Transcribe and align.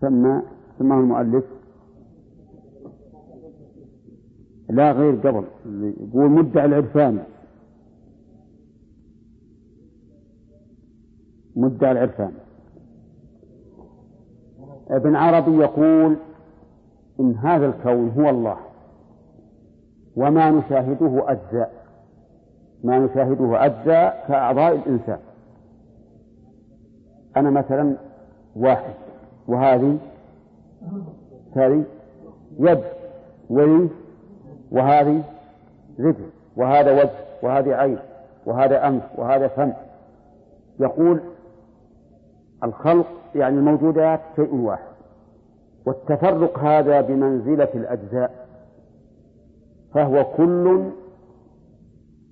سمى 0.00 0.42
سماه 0.78 1.00
المؤلف. 1.00 1.44
لا 4.70 4.92
غير 4.92 5.14
قبل 5.14 5.44
يقول 6.00 6.30
مدعي 6.30 6.64
العرفان 6.64 7.24
مدعي 11.56 11.92
العرفان 11.92 12.32
ابن 14.90 15.16
عربي 15.16 15.56
يقول 15.56 16.16
إن 17.20 17.34
هذا 17.34 17.66
الكون 17.66 18.08
هو 18.08 18.30
الله 18.30 18.56
وما 20.16 20.50
نشاهده 20.50 21.30
أجزاء. 21.32 21.86
ما 22.84 22.98
نشاهده 22.98 23.64
أجزاء 23.66 24.24
كأعضاء 24.28 24.74
الإنسان. 24.74 25.18
أنا 27.36 27.50
مثلا 27.50 27.96
واحد. 28.56 28.94
وهذه؟ 29.50 29.98
هذه 31.56 31.84
يد 32.58 32.82
ولي 33.50 33.88
وهذه 34.70 35.22
رجل 36.00 36.30
وهذا 36.56 36.92
وجه 36.92 37.10
وهذه 37.42 37.74
عين 37.74 37.98
وهذا 38.46 38.88
أنف 38.88 39.02
وهذا 39.18 39.48
فم. 39.48 39.72
يقول 40.80 41.20
الخلق 42.64 43.06
يعني 43.34 43.58
الموجودات 43.58 44.20
شيء 44.36 44.54
واحد 44.54 44.90
والتفرق 45.86 46.58
هذا 46.58 47.00
بمنزلة 47.00 47.68
الأجزاء 47.74 48.46
فهو 49.94 50.24
كل 50.24 50.90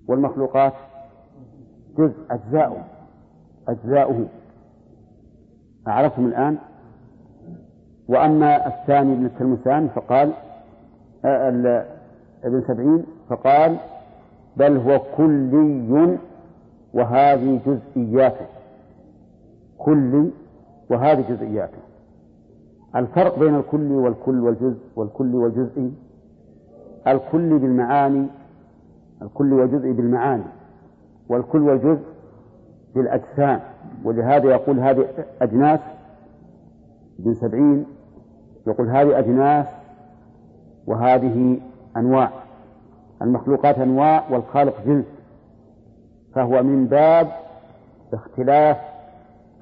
والمخلوقات 0.08 0.72
جزء 1.98 2.14
أجزاؤه 2.30 2.84
أجزاؤه. 3.68 4.26
أعرفتم 5.88 6.26
الآن؟ 6.26 6.58
وأما 8.08 8.66
الثاني 8.66 9.12
ابن 9.12 9.26
التلمسان 9.26 9.88
فقال 9.88 10.32
آه، 11.24 11.84
ابن 12.44 12.62
سبعين 12.68 13.04
فقال 13.28 13.76
بل 14.56 14.76
هو 14.76 15.00
كلي 15.16 16.18
وهذه 16.94 17.60
جزئياته 17.66 18.46
كلي 19.78 20.30
وهذه 20.90 21.24
جزئياته 21.30 21.78
الفرق 22.96 23.38
بين 23.38 23.54
الكل 23.54 23.92
والكل 23.92 24.40
والجزء 24.40 24.78
والكل 24.96 25.34
والجزء 25.34 25.90
الكل 27.06 27.58
بالمعاني 27.58 28.26
الكل 29.22 29.52
والجزء 29.52 29.92
بالمعاني 29.92 30.42
والكل 31.28 31.60
والجزء 31.62 32.02
بالأجسام. 32.94 33.60
ولهذا 34.04 34.50
يقول 34.50 34.78
هذه 34.80 35.04
أجناس 35.42 35.80
ابن 37.20 37.34
سبعين 37.34 37.86
يقول 38.68 38.88
هذه 38.88 39.18
أجناس 39.18 39.66
وهذه 40.86 41.60
أنواع. 41.96 42.30
المخلوقات 43.22 43.78
أنواع 43.78 44.24
والخالق 44.30 44.74
جنس. 44.86 45.04
فهو 46.34 46.62
من 46.62 46.86
باب 46.86 47.28
اختلاف 48.12 48.76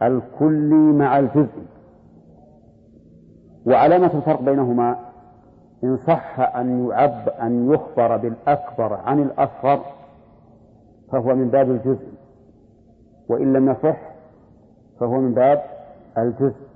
الكل 0.03 0.75
مع 0.75 1.19
الجزء. 1.19 1.63
وعلامة 3.67 4.11
الفرق 4.15 4.43
بينهما 4.43 4.99
إن 5.85 5.99
صح 6.07 6.57
أن 6.57 6.89
يعب 6.89 7.29
أن 7.29 7.73
يخبر 7.73 8.17
بالأكبر 8.17 8.93
عن 8.93 9.23
الأصغر 9.23 9.81
فهو 11.13 11.35
من 11.35 11.49
باب 11.49 11.71
الجزء. 11.71 12.09
وإن 13.29 13.53
لم 13.53 13.71
يصح 13.71 13.97
فهو 15.01 15.21
من 15.21 15.35
باب 15.35 15.63
الجزء. 16.19 16.67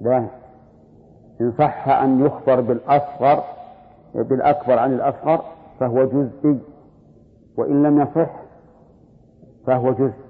لا 0.00 0.26
إن 1.40 1.52
صح 1.58 1.88
أن 1.88 2.26
يخبر 2.26 2.60
بالأصغر 2.60 3.44
بالأكبر 4.14 4.78
عن 4.78 4.92
الأصغر 4.92 5.42
فهو 5.80 6.04
جزئي 6.04 6.58
وإن 7.56 7.82
لم 7.82 8.00
يصح 8.00 8.30
فهو 9.66 9.92
جزء. 9.92 10.28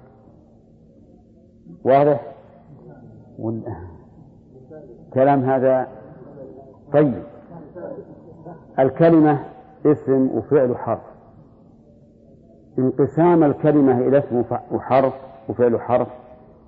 واضح؟ 1.83 2.19
كلام 5.13 5.43
هذا 5.43 5.87
طيب. 6.93 7.23
الكلمة 8.79 9.39
اسم 9.85 10.29
وفعل 10.33 10.77
حرف. 10.77 11.01
انقسام 12.79 13.43
الكلمة 13.43 13.97
إلى 13.99 14.17
اسم 14.17 14.43
وحرف 14.71 15.13
وفعل 15.49 15.79
حرف 15.81 16.07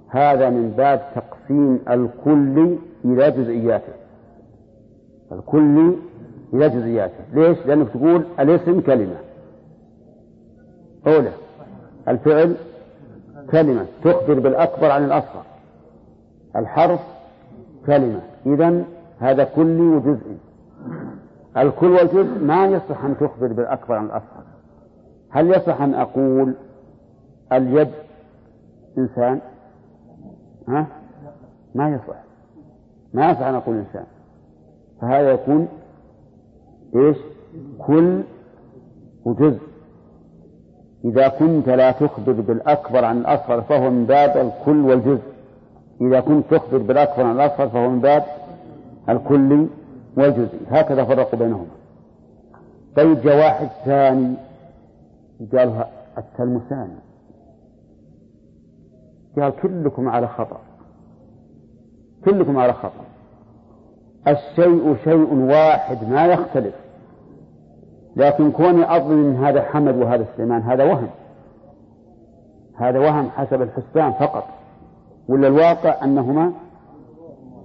هذا 0.09 0.49
من 0.49 0.71
باب 0.71 1.01
تقسيم 1.15 1.79
الكل 1.89 2.77
إلى 3.05 3.31
جزئياته 3.31 3.93
الكل 5.31 5.95
إلى 6.53 6.69
جزئياته 6.69 7.23
ليش؟ 7.33 7.57
لأنك 7.65 7.89
تقول 7.89 8.23
الاسم 8.39 8.81
كلمة. 8.81 9.15
أولى 11.07 11.31
الفعل 12.07 12.55
كلمة. 13.51 13.85
تخبر 14.03 14.39
بالأكبر 14.39 14.91
عن 14.91 15.03
الأصغر. 15.03 15.43
الحرف 16.55 16.99
كلمة. 17.85 18.21
إذا 18.45 18.83
هذا 19.19 19.43
كلي 19.43 19.81
وجزئي. 19.81 20.37
الكل 21.57 21.91
والجزء 21.91 22.39
ما 22.43 22.67
يصح 22.67 23.03
أن 23.03 23.15
تخبر 23.19 23.47
بالأكبر 23.47 23.95
عن 23.95 24.05
الأصغر. 24.05 24.43
هل 25.29 25.49
يصح 25.49 25.81
أن 25.81 25.93
أقول 25.93 26.53
اليد 27.53 27.91
إنسان؟ 28.97 29.39
ها؟ 30.67 30.87
ما 31.75 31.89
يصح 31.89 32.30
ما 33.13 33.31
يصح 33.31 33.41
أن 33.41 33.55
أقول 33.55 33.75
إنسان. 33.77 34.05
فهذا 35.01 35.31
يكون 35.31 35.67
إيش؟ 36.95 37.17
كل 37.87 38.23
وجزء. 39.25 39.61
إذا 41.05 41.27
كنت 41.27 41.69
لا 41.69 41.91
تخبر 41.91 42.31
بالأكبر 42.31 43.05
عن 43.05 43.17
الأصغر 43.17 43.61
فهو 43.61 43.89
من 43.89 44.05
باب 44.05 44.37
الكل 44.37 44.85
والجزء. 44.85 45.31
إذا 46.01 46.19
كنت 46.19 46.53
تخبر 46.53 46.77
بالأكبر 46.77 47.23
عن 47.23 47.35
الأصغر 47.35 47.69
فهو 47.69 47.89
من 47.89 48.01
باب 48.01 48.23
الكلي 49.09 49.67
والجزئي 50.17 50.59
هكذا 50.67 51.05
فرقوا 51.05 51.39
بينهما 51.39 51.65
طيب 52.95 53.21
جاء 53.21 53.37
واحد 53.37 53.67
ثاني 53.85 54.35
قالها 55.51 55.89
التلمساني 56.17 56.95
قال 59.37 59.53
كلكم 59.61 60.09
على 60.09 60.27
خطأ. 60.27 60.59
كلكم 62.25 62.57
على 62.57 62.73
خطأ 62.73 63.03
الشيء 64.27 64.95
شيء 65.03 65.33
واحد 65.33 66.09
ما 66.09 66.25
يختلف. 66.25 66.75
لكن 68.15 68.51
كوني 68.51 68.95
أظن 68.95 69.11
أن 69.11 69.35
هذا 69.35 69.61
حمد 69.61 69.97
وهذا 69.97 70.25
سليمان 70.37 70.61
هذا 70.61 70.83
وهم. 70.83 71.09
هذا 72.75 72.99
وهم 72.99 73.29
حسب 73.29 73.61
الحسبان 73.61 74.11
فقط. 74.11 74.43
ولا 75.27 75.47
الواقع 75.47 76.03
أنهما 76.03 76.51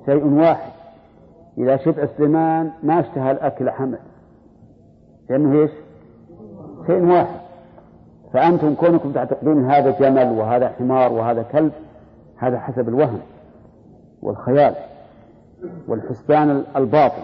شيء 0.06 0.26
واحد. 0.26 0.72
إذا 1.58 1.76
شفع 1.76 2.06
سليمان 2.16 2.70
ما 2.82 3.00
اشتهى 3.00 3.30
الأكل 3.30 3.70
حمد. 3.70 3.98
لأنه 5.30 5.60
إيش؟ 5.60 5.70
شيء 6.86 7.04
واحد. 7.04 7.40
فأنتم 8.32 8.74
كونكم 8.74 9.12
تعتقدون 9.12 9.70
هذا 9.70 9.90
جمل 9.90 10.38
وهذا 10.38 10.68
حمار 10.68 11.12
وهذا 11.12 11.42
كلب 11.42 11.72
هذا 12.36 12.58
حسب 12.58 12.88
الوهم. 12.88 13.20
والخيال 14.22 14.74
والحسبان 15.88 16.64
الباطل 16.76 17.22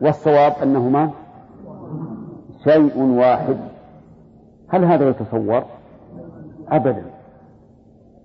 والصواب 0.00 0.52
أنهما 0.62 1.10
شيء 2.64 2.98
واحد. 2.98 3.56
هل 4.68 4.84
هذا 4.84 5.08
يتصور؟ 5.08 5.64
أبدا. 6.68 7.04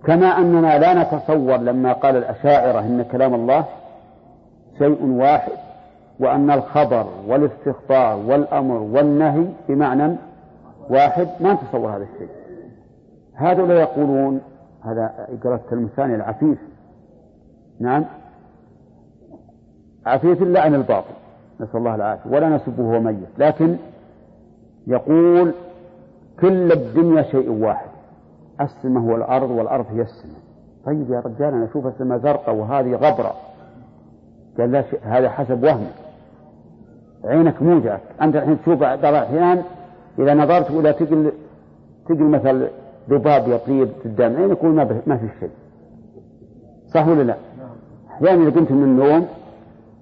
كما 0.04 0.26
أننا 0.26 0.78
لا 0.78 1.02
نتصور 1.02 1.56
لما 1.56 1.92
قال 1.92 2.16
الأشاعرة 2.16 2.80
إن 2.80 3.02
كلام 3.02 3.34
الله 3.34 3.64
شيء 4.78 5.06
واحد 5.06 5.52
وأن 6.20 6.50
الخبر 6.50 7.06
والاستخبار 7.26 8.16
والأمر 8.16 8.76
والنهي 8.76 9.46
بمعنى 9.68 10.16
واحد 10.90 11.28
ما 11.40 11.52
نتصور 11.52 11.90
هذا 11.96 12.06
الشيء. 12.14 12.28
هذا 13.34 13.80
يقولون 13.80 14.40
هذا 14.84 15.28
قرأت 15.44 15.72
المثاني 15.72 16.14
العفيف 16.14 16.58
نعم. 17.80 18.04
عفيف 20.06 20.42
اللعن 20.42 20.74
الباطل. 20.74 21.14
نسأل 21.60 21.76
الله 21.76 21.94
العافية. 21.94 22.30
ولا 22.30 22.48
نسبه 22.48 22.82
هو 22.82 23.00
ميت. 23.00 23.28
لكن 23.38 23.76
يقول 24.86 25.52
كل 26.40 26.72
الدنيا 26.72 27.22
شيء 27.22 27.50
واحد. 27.50 27.88
السماء 28.60 29.02
هو 29.02 29.16
الأرض 29.16 29.50
والأرض 29.50 29.86
هي 29.90 30.02
السماء. 30.02 30.40
طيب 30.86 31.10
يا 31.10 31.20
رجال 31.20 31.54
أنا 31.54 31.64
أشوف 31.64 31.86
السماء 31.86 32.18
زرقاء 32.18 32.54
وهذه 32.54 32.94
غبرة. 32.94 33.34
قال 34.58 34.72
لا 34.72 34.82
شيء 34.90 35.00
هذا 35.02 35.28
حسب 35.28 35.64
وهمك. 35.64 35.94
عينك 37.24 37.62
مو 37.62 37.80
جاك. 37.80 38.00
أنت 38.22 38.36
الحين 38.36 38.60
تشوف 38.62 38.78
بعض 38.78 39.04
الأحيان 39.04 39.62
إذا 40.18 40.34
نظرت 40.34 40.70
إلى 40.70 40.92
تقل 40.92 41.32
تقل 42.06 42.24
مثل 42.24 42.68
ذباب 43.10 43.48
يطير 43.48 43.88
قدام 44.04 44.36
عينك 44.36 44.58
يقول 44.58 44.74
ما 45.06 45.16
في 45.16 45.28
شيء. 45.40 45.50
صح 46.94 47.08
ولا 47.08 47.22
لا؟ 47.22 47.36
أحيانا 48.14 48.42
إذا 48.42 48.50
قمت 48.50 48.72
من 48.72 48.82
النوم 48.82 49.26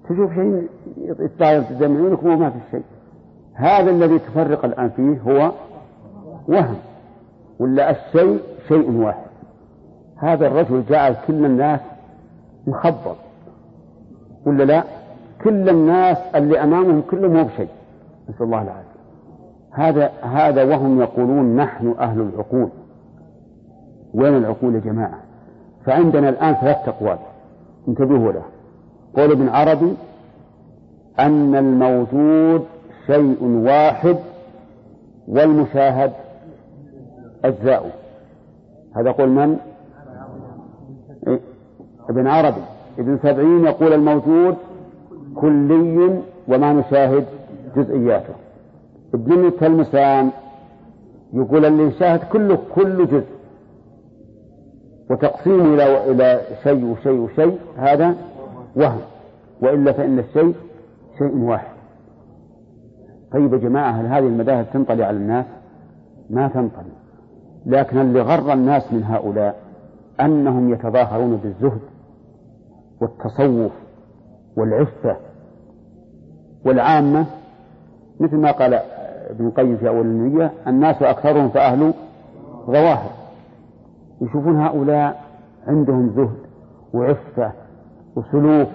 تشوف 0.09 0.33
شيء 0.33 0.67
يتطاير 0.97 1.61
قدام 1.61 1.97
عيونك 1.97 2.23
وما 2.23 2.49
في 2.49 2.59
شيء. 2.71 2.83
هذا 3.53 3.91
الذي 3.91 4.19
تفرق 4.19 4.65
الآن 4.65 4.89
فيه 4.89 5.19
هو 5.21 5.51
وهم 6.47 6.75
ولا 7.59 7.91
الشيء 7.91 8.39
شيء 8.67 8.91
واحد. 8.91 9.29
هذا 10.17 10.47
الرجل 10.47 10.83
جعل 10.89 11.15
كل 11.27 11.45
الناس 11.45 11.79
مخبط 12.67 13.15
ولا 14.45 14.63
لا؟ 14.63 14.83
كل 15.43 15.69
الناس 15.69 16.17
اللي 16.35 16.63
أمامهم 16.63 17.01
كلهم 17.01 17.33
مو 17.33 17.43
بشيء. 17.43 17.69
نسأل 18.29 18.45
الله 18.45 18.61
العافية. 18.61 18.93
هذا 19.71 20.11
هذا 20.21 20.63
وهم 20.63 21.01
يقولون 21.01 21.55
نحن 21.55 21.95
أهل 21.99 22.21
العقول. 22.21 22.69
وين 24.13 24.37
العقول 24.37 24.75
يا 24.75 24.79
جماعة؟ 24.79 25.19
فعندنا 25.85 26.29
الآن 26.29 26.53
ثلاث 26.53 26.87
أقوال. 26.87 27.17
انتبهوا 27.87 28.31
له 28.31 28.43
قول 29.15 29.31
ابن 29.31 29.49
عربي 29.49 29.93
أن 31.19 31.55
الموجود 31.55 32.65
شيء 33.07 33.43
واحد 33.43 34.17
والمشاهد 35.27 36.11
أجزاء 37.45 37.91
هذا 38.95 39.11
قول 39.11 39.29
من؟ 39.29 39.57
إيه؟ 41.27 41.39
ابن 42.09 42.27
عربي 42.27 42.61
ابن 42.99 43.17
سبعين 43.23 43.65
يقول 43.65 43.93
الموجود 43.93 44.55
كلي 45.35 46.19
وما 46.47 46.73
نشاهد 46.73 47.25
جزئياته 47.75 48.33
ابن 49.13 49.45
التلمسان 49.47 50.29
يقول 51.33 51.65
اللي 51.65 51.83
يشاهد 51.83 52.19
كله 52.31 52.57
كل 52.75 53.05
جزء 53.07 53.25
وتقسيمه 55.13 55.73
إلى 55.73 56.11
إلى 56.11 56.41
شيء 56.63 56.85
وشيء 56.85 57.19
وشيء 57.19 57.59
هذا 57.77 58.15
وهم. 58.75 59.01
وإلا 59.61 59.91
فإن 59.91 60.19
الشيء 60.19 60.55
شيء 61.17 61.37
واحد. 61.37 61.73
طيب 63.33 63.53
يا 63.53 63.57
جماعة 63.57 63.91
هل 63.91 64.05
هذه 64.05 64.27
المذاهب 64.27 64.65
تنطلي 64.73 65.03
على 65.03 65.17
الناس؟ 65.17 65.45
ما 66.29 66.47
تنطلي. 66.47 66.93
لكن 67.65 67.97
اللي 67.97 68.21
غر 68.21 68.53
الناس 68.53 68.93
من 68.93 69.03
هؤلاء 69.03 69.55
أنهم 70.21 70.73
يتظاهرون 70.73 71.35
بالزهد 71.35 71.81
والتصوف 73.01 73.71
والعفة 74.57 75.17
والعامة. 76.65 77.25
مثل 78.19 78.37
ما 78.37 78.51
قال 78.51 78.73
ابن 79.29 79.47
القيم 79.47 79.77
في 79.77 79.87
أول 79.87 80.05
النية 80.05 80.51
الناس 80.67 81.01
أكثرهم 81.01 81.49
فأهل 81.49 81.93
ظواهر. 82.65 83.22
يشوفون 84.21 84.61
هؤلاء 84.61 85.23
عندهم 85.67 86.09
زهد 86.15 86.39
وعفة 86.93 87.51
وسلوك 88.15 88.67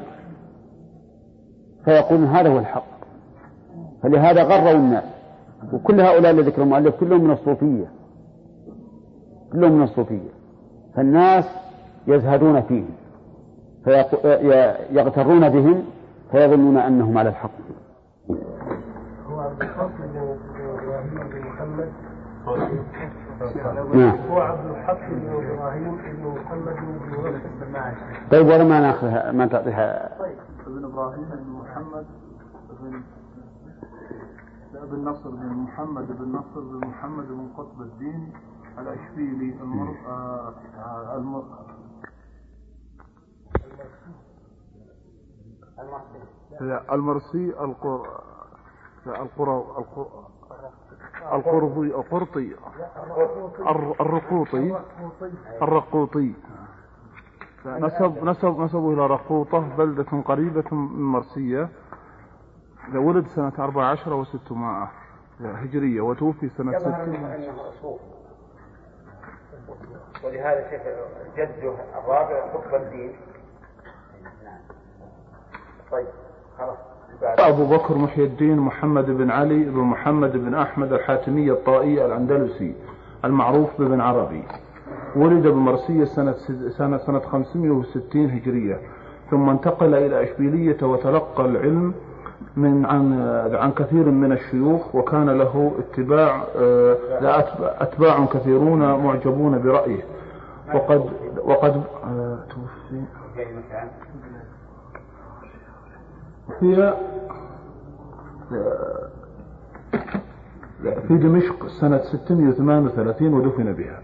فيقولون 1.84 2.26
هذا 2.26 2.48
هو 2.48 2.58
الحق. 2.58 2.98
فلهذا 4.02 4.42
غروا 4.42 4.72
الناس. 4.72 5.04
وكل 5.72 6.00
هؤلاء 6.00 6.30
الذي 6.30 6.42
ذكر 6.42 6.62
المؤلف 6.62 6.94
كلهم 7.00 7.24
من 7.24 7.30
الصوفية. 7.30 7.90
كلهم 9.52 9.72
من 9.72 9.82
الصوفية. 9.82 10.30
فالناس 10.96 11.44
يزهدون 12.06 12.60
فيهم 12.60 12.90
فيغترون 13.84 15.48
بهم 15.48 15.84
فيظنون 16.30 16.76
أنهم 16.76 17.18
على 17.18 17.28
الحق. 17.28 17.50
هو 19.26 19.50
الفصل 19.60 20.04
إبراهيم 20.14 21.30
بن 21.30 21.40
محمد. 21.40 21.88
نعم. 23.38 24.16
هو 24.30 24.40
عبد 24.40 24.70
الحق 24.70 25.08
بن 25.08 25.28
إبراهيم 25.28 25.96
بن 25.96 26.40
محمد 26.40 26.74
بن 26.74 28.28
طيب 28.30 28.46
ولا 28.46 28.64
ما 28.64 28.80
ناخذها 28.80 29.32
ما 29.32 29.46
تعطيها؟ 29.46 30.16
ابن 30.66 30.84
إبراهيم 30.84 31.24
بن 31.24 31.50
محمد 31.50 32.06
بن 32.80 33.02
بن 34.90 35.04
نصر 35.04 35.30
بن 35.30 35.46
محمد 35.46 36.18
بن 36.18 36.32
نصر 36.32 36.60
بن 36.60 36.86
محمد 36.88 37.28
بن 37.28 37.48
قطب 37.56 37.80
الدين 37.80 38.32
الأشبيلي 38.78 39.54
المر... 39.62 39.94
آه... 40.06 40.54
آه... 40.78 41.16
المر... 41.16 41.44
المرسي. 46.92 47.50
القر... 47.50 48.20
القرى 49.06 49.64
القرضي 51.32 51.86
القرطي. 51.86 52.54
الرقوطي. 54.00 54.76
الرقوطي. 55.62 56.32
نسب 57.66 58.24
نسب 58.24 58.60
نسبه 58.60 58.92
إلى 58.92 59.06
رقوطة 59.06 59.76
بلدة 59.76 60.22
قريبة 60.22 60.74
من 60.74 61.02
مرسية. 61.02 61.68
ولد 62.94 63.26
سنة 63.26 63.52
أربع 63.58 63.84
عشر 63.84 64.14
وستمائة 64.14 64.90
هجرية 65.40 66.00
وتوفي 66.00 66.48
سنة 66.48 66.78
ستين 66.78 67.24
ولهذا 70.24 70.70
شيخ 70.70 70.82
جده 71.36 71.74
الرابع 71.98 72.52
قطب 72.52 72.74
الدين؟ 72.74 73.16
طيب 75.90 76.08
خلاص. 76.58 76.78
أبو 77.22 77.64
بكر 77.66 77.98
محي 77.98 78.24
الدين 78.24 78.56
محمد 78.58 79.10
بن 79.10 79.30
علي 79.30 79.64
بن 79.64 79.80
محمد 79.80 80.36
بن 80.36 80.54
أحمد 80.54 80.92
الحاتمي 80.92 81.50
الطائي 81.50 82.06
الأندلسي 82.06 82.74
المعروف 83.24 83.68
بابن 83.78 84.00
عربي. 84.00 84.42
ولد 85.16 85.46
بمرسية 85.46 86.04
سنة 86.04 86.34
سنة 86.68 86.98
سنة 86.98 87.18
560 87.18 88.30
هجرية. 88.30 88.80
ثم 89.30 89.50
انتقل 89.50 89.94
إلى 89.94 90.22
إشبيلية 90.22 90.82
وتلقى 90.82 91.44
العلم 91.44 91.94
من 92.56 92.86
عن 92.86 93.22
عن 93.54 93.72
كثير 93.72 94.10
من 94.10 94.32
الشيوخ 94.32 94.94
وكان 94.94 95.30
له 95.30 95.72
اتباع 95.78 96.44
أتباع 97.80 98.24
كثيرون 98.24 98.78
معجبون 99.04 99.62
برأيه. 99.62 100.02
وقد 100.74 101.10
وقد 101.44 101.82
توفي. 102.50 103.02
هي 106.60 106.94
في 111.08 111.16
دمشق 111.18 111.66
سنة 111.80 112.02
638 112.02 113.34
ودفن 113.34 113.72
بها. 113.72 114.02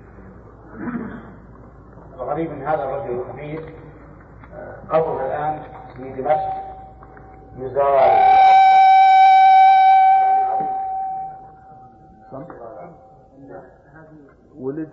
الغريب 2.14 2.50
من 2.50 2.62
هذا 2.62 2.84
الرجل 2.84 3.20
الخبيث 3.20 3.60
قبره 4.90 5.26
الآن 5.26 5.62
في 5.96 6.22
دمشق 6.22 6.54
يزار. 7.58 8.34
ولد. 14.56 14.88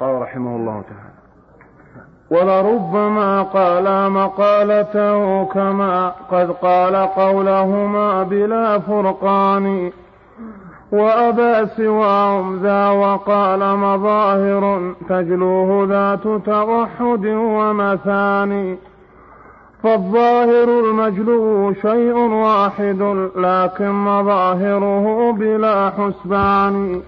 قال 0.00 0.22
رحمه 0.22 0.56
الله 0.56 0.82
تعالى 0.82 1.22
ولربما 2.30 3.42
قال 3.42 4.12
مقالته 4.12 5.44
كما 5.44 6.08
قد 6.08 6.50
قال 6.50 6.96
قولهما 6.96 8.22
بلا 8.22 8.78
فرقان 8.78 9.92
وأبى 10.92 11.66
سواهم 11.66 12.62
ذا 12.62 12.88
وقال 12.88 13.76
مظاهر 13.76 14.94
تجلوه 15.08 15.86
ذات 15.88 16.22
توحد 16.44 17.26
ومثاني. 17.26 18.78
فالظاهر 19.82 20.64
المجلو 20.64 21.72
شيء 21.74 22.14
واحد 22.14 23.02
لكن 23.36 23.90
مظاهره 23.90 25.32
بلا 25.32 25.90
حسبان. 25.90 27.02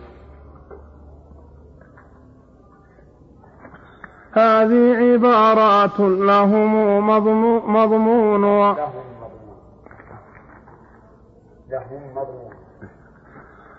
هذه 4.32 4.96
عبارات 4.96 6.00
لهم 6.00 7.06
مضمون. 7.66 8.44
و... 8.44 8.74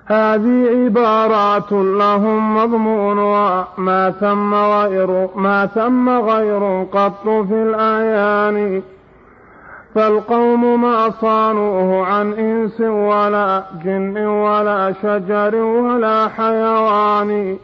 هذه 0.07 0.85
عبارات 0.85 1.71
لهم 1.71 2.57
مضمون 2.57 3.17
ما 3.77 4.11
ثم 4.11 4.53
غير 4.53 5.27
ما 5.35 5.65
ثم 5.65 6.09
غير 6.09 6.83
قط 6.83 7.23
في 7.23 7.53
الأعيان. 7.53 8.81
فالقوم 9.95 10.81
ما 10.81 11.09
صانوه 11.09 12.05
عن 12.05 12.33
إنس 12.33 12.81
ولا 12.81 13.63
جن 13.85 14.17
ولا 14.17 14.93
شجر 15.03 15.55
ولا 15.55 16.27
حيوان. 16.27 17.57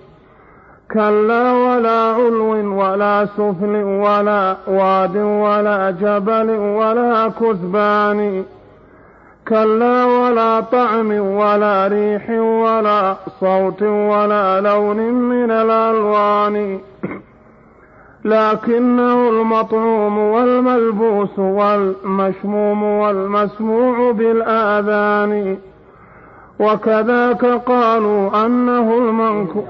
كلا 0.93 1.51
ولا 1.53 2.13
علو 2.13 2.79
ولا 2.81 3.25
سفل 3.25 3.83
ولا 3.83 4.55
واد 4.67 5.17
ولا 5.17 5.91
جبل 5.91 6.49
ولا 6.49 7.27
كثبان. 7.27 8.43
كلا 9.51 10.05
ولا 10.05 10.59
طعم 10.59 11.11
ولا 11.11 11.87
ريح 11.87 12.29
ولا 12.39 13.15
صوت 13.39 13.81
ولا 13.83 14.61
لون 14.61 14.97
من 15.13 15.51
الألوان. 15.51 16.79
لكنه 18.25 19.29
المطعوم 19.29 20.17
والملبوس 20.17 21.39
والمشموم 21.39 22.83
والمسموع 22.83 24.11
بالآذان. 24.11 25.57
وكذاك 26.59 27.45
قالوا 27.45 28.45
أنه 28.45 28.97
المنكو 28.97 29.63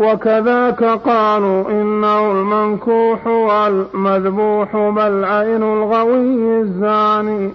وكذاك 0.00 0.84
قالوا 0.84 1.70
إنه 1.70 2.30
المنكوح 2.32 3.26
والمذبوح 3.26 4.76
بل 4.76 5.24
عين 5.24 5.62
الغوي 5.62 6.60
الزاني 6.60 7.52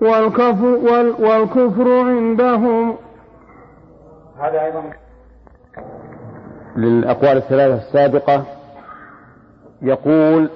والكفر, 0.00 0.78
والكفر 1.18 2.00
عندهم. 2.00 2.96
هذا 4.38 4.64
أيضا. 4.64 4.82
للأقوال 6.76 7.36
الثلاثة 7.36 7.74
السابقة 7.74 8.44
يقول 9.82 10.50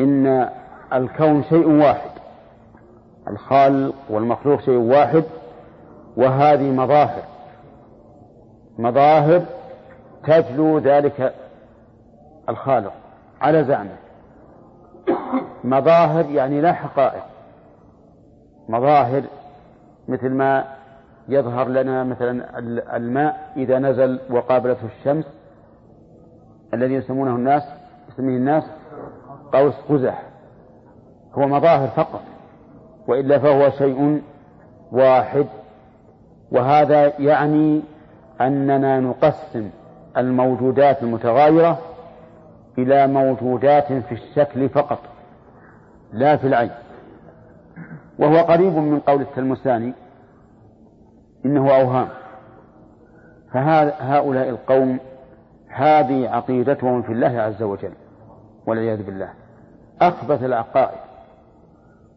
إن 0.00 0.48
الكون 0.92 1.42
شيء 1.42 1.68
واحد 1.68 2.10
الخالق 3.28 3.94
والمخلوق 4.10 4.60
شيء 4.60 4.78
واحد 4.78 5.24
وهذه 6.16 6.70
مظاهر. 6.70 7.22
مظاهر 8.78 9.42
تجلو 10.24 10.78
ذلك 10.78 11.34
الخالق 12.48 12.92
على 13.40 13.64
زعمه. 13.64 13.96
مظاهر 15.64 16.30
يعني 16.30 16.60
لا 16.60 16.72
حقائق. 16.72 17.22
مظاهر 18.68 19.22
مثل 20.08 20.28
ما 20.28 20.64
يظهر 21.28 21.68
لنا 21.68 22.04
مثلا 22.04 22.58
الماء 22.96 23.52
إذا 23.56 23.78
نزل 23.78 24.20
وقابلته 24.30 24.86
الشمس 24.98 25.24
الذي 26.74 26.94
يسمونه 26.94 27.36
الناس 27.36 27.62
يسميه 28.08 28.36
الناس 28.36 28.64
قوس 29.52 29.74
قزح. 29.88 30.22
هو 31.34 31.46
مظاهر 31.46 31.88
فقط 31.88 32.22
وإلا 33.08 33.38
فهو 33.38 33.70
شيء 33.70 34.22
واحد. 34.92 35.46
وهذا 36.52 37.20
يعني 37.20 37.82
أننا 38.40 39.00
نقسم 39.00 39.70
الموجودات 40.16 41.02
المتغايرة 41.02 41.78
إلى 42.78 43.06
موجودات 43.06 43.92
في 43.92 44.12
الشكل 44.12 44.68
فقط 44.68 44.98
لا 46.12 46.36
في 46.36 46.46
العين. 46.46 46.70
وهو 48.18 48.36
قريب 48.36 48.72
من 48.72 49.00
قول 49.00 49.20
التلمساني 49.20 49.92
إنه 51.44 51.74
أوهام. 51.80 52.08
فهؤلاء 53.52 54.48
القوم 54.48 54.98
هذه 55.68 56.28
عقيدتهم 56.28 57.02
في 57.02 57.12
الله 57.12 57.40
عز 57.40 57.62
وجل 57.62 57.92
والعياذ 58.66 59.02
بالله. 59.02 59.28
أخبث 60.00 60.44
العقائد. 60.44 60.98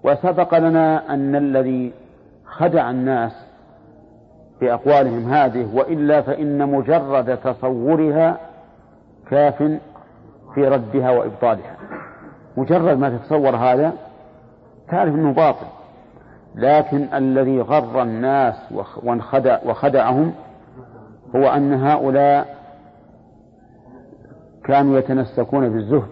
وسبق 0.03 0.57
لنا 0.57 1.13
أن 1.13 1.35
الذي 1.35 1.93
خدع 2.45 2.89
الناس 2.89 3.31
بأقوالهم 4.63 5.33
هذه 5.33 5.75
وإلا 5.75 6.21
فإن 6.21 6.69
مجرد 6.69 7.37
تصورها 7.37 8.37
كاف 9.29 9.57
في 10.55 10.67
ردها 10.67 11.11
وإبطالها. 11.11 11.75
مجرد 12.57 12.97
ما 12.97 13.17
تتصور 13.17 13.55
هذا 13.55 13.93
تعرف 14.89 15.15
أنه 15.15 15.33
باطل. 15.33 15.65
لكن 16.55 17.07
الذي 17.13 17.61
غر 17.61 18.01
الناس 18.01 18.55
وخدع 19.03 19.59
وخدعهم 19.65 20.33
هو 21.35 21.47
أن 21.47 21.73
هؤلاء 21.73 22.57
كانوا 24.65 24.99
يتنسكون 24.99 25.69
بالزهد. 25.69 26.09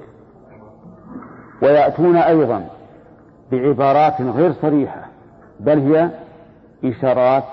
ويأتون 1.61 2.15
أيضا 2.15 2.65
بعبارات 3.51 4.21
غير 4.21 4.53
صريحة 4.53 5.05
بل 5.59 5.79
هي 5.79 6.09
إشارات 6.85 7.43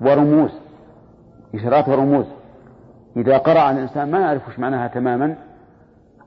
ورموز 0.00 0.50
إشارات 1.54 1.88
ورموز 1.88 2.26
إذا 3.16 3.38
قرأ 3.38 3.70
الإنسان 3.70 4.10
ما 4.10 4.20
يعرف 4.20 4.48
وش 4.48 4.58
معناها 4.58 4.88
تماما 4.88 5.36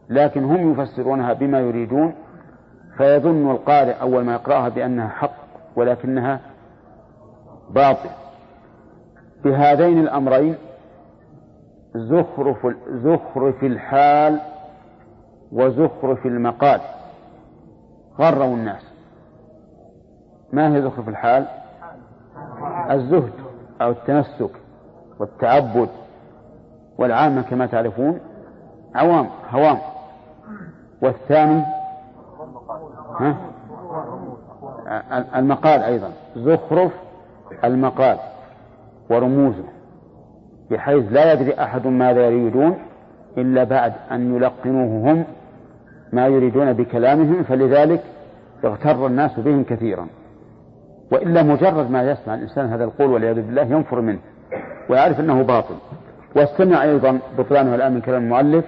لكن 0.09 0.43
هم 0.43 0.71
يفسرونها 0.71 1.33
بما 1.33 1.59
يريدون 1.59 2.13
فيظن 2.97 3.51
القارئ 3.51 4.01
أول 4.01 4.23
ما 4.23 4.33
يقرأها 4.33 4.69
بأنها 4.69 5.07
حق 5.07 5.35
ولكنها 5.75 6.39
باطل. 7.69 8.09
بهذين 9.43 9.99
الأمرين 9.99 10.55
زخرف 11.95 12.67
زخرف 12.89 13.63
الحال 13.63 14.39
وزخرف 15.51 16.25
المقال. 16.25 16.81
غروا 18.19 18.55
الناس. 18.55 18.93
ما 20.53 20.75
هي 20.75 20.81
زخرف 20.81 21.09
الحال؟ 21.09 21.45
الزهد. 22.91 23.42
أو 23.83 23.91
التمسك 23.91 24.51
والتعبد 25.19 25.89
والعامة 26.97 27.41
كما 27.41 27.65
تعرفون 27.65 28.19
عوام 28.95 29.29
هوام. 29.49 29.77
والثاني 31.01 31.63
ها؟ 33.19 33.35
المقال 35.35 35.81
أيضا. 35.81 36.11
زخرف 36.35 36.91
المقال 37.63 38.17
ورموزه 39.09 39.63
بحيث 40.71 41.11
لا 41.11 41.33
يدري 41.33 41.53
أحد 41.53 41.87
ماذا 41.87 42.29
يريدون 42.29 42.77
إلا 43.37 43.63
بعد 43.63 43.93
أن 44.11 44.35
يلقنوه 44.35 45.11
هم 45.11 45.23
ما 46.13 46.27
يريدون 46.27 46.73
بكلامهم 46.73 47.43
فلذلك 47.43 48.03
اغتر 48.63 49.07
الناس 49.07 49.39
بهم 49.39 49.63
كثيرا. 49.63 50.07
وإلا 51.13 51.43
مجرد 51.43 51.91
ما 51.91 52.11
يسمع 52.11 52.33
الإنسان 52.33 52.65
هذا 52.65 52.83
القول 52.83 53.09
والعياذ 53.09 53.35
بالله 53.35 53.61
ينفر 53.61 54.01
منه 54.01 54.19
ويعرف 54.89 55.19
أنه 55.19 55.41
باطل. 55.41 55.75
واستمع 56.35 56.83
أيضا 56.83 57.19
بطلانه 57.37 57.75
الآن 57.75 57.93
من 57.93 58.01
كلام 58.01 58.23
المؤلف. 58.23 58.65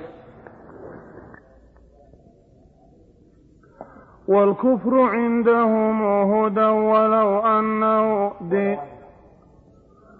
والكفر 4.28 5.02
عندهم 5.02 6.04
هدى 6.04 6.66
ولو 6.66 7.40
أنه 7.40 8.32
دين 8.42 8.78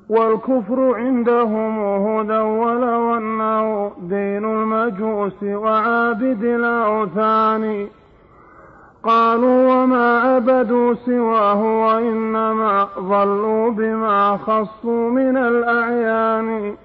والكفر 0.10 0.96
عندهم 0.96 1.80
هدى 1.80 2.38
ولو 2.38 3.18
أنه 3.18 3.92
دين 4.00 4.46
المجوس 4.46 5.44
وعابد 5.44 6.44
الأوثان 6.44 7.88
قالوا 9.06 9.74
وما 9.74 10.20
عبدوا 10.20 10.94
سواه 11.06 11.62
وإنما 11.64 12.88
ضلوا 13.00 13.72
بما 13.72 14.38
خصوا 14.38 15.10
من 15.10 15.38
الأعيان. 15.38 16.76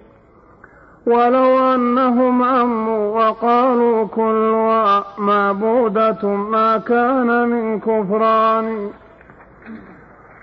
ولو 1.07 1.75
أنهم 1.75 2.43
عموا 2.43 3.29
وقالوا 3.29 4.07
كلها 4.07 5.05
معبودة 5.19 6.29
ما 6.29 6.77
كان 6.79 7.49
من 7.49 7.81
كفران. 7.81 8.91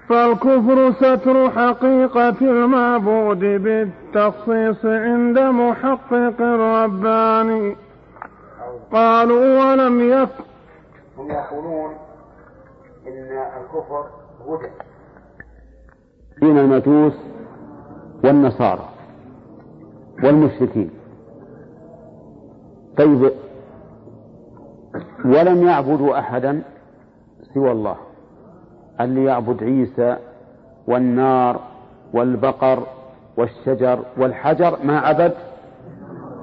فالكفر 0.10 0.92
ستر 0.92 1.50
حقيقة 1.50 2.36
المعبود 2.42 3.40
بالتخصيص 3.40 4.86
عند 4.86 5.40
محقق 5.40 6.42
رباني 6.42 7.76
قالوا 8.92 9.60
ولم 9.60 10.10
يكن 10.10 10.47
هم 11.18 11.32
يقولون 11.32 11.92
إن 13.08 13.38
الكفر 13.62 14.06
هدى. 14.48 14.72
دين 16.42 16.58
المجوس 16.58 17.14
والنصارى 18.24 18.90
والمشركين. 20.24 20.90
طيب 22.98 23.32
ولم 25.26 25.68
يعبدوا 25.68 26.20
أحدا 26.20 26.64
سوى 27.54 27.72
الله 27.72 27.96
اللي 29.02 29.24
يعبد 29.24 29.64
عيسى 29.64 30.18
والنار 30.88 31.60
والبقر 32.14 32.84
والشجر 33.38 34.00
والحجر 34.18 34.78
ما 34.84 35.00
عبد 35.00 35.34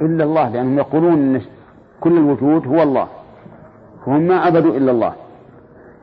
إلا 0.03 0.25
الله 0.25 0.49
لأنهم 0.49 0.79
يقولون 0.79 1.13
أن 1.13 1.43
كل 2.01 2.19
الوجود 2.19 2.67
هو 2.67 2.83
الله. 2.83 3.09
فهم 4.07 4.21
ما 4.21 4.37
عبدوا 4.41 4.77
إلا 4.77 4.91
الله 4.91 5.15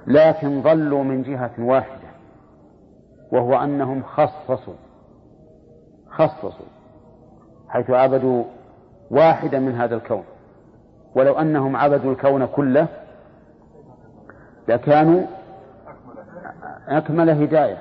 لكن 0.08 0.62
ضلوا 0.62 1.04
من 1.04 1.24
جهة 1.24 1.52
واحدة 1.60 2.12
وهو 3.32 3.64
أنهم 3.64 4.04
خصصوا 4.04 4.74
خصصوا 6.10 6.66
حيث 7.70 7.90
عبدوا 7.90 8.44
واحدا 9.12 9.60
من 9.60 9.76
هذا 9.76 9.96
الكون. 9.96 10.24
ولو 11.16 11.34
أنهم 11.34 11.76
عبدوا 11.76 12.12
الكون 12.12 12.46
كله 12.46 12.88
لكانوا 14.68 15.22
أكمل 16.88 17.30
هداية 17.30 17.78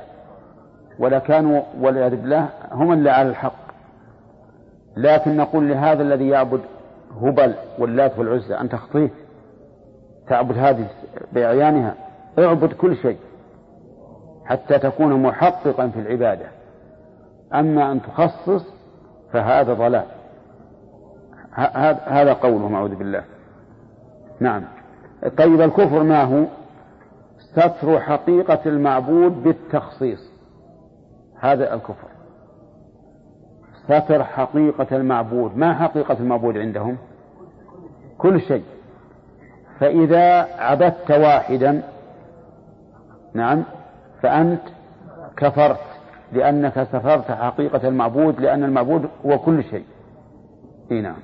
ولكانوا 0.99 1.63
والعياذ 1.81 2.17
بالله 2.17 2.49
هم 2.73 2.93
اللي 2.93 3.11
على 3.11 3.29
الحق. 3.29 3.71
لكن 4.97 5.37
نقول 5.37 5.69
لهذا 5.69 6.03
الذي 6.03 6.29
يعبد 6.29 6.61
هبل 7.23 7.55
واللات 7.79 8.19
والعزى 8.19 8.55
أن 8.55 8.69
تخطيه. 8.69 9.11
تعبد 10.31 10.59
هذه 10.59 10.87
بأعيانها 11.33 11.95
اعبد 12.39 12.73
كل 12.73 12.97
شيء 12.97 13.19
حتى 14.45 14.79
تكون 14.79 15.23
محققا 15.23 15.89
في 15.89 16.01
العبادة. 16.01 16.47
أما 17.55 17.93
أن 17.93 18.03
تخصص 18.03 18.67
فهذا 19.33 19.75
ضلال. 19.75 20.07
هذا 22.07 22.33
قوله 22.33 22.77
أعوذ 22.77 22.95
بالله. 22.95 23.25
نعم. 24.41 24.63
طيب 25.39 25.61
الكفر 25.61 26.03
ما 26.03 26.23
هو؟ 26.23 26.45
ستر 27.39 28.01
حقيقة 28.01 28.61
المعبود 28.67 29.43
بالتخصيص. 29.43 30.31
هذا 31.41 31.75
الكفر. 31.75 32.09
ستر 33.85 34.25
حقيقة 34.25 34.97
المعبود. 34.97 35.57
ما 35.57 35.75
حقيقة 35.75 36.17
المعبود 36.21 36.59
عندهم؟ 36.59 36.97
كل 38.19 38.41
شيء. 38.41 38.65
فإذا 39.81 40.49
عبدت 40.59 41.11
واحدا 41.11 41.83
نعم 43.35 43.65
فأنت 44.23 44.63
كفرت 45.37 45.81
لأنك 46.33 46.83
سترت 46.83 47.31
حقيقة 47.31 47.89
المعبود 47.89 48.41
لأن 48.41 48.65
المعبود 48.65 49.09
هو 49.27 49.39
كل 49.39 49.65
شيء. 49.65 49.85
إيه 50.91 51.01
نعم. 51.01 51.17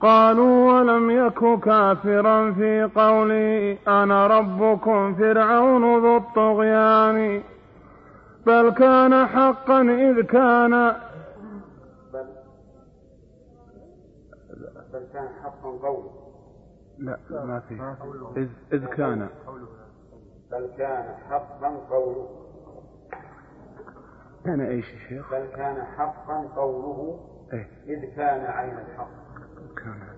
قالوا 0.00 0.72
ولم 0.72 1.10
يك 1.10 1.60
كافرا 1.60 2.52
في 2.52 2.90
قوله 2.96 3.78
أنا 3.88 4.26
ربكم 4.26 5.14
فرعون 5.14 6.02
ذو 6.02 6.16
الطغيان. 6.16 7.42
بل 8.46 8.70
كان 8.70 9.26
حقا 9.26 9.80
إذ 9.80 10.22
كان. 10.22 10.96
بل. 12.12 12.26
بل 14.92 15.06
كان 15.12 15.28
حقا 15.42 15.68
قوله. 15.68 16.10
لا 16.98 17.18
ما 17.30 17.60
في. 17.60 17.74
إذ, 18.36 18.48
إذ 18.72 18.86
كان. 18.86 19.28
بل 20.50 20.70
كان 20.78 21.14
حقا 21.30 21.68
قوله. 21.90 22.28
كان 24.44 24.60
إيش 24.60 24.92
يا 24.92 24.98
شيخ؟ 25.08 25.30
بل 25.30 25.46
كان 25.46 25.84
حقا 25.84 26.48
قوله. 26.56 27.20
إيه؟ 27.52 27.68
إذ 27.86 28.16
كان 28.16 28.44
عين 28.46 28.78
الحق. 28.78 29.08
كان. 29.76 30.13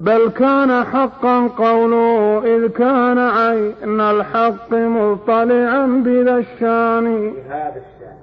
بل 0.00 0.30
كان 0.30 0.84
حقا 0.84 1.46
قوله 1.46 2.42
إذ 2.44 2.68
كان 2.68 3.18
عين 3.18 4.00
الحق 4.00 4.72
مطلعا 4.72 5.86
بذا 6.04 6.36
الشان. 6.36 7.32
بهذا 7.32 7.68
الشان. 7.68 8.16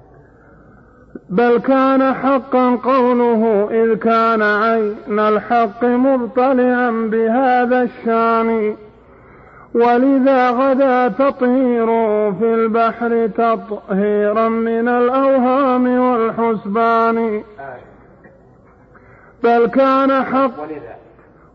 بل 1.30 1.58
كان 1.58 2.14
حقا 2.14 2.76
قوله 2.76 3.68
إذ 3.70 3.94
كان 3.94 4.42
عين 4.42 5.18
الحق 5.18 5.84
مطلعا 5.84 6.90
بهذا 6.90 7.82
الشان. 7.82 8.76
ولذا 9.74 10.50
غدا 10.50 11.08
تطهيره 11.08 12.30
في 12.30 12.54
البحر 12.54 13.26
تطهيرا 13.26 14.48
من 14.48 14.88
الأوهام 14.88 15.98
والحسبان. 15.98 17.18
آية 17.18 17.42
بل 19.42 19.66
كان 19.66 20.22
حق 20.22 20.62
ولذا؟ 20.62 21.03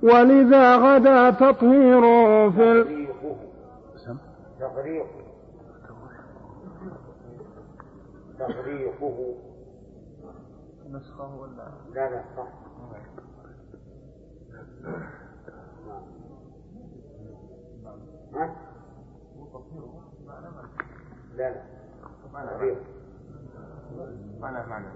ولذا 0.04 0.76
غدا 0.76 1.30
تطهيره 1.30 2.50
في 2.50 2.72
ال... 2.72 3.10
تغريقه 4.60 5.08
تغريقه 8.40 9.36
نسخه 10.92 11.36
ولا 11.36 11.72
لا 11.94 12.10
لا 12.10 12.24
صح 12.38 12.48
ها؟ 18.34 18.56
لا 21.38 21.50
لا 21.50 21.64
معنى 24.42 24.68
معنى 24.68 24.88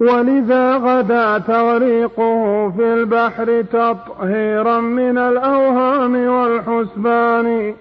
ولذا 0.00 0.76
غدا 0.76 1.38
تغريقه 1.38 2.70
في 2.70 2.94
البحر 2.94 3.62
تطهيرا 3.62 4.80
من 4.80 5.18
الأوهام 5.18 6.26
والحسبان. 6.26 7.74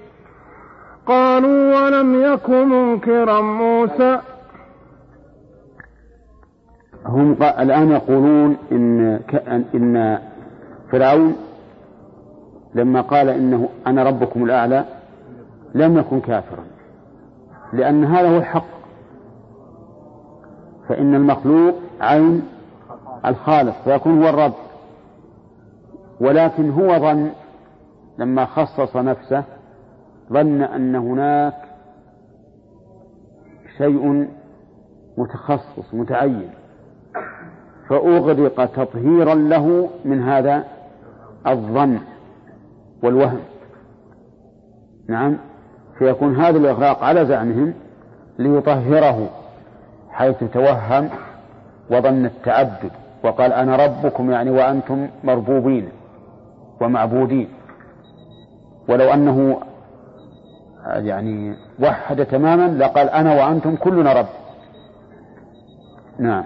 قالوا 1.05 1.85
ولم 1.85 2.23
يك 2.23 2.49
منكرا 2.49 3.41
موسى. 3.41 4.19
هم 7.05 7.37
الآن 7.41 7.91
يقولون 7.91 8.57
إن 8.71 9.19
إن 9.75 10.19
فرعون 10.91 11.35
لما 12.75 13.01
قال 13.01 13.29
إنه 13.29 13.69
أنا 13.87 14.03
ربكم 14.03 14.43
الأعلى 14.43 14.85
لم 15.75 15.97
يكن 15.97 16.19
كافرا. 16.19 16.63
لأن 17.73 18.05
هذا 18.05 18.29
هو 18.29 18.37
الحق. 18.37 18.65
فإن 20.89 21.15
المخلوق 21.15 21.75
عين 22.03 22.41
الخالق 23.25 23.75
فيكون 23.83 24.23
هو 24.23 24.29
الرب. 24.29 24.53
ولكن 26.19 26.69
هو 26.69 26.99
ظن 26.99 27.29
لما 28.17 28.45
خصص 28.45 28.95
نفسه 28.95 29.43
ظن 30.33 30.61
أن 30.61 30.95
هناك 30.95 31.53
شيء 33.77 34.27
متخصص 35.17 35.93
متعين. 35.93 36.49
فأغرق 37.89 38.65
تطهيرا 38.65 39.35
له 39.35 39.89
من 40.05 40.23
هذا 40.23 40.63
الظن 41.47 41.99
والوهم. 43.03 43.39
نعم. 45.09 45.37
فيكون 45.99 46.35
هذا 46.35 46.57
الإغراق 46.57 47.03
على 47.03 47.25
زعمهم 47.25 47.73
ليطهره 48.39 49.29
حيث 50.11 50.43
توهم 50.53 51.09
وظن 51.91 52.25
التعدد 52.25 52.91
وقال 53.23 53.53
أنا 53.53 53.75
ربكم 53.75 54.31
يعني 54.31 54.49
وأنتم 54.49 55.07
مربوبين 55.23 55.89
ومعبودين. 56.81 57.49
ولو 58.89 59.13
أنه 59.13 59.59
يعني 60.87 61.55
وحد 61.83 62.25
تماما 62.25 62.83
لقال 62.83 63.09
أنا 63.09 63.33
وأنتم 63.35 63.75
كلنا 63.75 64.13
رب. 64.13 64.27
نعم. 66.19 66.43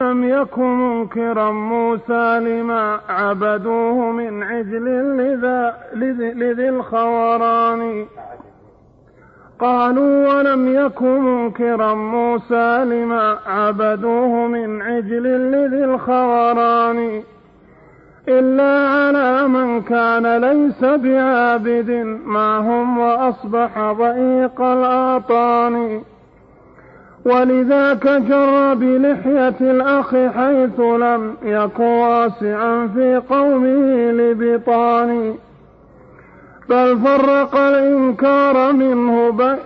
لم 0.00 0.24
يك 0.24 0.58
منكرا 0.58 1.50
موسى 1.50 2.38
لما 2.38 3.00
عبدوه 3.08 4.10
من 4.10 4.42
عجل 4.42 5.16
لذا 5.16 5.76
لذي 6.34 6.68
الخوران 6.68 8.06
قالوا 9.60 10.34
ولم 10.34 10.74
يك 10.74 11.02
منكرا 11.02 11.94
موسى 11.94 12.84
لما 12.84 13.38
عبدوه 13.46 14.46
من 14.46 14.82
عجل 14.82 15.52
لذي 15.52 15.84
الخوران 15.84 17.22
إلا 18.28 18.88
على 18.88 19.48
من 19.48 19.82
كان 19.82 20.36
ليس 20.36 20.84
بعابد 20.84 21.90
معهم 22.26 22.98
وأصبح 22.98 23.92
ضيق 23.92 24.60
الآطان. 24.60 26.02
ولذاك 27.24 28.06
جر 28.06 28.74
بلحية 28.74 29.56
الأخ 29.60 30.10
حيث 30.10 30.80
لم 30.80 31.36
يك 31.42 31.78
واسعا 31.78 32.86
في 32.94 33.22
قومه 33.30 34.10
لبطان. 34.10 35.34
بل 36.68 36.98
فرق 37.04 37.56
الإنكار 37.56 38.72
منه 38.72 39.30
بي 39.30 39.56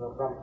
بالضم 0.00 0.34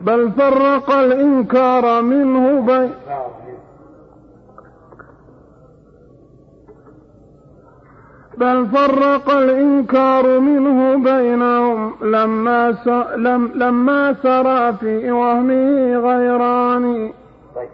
بل 0.00 0.32
فرق 0.32 0.90
الإنكار 0.90 2.02
منه 2.02 2.60
بي 2.60 2.72
إنكار 2.72 3.30
منه 3.46 3.54
بل 8.38 8.66
فرق 8.68 9.30
الإنكار 9.30 10.38
منه 10.40 10.96
بينهم 11.04 11.94
لما. 12.02 12.70
لما 13.54 14.14
سرى 14.22 14.72
في 14.72 15.10
وهمه 15.10 15.96
غيران 15.96 17.12
طيب 17.54 17.68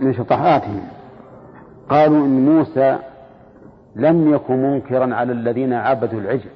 من 0.00 0.14
شطحاتهم. 0.14 0.80
قالوا 1.88 2.26
إن 2.26 2.46
موسى 2.46 2.98
لم 3.96 4.34
يكن 4.34 4.62
منكرا 4.62 5.14
على 5.14 5.32
الذين 5.32 5.72
عبدوا 5.72 6.20
العجل. 6.20 6.50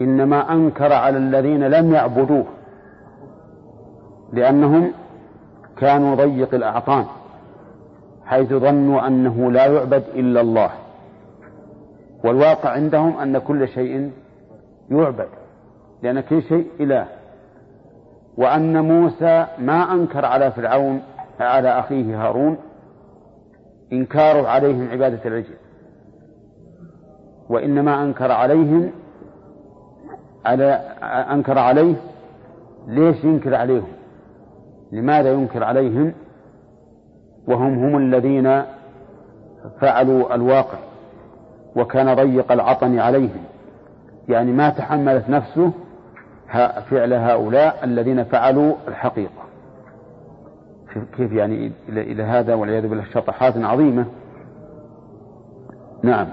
إنما 0.00 0.52
أنكر 0.52 0.92
على 0.92 1.18
الذين 1.18 1.64
لم 1.64 1.94
يعبدوه. 1.94 2.44
لأنهم 4.32 4.92
كانوا 5.78 6.14
ضيق 6.14 6.54
الأعطان 6.54 7.04
حيث 8.24 8.48
ظنوا 8.48 9.06
أنه 9.06 9.52
لا 9.52 9.66
يعبد 9.66 10.04
إلا 10.14 10.40
الله. 10.40 10.70
والواقع 12.24 12.70
عندهم 12.70 13.18
أن 13.18 13.38
كل 13.38 13.68
شيء 13.68 14.10
يعبد 14.90 15.28
لأن 16.02 16.20
كل 16.20 16.42
شيء 16.42 16.66
إله. 16.80 17.06
وأن 18.36 18.84
موسى 18.84 19.46
ما 19.58 19.92
أنكر 19.92 20.24
على 20.24 20.50
فرعون 20.50 21.02
على 21.40 21.68
أخيه 21.68 22.26
هارون 22.26 22.56
إنكاره 23.92 24.48
عليهم 24.48 24.90
عبادة 24.90 25.20
العجل 25.24 25.54
وإنما 27.48 28.02
أنكر 28.02 28.32
عليهم 28.32 28.90
على 30.46 30.72
أنكر 31.32 31.58
عليه 31.58 31.94
ليش 32.86 33.24
ينكر 33.24 33.54
عليهم؟ 33.54 33.92
لماذا 34.92 35.32
ينكر 35.32 35.64
عليهم؟ 35.64 36.12
وهم 37.48 37.78
هم 37.84 37.96
الذين 37.96 38.62
فعلوا 39.80 40.34
الواقع 40.34 40.78
وكان 41.76 42.14
ضيق 42.14 42.52
العطن 42.52 42.98
عليهم 42.98 43.44
يعني 44.28 44.52
ما 44.52 44.70
تحملت 44.70 45.28
نفسه 45.28 45.72
فعل 46.90 47.12
هؤلاء 47.12 47.84
الذين 47.84 48.24
فعلوا 48.24 48.74
الحقيقة. 48.88 49.45
كيف 51.16 51.32
يعني 51.32 51.72
إلى 51.88 52.22
هذا 52.22 52.54
والعياذ 52.54 52.88
بالله 52.88 53.04
شطحات 53.04 53.56
عظيمة. 53.56 54.06
نعم. 56.02 56.26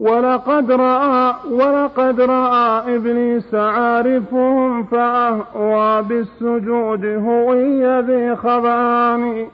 ولقد 0.00 0.70
رأى 0.70 1.34
ولقد 1.50 2.20
رأى 2.20 2.96
إبليس 2.96 3.54
عارفهم 3.54 4.84
فأهوى 4.84 6.02
بالسجود 6.02 7.04
هوي 7.04 8.00
ذي 8.00 8.36
خبان 8.36 9.46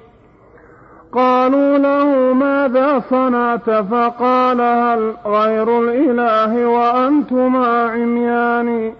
قالوا 1.12 1.78
له 1.78 2.32
ماذا 2.32 3.02
صنعت 3.10 3.70
فقال 3.70 4.60
هل 4.60 5.14
غير 5.26 5.80
الإله 5.82 6.66
وأنتما 6.66 7.90
عميان 7.90 8.92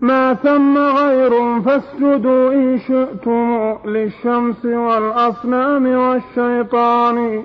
ما 0.00 0.34
ثم 0.34 0.78
غير 0.78 1.60
فاسجدوا 1.60 2.52
إن 2.52 2.78
شئتم 2.78 3.76
للشمس 3.84 4.64
والأصنام 4.64 5.86
والشيطان 5.86 7.42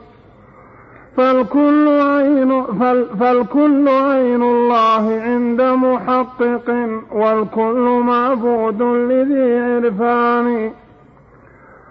فالكل 1.18 1.88
عين 1.88 2.64
فال 2.64 3.06
فالكل 3.20 3.88
عين 3.88 4.44
الله 4.44 5.22
عند 5.24 5.62
محقق 5.62 6.70
والكل 7.12 8.02
معبود 8.06 8.82
لذي 8.82 9.60
عرفان 9.60 10.72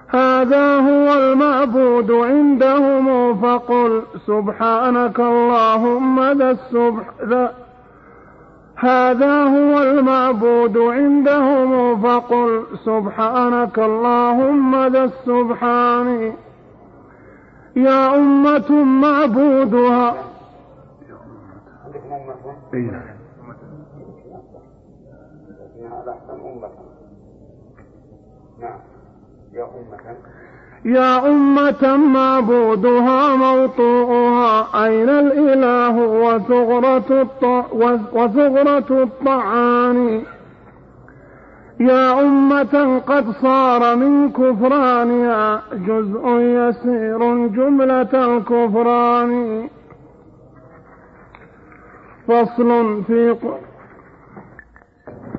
هذا 0.09 0.77
هو 0.77 1.15
المعبود 1.15 2.11
عندهم 2.11 3.35
فقل 3.41 4.03
سبحانك 4.27 5.21
اللهم 5.21 6.33
ذا 6.33 6.51
السبح 6.51 7.05
ذا. 7.25 7.55
هذا 8.77 9.43
هو 9.43 9.83
المعبود 9.83 10.79
عندهم 10.79 12.03
فقل 12.03 12.65
سبحانك 12.85 13.79
اللهم 13.79 14.87
ذا 14.87 15.05
السبحان. 15.05 16.33
يا 17.77 18.17
أمة 18.17 18.85
معبودها. 18.85 20.15
نعم. 22.73 23.18
يا 30.85 31.27
أمة 31.31 31.97
معبودها 31.97 33.37
موطوءها 33.37 34.85
أين 34.85 35.09
الإله 35.09 35.97
وثغرة 35.97 37.23
الط... 37.23 37.45
وثغرة 38.13 39.03
الطعان 39.03 40.23
يا 41.81 42.21
أمة 42.21 42.99
قد 43.07 43.31
صار 43.31 43.97
من 43.97 44.31
كفرانها 44.31 45.63
جزء 45.73 46.29
يسير 46.39 47.47
جملة 47.47 48.37
الكفران. 48.37 49.69
فصل 52.29 53.03
في 53.07 53.37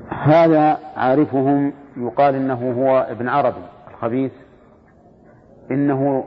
هذا 0.08 0.78
عارفهم 0.96 1.72
يقال 1.96 2.34
إنه 2.34 2.74
هو 2.78 3.06
ابن 3.10 3.28
عربي. 3.28 3.62
الخبيث 4.00 4.32
إنه 5.70 6.24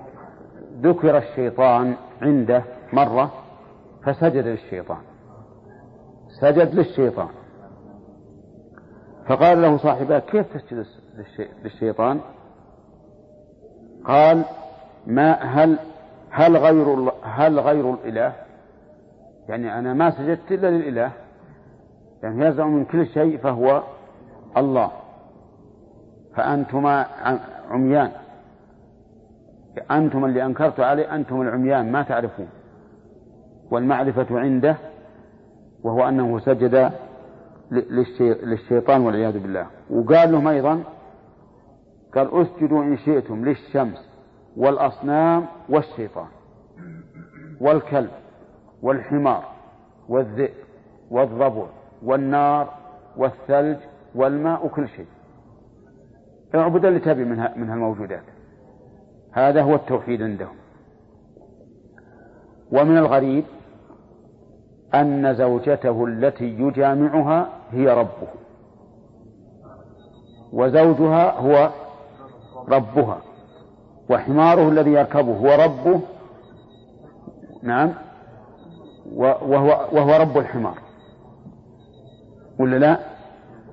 ذكر 0.82 1.18
الشيطان 1.18 1.96
عنده 2.22 2.64
مرة 2.94 3.32
فسجد 4.04 4.48
للشيطان. 4.48 5.02
سجد 6.42 6.76
للشيطان. 6.76 7.28
فقال 9.28 9.62
له 9.62 9.78
صاحبه 9.78 10.20
كيف 10.20 10.58
تسجد 10.58 10.86
للشيطان؟ 11.64 12.20
قال 14.06 14.46
ما 15.08 15.32
هل 15.32 15.80
هل 16.30 16.58
غير 16.58 17.12
هل 17.24 17.60
غير 17.60 17.94
الإله؟ 17.94 18.34
يعني 19.50 19.80
أنا 19.80 19.94
ما 19.94 20.12
سجدت 20.12 20.52
إلا 20.52 20.68
للإله. 20.68 21.12
يعني 22.24 22.46
يزعم 22.46 22.76
من 22.76 22.86
كل 22.86 23.08
شيء 23.08 23.38
فهو 23.38 23.84
الله. 24.58 24.92
فأنتما 26.36 27.06
عميان. 27.70 28.12
أنتم 29.92 30.26
اللي 30.26 30.46
أنكرت 30.46 30.80
عليه 30.80 31.16
أنتم 31.16 31.42
العميان 31.42 31.92
ما 31.92 32.04
تعرفون. 32.04 32.48
والمعرفة 33.72 34.40
عنده 34.40 34.76
وهو 35.84 36.08
أنه 36.10 36.40
سجد 36.40 36.92
للشيطان 38.44 39.02
والعياذ 39.02 39.40
بالله. 39.40 39.68
وقال 39.90 40.32
لهم 40.32 40.48
أيضا 40.48 40.84
قال 42.16 42.42
أسجدوا 42.42 42.84
إن 42.84 42.98
شئتم 42.98 43.46
للشمس 43.46 44.10
والأصنام 44.58 45.46
والشيطان 45.70 46.28
والكلب 47.62 48.10
والحمار 48.82 49.44
والذئب 50.10 50.54
والضبع 51.12 51.66
والنار 52.04 52.74
والثلج 53.18 53.78
والماء 54.16 54.66
وكل 54.66 54.88
شيء. 54.88 55.06
اعبد 56.56 56.86
اللي 56.86 57.00
تبي 57.00 57.24
من 57.24 57.38
من 57.56 57.70
هالموجودات. 57.70 58.24
هذا 59.32 59.62
هو 59.62 59.76
التوحيد 59.76 60.22
عندهم. 60.22 60.56
ومن 62.72 62.98
الغريب 62.98 63.44
أن 64.96 65.36
زوجته 65.36 66.06
التي 66.06 66.46
يجامعها 66.46 67.50
هي 67.72 67.88
ربه. 67.88 68.28
وزوجها 70.54 71.32
هو 71.32 71.70
ربها. 72.68 73.22
وحماره 74.10 74.70
الذي 74.70 74.92
يركبه 74.92 75.34
هو 75.38 75.64
ربه. 75.64 76.02
نعم. 77.64 77.94
وهو, 79.16 79.88
وهو 79.92 80.22
رب 80.22 80.38
الحمار. 80.38 80.78
ولا 82.60 82.76
لا؟ 82.76 83.00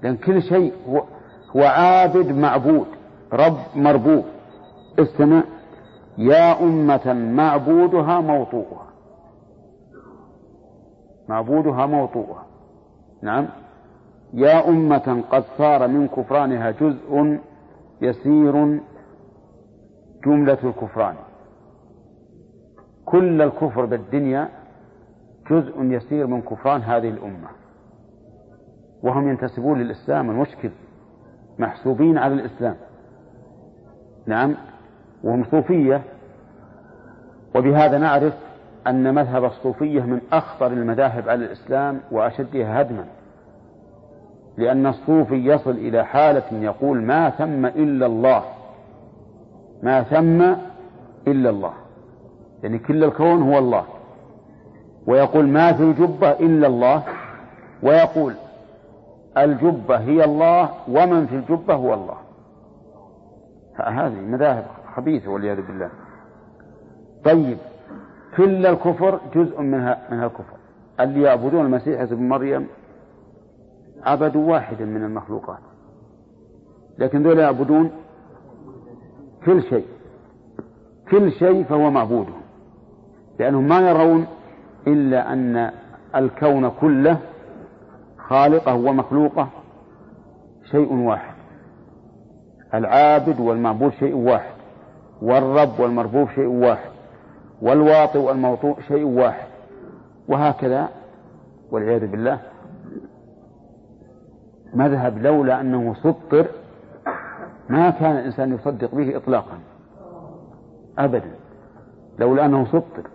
لأن 0.03 0.17
كل 0.17 0.43
شيء 0.43 0.73
هو, 0.89 1.05
هو 1.57 1.63
عابد 1.63 2.33
معبود 2.33 2.87
رب 3.33 3.57
مربوب. 3.77 4.25
استمع. 4.99 5.43
يا 6.19 6.63
أمة 6.63 7.13
معبودها 7.13 8.21
موطوءها 8.21 8.87
معبودها 11.29 11.87
موطوءها 11.87 12.47
نعم. 13.23 13.47
يا 14.35 14.69
أمة 14.69 15.25
قد 15.31 15.45
صار 15.59 15.89
من 15.89 16.09
كفرانها 16.09 16.71
جزء 16.71 17.39
يسير 18.03 18.81
جملة 20.27 20.59
الكفران. 20.65 21.15
كل 23.05 23.43
الكفر 23.43 23.85
بالدنيا 23.85 24.49
جزء 25.51 25.83
يسير 25.83 26.27
من 26.27 26.43
كفران 26.43 26.81
هذه 26.81 27.09
الأمة. 27.09 27.49
وهم 29.03 29.29
ينتسبون 29.29 29.79
للإسلام 29.79 30.31
المشكل. 30.31 30.71
محسوبين 31.61 32.19
على 32.19 32.35
الإسلام. 32.35 32.77
نعم 34.27 34.55
وهم 35.25 35.45
صوفية 35.51 36.03
وبهذا 37.55 37.99
نعرف 37.99 38.35
أن 38.87 39.15
مذهب 39.15 39.45
الصوفية 39.45 40.01
من 40.01 40.21
أخطر 40.33 40.67
المذاهب 40.67 41.29
على 41.29 41.45
الإسلام 41.45 42.01
وأشدها 42.11 42.81
هدما. 42.81 43.05
لأن 44.57 44.87
الصوفي 44.87 45.35
يصل 45.35 45.71
إلى 45.71 46.05
حالة 46.05 46.53
يقول 46.53 47.03
ما 47.03 47.31
ثم 47.31 47.67
إلا 47.67 48.07
الله. 48.07 48.45
ما 49.83 50.03
ثم 50.03 50.43
إلا 51.29 51.51
الله. 51.51 51.73
يعني 52.63 52.79
كل 52.79 53.05
الكون 53.05 53.43
هو 53.43 53.59
الله. 53.59 53.85
ويقول 55.07 55.49
ما 55.49 55.73
في 55.73 55.83
الجبة 55.83 56.31
إلا 56.31 56.67
الله. 56.67 57.03
ويقول 57.83 58.35
الجبة 59.39 59.97
هي 59.97 60.25
الله 60.25 60.71
ومن 60.89 61.27
في 61.27 61.35
الجبة 61.37 61.75
هو 61.75 61.95
الله. 61.95 62.17
هذه 63.77 64.21
مذاهب 64.21 64.67
خبيثة 64.97 65.31
والعياذ 65.31 65.67
بالله. 65.67 65.91
طيب 67.25 67.59
كل 68.37 68.67
الكفر 68.67 69.21
جزء 69.35 69.61
منها 69.61 69.99
من 70.11 70.23
الكفر. 70.23 70.57
اللي 71.01 71.23
يعبدون 71.23 71.67
المسيح 71.67 72.01
ابن 72.01 72.29
مريم 72.29 72.67
عبدوا 74.03 74.53
واحدا 74.53 74.85
من 74.85 75.05
المخلوقات. 75.05 75.59
لكن 76.99 77.23
ذولا 77.23 77.43
يعبدون 77.43 77.91
كل 79.47 79.63
شيء. 79.63 79.87
كل 81.11 81.33
شيء 81.33 81.65
فهو 81.65 81.91
معبوده 81.91 82.33
لأنهم 83.39 83.69
ما 83.69 83.81
يرون 83.81 84.27
إلا 84.87 85.33
أن 85.33 85.71
الكون 86.17 86.71
كله 86.71 87.19
خالقه 88.31 88.75
ومخلوقه 88.75 89.49
شيء 90.71 90.95
واحد. 90.95 91.35
العابد 92.75 93.41
والمعبود 93.41 93.93
شيء 93.93 94.17
واحد. 94.17 94.55
والرب 95.23 95.81
والمربوب 95.81 96.29
شيء 96.35 96.47
واحد. 96.47 96.91
والواطئ 97.63 98.19
والموطوء 98.19 98.81
شيء 98.81 99.05
واحد. 99.05 99.47
وهكذا 100.29 100.89
والعياذ 101.71 102.07
بالله. 102.07 102.41
مذهب 104.75 105.19
لولا 105.19 105.61
أنه 105.61 105.95
سطر 105.95 106.47
ما 107.69 107.91
كان 107.91 108.17
الإنسان 108.17 108.55
يصدق 108.55 108.95
به 108.95 109.17
إطلاقا. 109.17 109.59
أبدا. 110.99 111.31
لولا 112.19 112.47
أنه 112.47 112.67
سطر. 112.67 113.11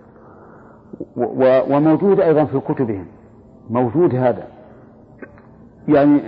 وموجود 1.69 2.19
أيضا 2.19 2.45
في 2.45 2.59
كتبهم. 2.59 3.07
موجود 3.69 4.15
هذا. 4.15 4.54
يعني 5.87 6.21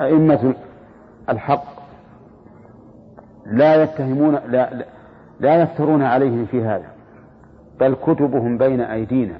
أئمة 0.00 0.54
الحق 1.28 1.64
لا 3.46 3.82
يتهمون 3.82 4.38
لا 4.48 4.86
لا 5.40 5.62
يفترون 5.62 6.02
عليهم 6.02 6.46
في 6.46 6.64
هذا 6.64 6.86
بل 7.80 7.94
كتبهم 7.94 8.58
بين 8.58 8.80
أيدينا 8.80 9.38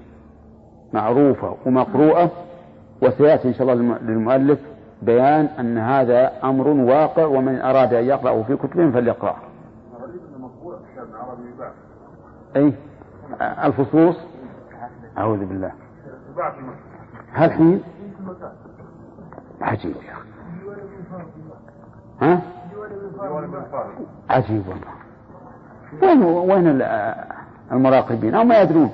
معروفة 0.93 1.57
ومقروءة 1.67 2.31
وسيأتي 3.03 3.49
إن 3.49 3.55
شاء 3.55 3.73
الله 3.73 3.99
للمؤلف 3.99 4.59
بيان 5.03 5.49
أن 5.61 5.79
هذا 5.79 6.33
أمر 6.45 6.69
واقع 6.69 7.25
ومن 7.25 7.61
أراد 7.61 7.95
أن 7.95 8.05
يقرأه 8.05 8.43
في 8.43 8.57
كتبهم 8.57 8.93
فليقرأه. 8.93 9.37
أي 12.57 12.73
الفصوص؟ 13.65 14.17
أعوذ 15.19 15.39
بالله. 15.39 15.73
هل 17.33 17.53
حين؟ 17.53 17.83
عجيب 19.63 19.97
يا 19.97 20.13
أخي. 20.13 20.29
ها؟ 22.23 22.41
عجيب 24.31 24.63
والله. 24.69 24.93
وين 26.03 26.23
وين 26.23 26.83
المراقبين؟ 27.73 28.35
أو 28.35 28.45
ما 28.45 28.61
يدرون. 28.61 28.91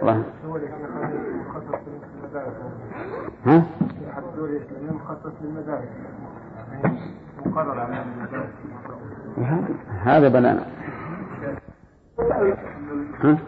الله 0.00 0.22
ها؟ 3.46 3.62
هذا 10.04 10.28
بلانا. 10.28 10.66
ها؟ 13.22 13.38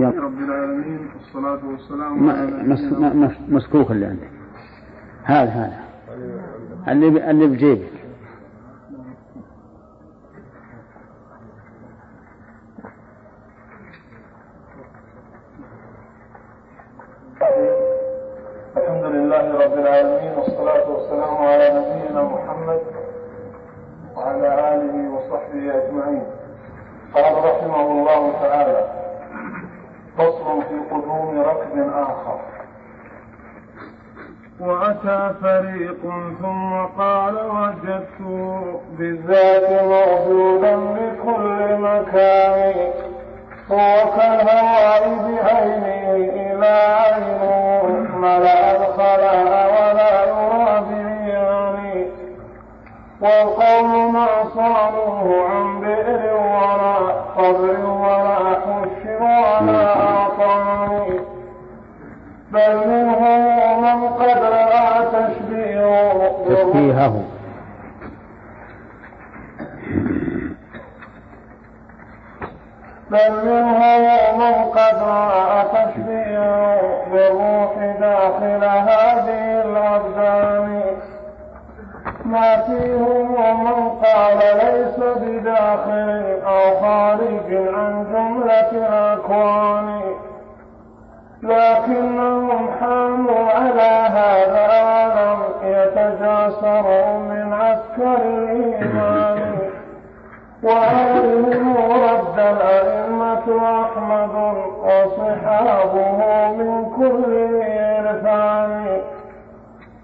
رب 0.00 0.38
العالمين 0.38 1.08
والصلاة 1.14 1.60
والسلام 1.66 2.30
على 2.30 3.34
مسكوك 3.48 3.90
اللي 3.90 4.06
عندك. 4.06 4.30
هذا 5.24 5.50
هذا. 5.50 5.80
اللي 6.92 7.30
اللي 7.30 7.46
بجيبك. 7.46 7.90
الحمد 18.76 19.04
لله 19.04 19.64
رب 19.64 19.78
العالمين 19.78 20.32
والصلاة 20.38 20.90
والسلام 20.90 21.34
على 21.36 21.68
نبينا 21.78 22.22
محمد 22.22 22.80
وعلى 24.16 24.74
آله 24.74 25.10
وصحبه 25.10 25.84
أجمعين. 25.84 26.22
قال 27.14 27.34
رحمه 27.44 27.90
الله 27.90 28.32
تعالى 28.42 28.93
فصل 30.44 30.62
في 30.62 30.94
قدوم 30.94 31.40
ركب 31.40 31.92
آخر. 31.94 32.38
وأتى 34.60 35.34
فريق 35.42 36.00
ثم 36.42 36.72
قال 36.98 37.34
وجدت 37.34 38.18
بالذات 38.98 39.82
موجودا 39.82 40.76
بكل 40.76 41.76
مكان. 41.78 42.74
هو 43.70 44.10
كالهواء 44.16 45.02
بعينه 45.24 46.10
إلى 46.16 46.66
عين 46.66 48.10
ملأ 48.20 48.76
الخلاء 48.76 49.66
ولا 49.74 50.24
يرى 50.24 50.84
بعياني 50.90 52.06
والقوم 53.20 54.12
ما 54.12 54.28
صانوه 54.54 55.48
عن 55.50 55.80
بئر 55.80 56.34
وراء 56.36 57.14
قبر 57.36 57.86
وراء 57.86 58.23
من 62.54 64.08
قد 64.08 64.42
رأى 64.42 65.06
تشبيهه 65.12 66.44
تشبيهه 66.48 67.24
بل 73.10 73.32
منهم 73.44 74.02
من 74.38 74.54
قد 74.64 75.02
رأى 75.02 75.64
تشبيهه 75.72 76.80
بالروح 77.12 77.72
داخل 78.00 78.64
هذه 78.64 79.62
الأبدان. 79.64 80.82
ما 82.24 82.56
فيهم 82.56 83.34
ومن 83.34 83.90
قال 84.04 84.38
ليس 84.38 84.96
بداخل 84.96 86.24
أو 86.46 86.80
خارج 86.80 87.48
عن 87.74 88.06
جملة 88.12 88.70
الأكوان. 88.72 90.00
لكنهم 91.44 92.70
حاموا 92.80 93.50
على 93.50 93.92
هذا 94.16 94.66
ولم 94.88 95.40
يتجاسروا 95.64 97.18
من 97.18 97.52
عسكر 97.52 98.16
الإيمان. 98.22 99.58
وعليهم 100.62 101.76
رد 101.76 102.38
الأئمة 102.38 103.46
أحمد 103.82 104.34
وصحابه 104.82 106.18
من 106.58 106.90
كل 106.96 107.62
إرفان 107.62 109.00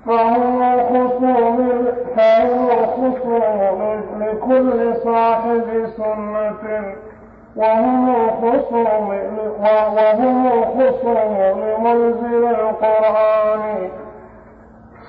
فهم 0.06 0.80
خصوم 0.82 1.86
فهم 2.16 2.68
خصوم 2.86 3.80
لكل 4.20 4.96
صاحب 5.04 5.86
سنة. 5.96 6.94
وهم 7.56 8.30
خصوم 8.30 9.08
وهم 9.60 10.50
خصوم 10.64 11.36
لمنزل 11.56 12.44
القرآن 12.44 13.88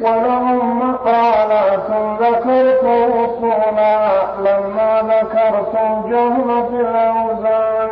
ولهم 0.02 0.80
مقالات 0.80 1.90
ذكرت 2.22 2.84
وصولا 2.84 4.24
لما 4.40 5.02
ذكرت 5.02 5.76
الجهل 5.76 6.66
في 6.70 6.82
الأوزان 6.82 7.92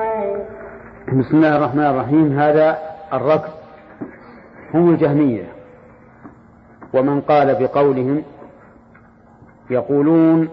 بسم 1.08 1.38
الله 1.38 1.56
الرحمن 1.58 1.86
الرحيم. 1.86 2.40
هذا 2.40 2.78
الركض 3.14 3.50
هم 4.74 4.90
الجهمية. 4.90 5.44
ومن 6.94 7.22
قال 7.22 7.56
بقولهم 7.56 8.24
يقولون 9.70 10.50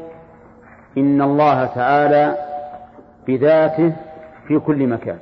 إن 0.99 1.23
الله 1.23 1.67
تعالى 1.67 2.46
بذاته 3.27 3.93
في 4.49 4.59
كل 4.59 4.87
مكان. 4.87 5.19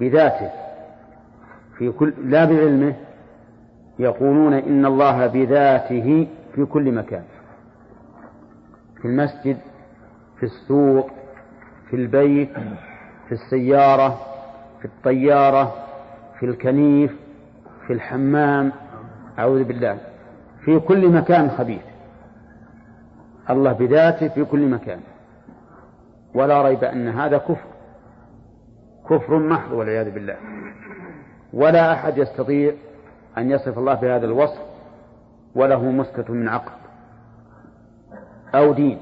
بذاته 0.00 0.50
في 1.78 1.90
كل 1.90 2.12
لا 2.24 2.44
بعلمه 2.44 2.94
يقولون 3.98 4.52
إن 4.54 4.86
الله 4.86 5.26
بذاته 5.26 6.28
في 6.54 6.64
كل 6.64 6.92
مكان. 6.92 7.22
في 9.02 9.08
المسجد 9.08 9.56
في 10.36 10.42
السوق 10.42 11.10
في 11.90 11.96
البيت 11.96 12.52
في 13.28 13.32
السيارة 13.32 14.18
في 14.78 14.84
الطيارة 14.84 15.74
في 16.40 16.46
الكنيف 16.46 17.12
في 17.86 17.92
الحمام 17.92 18.72
أعوذ 19.38 19.64
بالله. 19.64 19.98
في 20.64 20.78
كل 20.78 21.08
مكان 21.08 21.50
خبيث 21.50 21.82
الله 23.50 23.72
بذاته 23.72 24.28
في 24.28 24.44
كل 24.44 24.68
مكان. 24.70 25.00
ولا 26.34 26.62
ريب 26.62 26.84
أن 26.84 27.08
هذا 27.08 27.38
كفر. 27.38 27.70
كفر 29.10 29.38
محض 29.38 29.72
والعياذ 29.72 30.10
بالله. 30.10 30.36
ولا 31.52 31.92
أحد 31.92 32.18
يستطيع 32.18 32.74
أن 33.38 33.50
يصف 33.50 33.78
الله 33.78 33.94
بهذا 33.94 34.26
الوصف 34.26 34.60
وله 35.54 35.84
مسكة 35.84 36.32
من 36.32 36.48
عقل 36.48 36.72
أو 38.54 38.72
دين. 38.72 38.98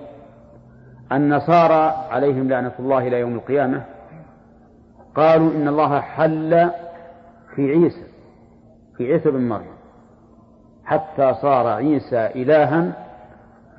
النصارى 1.12 2.06
عليهم 2.10 2.48
لعنة 2.48 2.72
الله 2.78 2.98
إلى 2.98 3.20
يوم 3.20 3.34
القيامة 3.34 3.84
قالوا 5.14 5.50
إن 5.52 5.68
الله 5.68 6.00
حل 6.00 6.70
في 7.54 7.70
عيسى 7.70 8.06
في 8.96 9.12
عيسى 9.12 9.30
بن 9.30 9.48
مريم. 9.48 9.78
حتى 10.84 11.34
صار 11.34 11.66
عيسى 11.66 12.26
إلها 12.26 12.92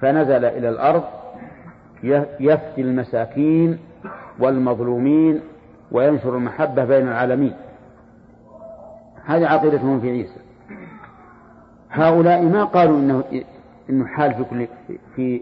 فنزل 0.01 0.45
إلى 0.45 0.69
الأرض 0.69 1.03
يفتي 2.39 2.81
المساكين 2.81 3.79
والمظلومين 4.39 5.41
وينشر 5.91 6.35
المحبة 6.38 6.85
بين 6.85 7.07
العالمين. 7.07 7.53
هذه 9.25 9.47
عقيدتهم 9.47 10.01
في 10.01 10.09
عيسى. 10.09 10.39
هؤلاء 11.91 12.43
ما 12.43 12.63
قالوا 12.63 12.97
إنه 12.99 13.23
إنه 13.89 14.05
حال 14.05 14.33
في 14.33 14.43
كل 14.43 14.67
في 15.15 15.41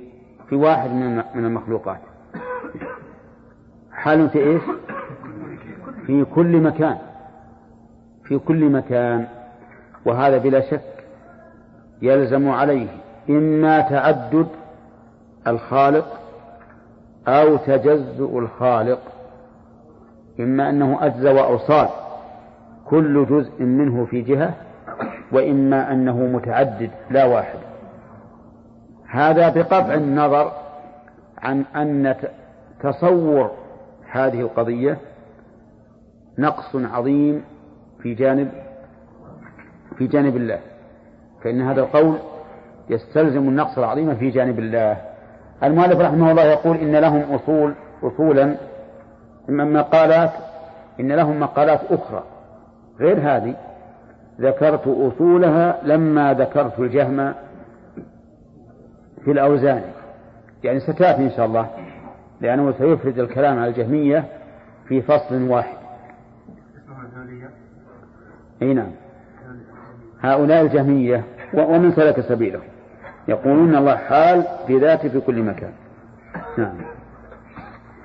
في 0.50 0.56
واحد 0.56 0.90
من 0.90 1.16
من 1.36 1.46
المخلوقات. 1.46 2.00
حال 3.92 4.30
في 4.30 4.40
إيش؟ 4.40 4.62
في 6.06 6.26
كل 6.26 6.62
مكان. 6.62 6.98
في 8.24 8.38
كل 8.38 8.70
مكان. 8.70 9.28
وهذا 10.06 10.38
بلا 10.38 10.62
شك 10.62 10.82
يلزم 12.02 12.50
عليه 12.50 12.88
إما 13.30 13.82
تعدد 13.82 14.48
الخالق 15.48 16.20
أو 17.28 17.58
تجزؤ 17.58 18.40
الخالق. 18.40 19.00
إما 20.40 20.70
أنه 20.70 21.06
أجزى 21.06 21.30
وأوصال 21.30 21.88
كل 22.86 23.26
جزء 23.26 23.64
منه 23.64 24.06
في 24.06 24.22
جهة 24.22 24.54
وإما 25.32 25.92
أنه 25.92 26.18
متعدد 26.18 26.92
لا 27.10 27.26
واحد. 27.26 27.60
هذا 29.08 29.50
بقطع 29.50 29.94
النظر 29.94 30.52
عن 31.38 31.66
أن 31.76 32.16
تصور 32.80 33.52
هذه 34.12 34.42
القضية 34.42 34.98
نقص 36.38 36.76
عظيم 36.76 37.44
في 38.02 38.14
جانب 38.14 38.52
في 39.98 40.08
جانب 40.08 40.36
الله. 40.36 40.60
فإن 41.44 41.62
هذا 41.62 41.82
القول 41.82 42.18
يستلزم 42.90 43.50
النقص 43.50 43.78
العظيم 43.78 44.16
في 44.16 44.30
جانب 44.30 44.60
الله. 44.60 45.07
المؤلف 45.64 46.00
رحمه 46.00 46.32
الله 46.32 46.44
يقول 46.44 46.78
إن 46.78 46.96
لهم 46.96 47.22
أصول 47.22 47.74
أصولا 48.04 48.56
مقالات 49.50 50.32
إن 51.00 51.12
لهم 51.12 51.40
مقالات 51.40 51.80
أخرى. 51.92 52.24
غير 53.00 53.20
هذه 53.20 53.56
ذكرت 54.42 54.88
أصولها 54.88 55.80
لما 55.84 56.34
ذكرت 56.34 56.80
الجهم 56.80 57.34
في 59.26 59.32
الأوزان. 59.32 59.82
يعني 60.64 60.80
ستأتي 60.80 61.22
إن 61.22 61.32
شاء 61.32 61.46
الله 61.46 61.68
لأنه 62.42 62.72
سيفرد 62.72 63.20
الكلام 63.20 63.60
على 63.60 63.72
الجهمية 63.72 64.24
في 64.88 65.02
فصل 65.02 65.42
واحد. 65.50 65.78
أي 68.62 68.74
نعم. 68.74 68.92
هؤلاء 70.22 70.62
الجهمية 70.62 71.24
ومن 71.54 71.92
سلك 71.92 72.22
سبيله 72.22 72.62
يقولون 73.28 73.76
الله 73.76 73.96
حال 73.96 74.44
بذاته 74.68 75.10
في 75.10 75.20
كل 75.20 75.44
مكان. 75.44 75.74
نعم. 76.58 76.78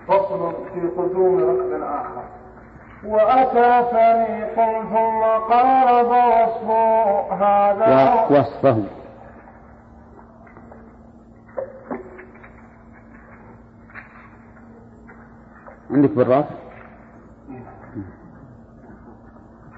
فصل 0.09 0.53
في 0.75 0.81
قدوم 0.81 1.39
ركب 1.39 1.83
آخر. 1.83 2.25
وأتى 3.05 3.91
فريق 3.91 4.55
ثم 4.85 5.23
قارب 5.53 6.07
وصفه 6.07 7.33
هذا 7.33 8.27
وصفه. 8.31 8.85
عندك 15.91 16.11
بالراس؟ 16.11 16.62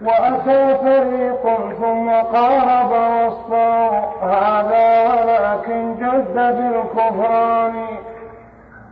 وأتى 0.03 0.79
فريق 0.79 1.43
ثم 1.81 2.11
قارب 2.11 2.91
وصفه 2.91 3.89
هذا 4.23 5.13
ولكن 5.13 5.95
جد 5.95 6.35
بالكفران. 6.35 7.75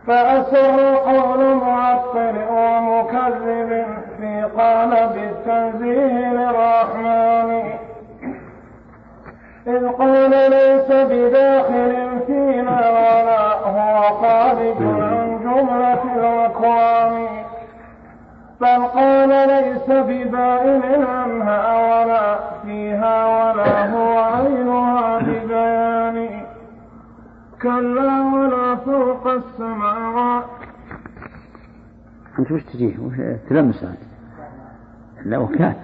فأسر 0.07 0.95
قول 0.95 1.55
معطل 1.55 2.35
ومكذب 2.51 3.85
في 4.17 4.47
قالب 4.57 5.17
التنزيه 5.17 6.31
للرحمن 6.31 7.63
إذ 9.67 9.87
قال 9.89 10.29
ليس 10.29 10.87
بداخل 10.91 12.19
فينا 12.27 12.79
ولا 12.89 13.53
هو 13.53 14.01
خارج 14.21 14.77
عن 14.81 15.39
جملة 15.43 16.03
الأكوان 16.15 17.27
بل 18.63 18.85
قال 18.85 19.29
ليس 19.29 19.87
ببائن 19.89 21.03
عنها 21.03 21.61
ولا 21.77 22.39
فيها 22.65 23.25
ولا 23.25 23.89
هو 23.91 24.19
عينها 24.19 25.19
ببيان 25.19 26.43
كلا 27.61 28.11
ولا 28.33 28.75
فوق 28.75 29.27
السماوات 29.27 30.43
أنت 32.39 32.51
وش 32.51 32.63
تجيه؟ 32.63 32.99
وش 32.99 33.13
تلمس 33.49 33.85
لا 35.25 35.37
وكان 35.37 35.75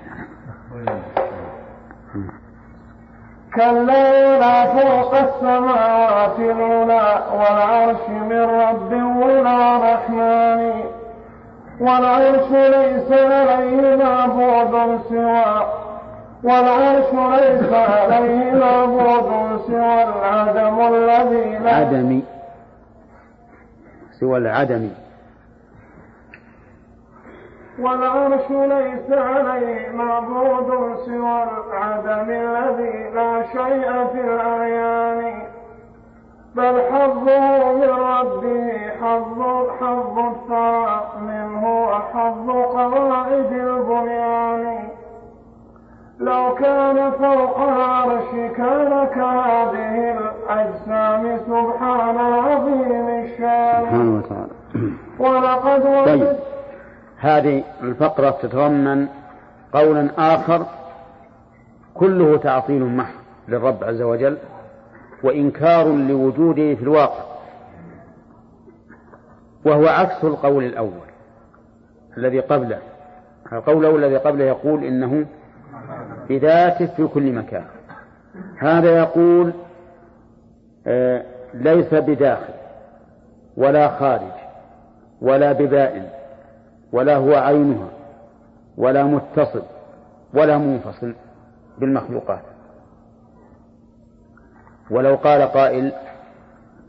كلا 3.56 4.36
ولا 4.38 4.66
فوق 4.66 5.16
السماوات 5.16 6.40
العلى 6.40 7.24
والعرش 7.34 8.10
من 8.10 8.42
رب 8.42 8.92
ولا 9.24 9.78
رحمن. 9.94 10.99
والعرش 11.80 12.52
ليس 12.52 13.12
عليه 13.12 13.96
معبود 13.96 15.02
سوى 15.10 15.66
والعرش 16.44 17.14
ليس 17.14 17.74
عليه 17.74 18.52
معبود 18.52 19.62
سوى 19.68 20.04
العدم 20.04 20.96
الذي 20.96 21.58
لا 21.58 21.76
عدمي. 21.76 22.24
سوى 24.20 24.38
العدم. 24.38 24.90
والعرش 27.80 28.50
ليس 28.50 29.12
عليه 29.12 29.90
معبود 29.92 30.98
سوى 31.06 31.44
العدم 31.44 32.30
الذي 32.30 33.10
لا 33.16 33.44
شيء 33.52 34.08
في 34.14 34.22
الأعيان. 34.22 35.49
بل 36.60 36.82
حظه 36.92 37.74
من 37.74 37.90
ربه 37.90 38.72
حظ 39.02 39.40
حظ 39.80 40.16
الثرى 40.20 41.12
منه 41.22 41.64
وحظ 41.84 42.50
قواعد 42.50 43.52
البنيان 43.52 44.90
لو 46.20 46.56
كان 46.56 47.12
فوق 47.12 47.60
العرش 47.60 48.32
كان 48.58 49.08
كهذه 49.16 50.18
الأجسام 50.18 51.38
سبحان 51.38 52.16
العظيم 52.28 53.08
الشان 53.10 53.82
سبحانه 53.86 54.18
وتعالى. 54.18 54.54
ولقد 55.20 56.06
طيب 56.06 56.36
هذه 57.20 57.64
الفقرة 57.84 58.30
تتضمن 58.30 59.08
قولا 59.74 60.10
آخر 60.18 60.66
كله 61.94 62.38
تعطيل 62.38 62.86
محض 62.86 63.20
للرب 63.48 63.84
عز 63.84 64.02
وجل. 64.02 64.38
وإنكار 65.24 65.88
لوجوده 65.88 66.76
في 66.76 66.82
الواقع. 66.82 67.24
وهو 69.66 69.88
عكس 69.88 70.24
القول 70.24 70.64
الأول 70.64 71.10
الذي 72.18 72.40
قبله. 72.40 72.80
القول 73.54 73.78
الأول 73.86 74.04
الذي 74.04 74.18
قبله 74.18 74.46
يقول 74.46 74.84
إنه 74.84 75.26
بذاته 76.30 76.86
في 76.86 77.08
كل 77.08 77.34
مكان. 77.34 77.66
هذا 78.58 78.98
يقول 78.98 79.54
آه 80.88 81.26
ليس 81.54 81.94
بداخل 81.94 82.54
ولا 83.58 83.88
خارج 84.00 84.32
ولا 85.22 85.52
ببائن 85.52 86.06
ولا 86.92 87.16
هو 87.16 87.36
عينها 87.36 87.90
ولا 88.78 89.04
متصل 89.04 89.64
ولا 90.34 90.58
منفصل 90.58 91.14
بالمخلوقات. 91.78 92.42
ولو 94.92 95.16
قال 95.16 95.42
قائل 95.42 95.92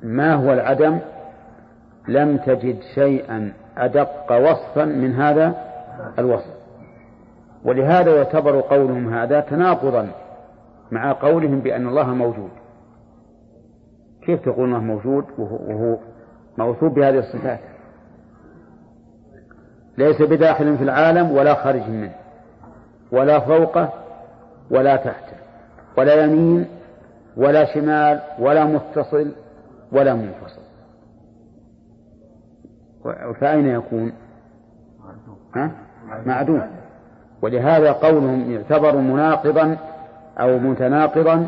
ما 0.03 0.35
هو 0.35 0.53
العدم؟ 0.53 0.99
لم 2.09 2.37
تجد 2.37 2.81
شيئا 2.95 3.53
أدق 3.79 4.33
وصفا 4.33 4.85
من 4.85 5.15
هذا 5.15 5.55
الوصف. 6.19 6.55
ولهذا 7.65 8.17
يعتبر 8.17 8.61
قولهم 8.61 9.15
هذا 9.15 9.41
تناقضا 9.41 10.11
مع 10.91 11.13
قولهم 11.13 11.61
بأن 11.61 11.89
الله 11.89 12.15
موجود. 12.15 12.51
كيف 14.27 14.41
تقول 14.41 14.65
الله 14.69 14.81
موجود 14.81 15.25
وهو 15.39 15.97
موصوف 16.59 16.93
بهذه 16.93 17.19
الصفات؟ 17.19 17.61
ليس 19.99 20.23
بداخل 20.23 20.77
في 20.77 20.85
العالم 20.85 21.31
ولا 21.31 21.55
خارج 21.55 21.89
منه 21.89 22.13
ولا 23.13 23.41
فوقه 23.41 23.93
ولا 24.71 24.97
تحته 24.97 25.37
ولا 25.99 26.25
يمين 26.25 26.67
ولا 27.37 27.75
شمال 27.75 28.21
ولا 28.39 28.65
متصل 28.65 29.33
ولا 29.93 30.15
منفصل. 30.15 30.61
فأين 33.41 33.67
يكون؟ 33.67 34.13
ها؟ 35.57 35.71
معدوم. 36.27 36.63
ولهذا 37.43 37.93
قولهم 37.93 38.51
يعتبر 38.51 38.97
مناقضا 38.97 39.77
أو 40.39 40.59
متناقضا 40.59 41.47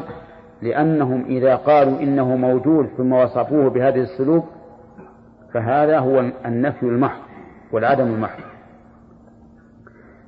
لأنهم 0.62 1.24
إذا 1.24 1.57
قالوا 1.57 2.01
إنه 2.01 2.37
موجود 2.37 2.89
ثم 2.97 3.12
وصفوه 3.12 3.70
بهذه 3.70 4.01
السلوك 4.01 4.45
فهذا 5.53 5.99
هو 5.99 6.20
النفي 6.47 6.83
المحض 6.83 7.20
والعدم 7.72 8.07
المحض. 8.07 8.43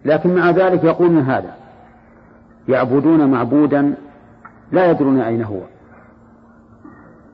لكن 0.04 0.34
مع 0.34 0.50
ذلك 0.50 0.84
يقولون 0.84 1.18
هذا 1.18 1.54
يعبدون 2.68 3.30
معبودا 3.30 3.94
لا 4.74 4.90
يدرون 4.90 5.20
أين 5.20 5.42
هو. 5.42 5.60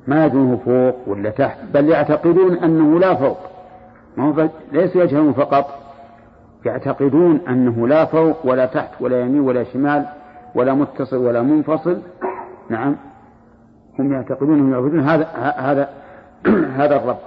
ما 0.06 0.26
يدرونه 0.26 0.56
فوق 0.64 1.08
ولا 1.08 1.30
تحت 1.30 1.58
بل 1.74 1.88
يعتقدون 1.88 2.54
أنه 2.56 2.98
لا 2.98 3.14
فوق. 3.14 3.38
ما 4.16 4.24
هو 4.24 4.48
ليس 4.72 4.96
يجهلون 4.96 5.32
فقط. 5.32 5.66
يعتقدون 6.64 7.40
أنه 7.48 7.88
لا 7.88 8.04
فوق 8.04 8.46
ولا 8.46 8.66
تحت 8.66 8.90
ولا 9.00 9.20
يمين 9.20 9.40
ولا 9.40 9.64
شمال 9.64 10.06
ولا 10.54 10.74
متصل 10.74 11.16
ولا 11.16 11.42
منفصل. 11.42 12.00
نعم. 12.70 12.96
هم 13.98 14.12
يعتقدون 14.12 14.54
أنهم 14.54 14.72
يعبدون 14.72 15.00
هذا 15.00 15.24
هذا 15.56 15.88
هذا 16.80 16.96
الرب. 16.96 17.18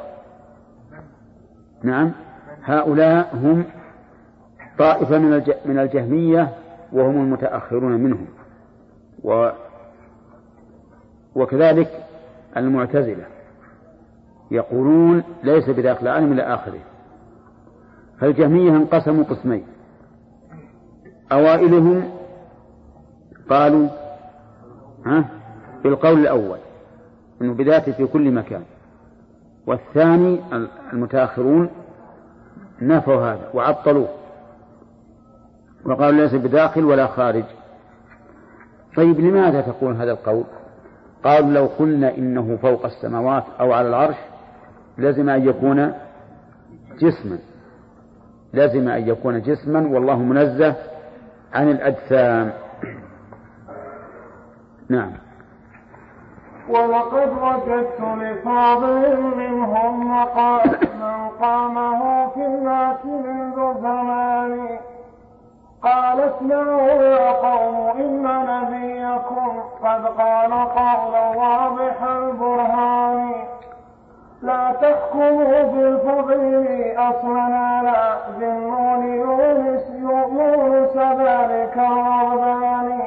نعم. 1.83 2.11
هؤلاء 2.63 3.35
هم 3.35 3.63
طائفة 4.77 5.17
من 5.17 5.43
من 5.65 5.79
الجهمية 5.79 6.49
وهم 6.93 7.15
المتأخرون 7.15 7.91
منهم. 7.91 8.25
و 9.23 9.49
وكذلك 11.35 12.03
المعتزلة 12.57 13.25
يقولون 14.51 15.23
ليس 15.43 15.69
بداخل 15.69 16.07
العالم 16.07 16.33
إلى 16.33 16.41
آخره. 16.41 16.79
فالجهمية 18.19 18.69
انقسموا 18.69 19.23
قسمين. 19.23 19.63
أوائلهم 21.31 22.09
قالوا 23.49 23.87
ها 25.05 25.29
بالقول 25.83 26.19
الأول 26.19 26.57
أنه 27.41 27.53
بذاته 27.53 27.91
في 27.91 28.05
كل 28.05 28.31
مكان. 28.31 28.63
والثاني 29.67 30.39
المتأخرون 30.93 31.69
نفوا 32.81 33.15
هذا 33.15 33.49
وعطلوه. 33.53 34.09
وقالوا 35.85 36.21
ليس 36.21 36.35
بداخل 36.35 36.85
ولا 36.85 37.07
خارج. 37.07 37.43
طيب 38.97 39.19
لماذا 39.19 39.61
تقول 39.61 39.95
هذا 39.95 40.11
القول؟ 40.11 40.43
قالوا 41.23 41.49
لو 41.49 41.65
قلنا 41.65 42.17
إنه 42.17 42.57
فوق 42.61 42.85
السماوات 42.85 43.43
أو 43.59 43.73
على 43.73 43.87
العرش 43.87 44.15
لازم 44.97 45.29
أن 45.29 45.47
يكون 45.47 45.93
جسما. 46.99 47.37
لازم 48.53 48.89
أن 48.89 49.07
يكون 49.07 49.41
جسما 49.41 49.87
والله 49.87 50.15
منزه 50.19 50.75
عن 51.53 51.69
الأجسام. 51.69 52.53
نعم. 54.89 55.11
ولقد 56.69 57.29
وجدت 57.41 58.01
لفاضل 58.01 59.21
منهم 59.37 60.11
مقام 60.11 60.71
قامه 61.41 62.29
في 62.29 62.45
الناس 62.45 63.05
منذ 63.05 63.81
زمان 63.81 64.79
قال 65.83 66.19
اسمعوا 66.19 66.91
يا 66.91 67.31
قوم 67.31 67.89
إن 67.97 68.23
نبيكم 68.23 69.51
قد 69.83 70.05
قال 70.05 70.51
قولا 70.53 71.29
واضح 71.37 72.03
البرهان. 72.03 73.31
لا 74.41 74.71
تحكموا 74.81 75.63
بالفضيل 75.63 76.97
أصلا 76.97 77.81
لا 77.83 78.17
ذنون 78.39 79.03
يونس 79.15 79.89
يونس 79.89 80.97
ذلك 80.97 81.77
الرهبان 81.77 82.99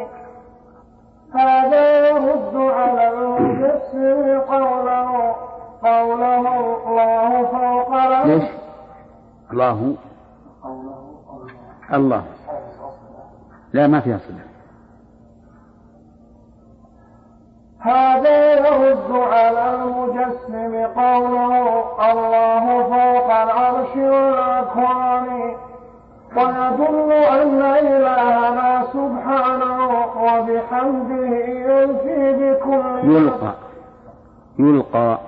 هذا 1.34 2.08
يرد 2.08 2.56
على 2.56 3.08
المجسم 3.08 4.40
قوله 4.40 5.34
قوله 5.82 6.76
الله 6.86 7.46
فوق 7.46 8.24
ليش؟ 8.24 8.44
الله. 9.52 9.94
الله. 11.92 12.22
لا 13.76 13.86
ما 13.86 14.00
فيها 14.00 14.18
صلة. 14.18 14.46
هذا 17.78 18.52
يرد 18.52 19.10
على 19.10 19.74
المجسم 19.74 20.86
قوله 21.00 21.84
الله 22.12 22.82
فوق 22.82 23.30
العرش 23.30 23.96
والأكوان 23.96 25.54
ويدل 26.36 27.12
أن 27.12 27.62
إلهنا 27.62 28.86
سبحانه 28.92 29.88
وبحمده 30.24 31.36
يلقي 31.36 32.32
بكل 32.32 33.10
يلقى. 33.12 33.54
يلقى. 34.58 35.20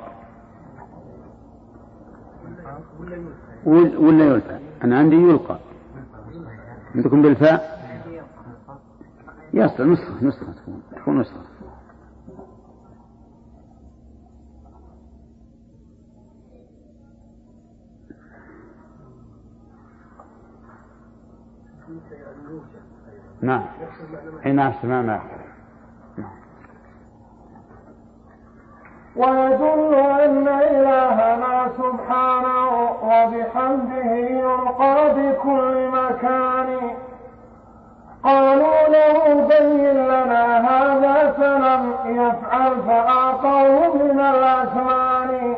ولا 3.67 4.25
يلقى. 4.25 4.59
أنا 4.85 4.99
عندي 4.99 5.17
يلقى. 5.17 5.57
عندكم 6.95 7.23
بالفاء؟ 7.23 7.78
يصل 9.53 9.93
نسخة 9.93 10.25
نسخة 10.25 10.53
تكون 10.53 10.83
تكون 10.97 11.21
نسخة. 11.21 11.41
نعم. 23.43 23.65
أي 24.47 24.53
نعم 24.53 24.73
ما 24.85 25.03
ما 25.03 25.21
ويدل 29.17 29.95
أن 29.95 30.49
إلهنا 30.49 31.73
سبحانه 31.77 32.91
وبحمده 33.03 34.15
يلقى 34.15 35.15
بكل 35.15 35.89
مكان. 35.89 36.91
قالوا 38.25 38.89
له 38.89 39.47
بين 39.49 39.95
لنا 39.95 40.59
هذا 40.59 41.33
فلم 41.39 41.95
يفعل 42.07 42.73
فأعطوه 42.89 43.95
من 43.95 44.21
الأثمان 44.21 45.57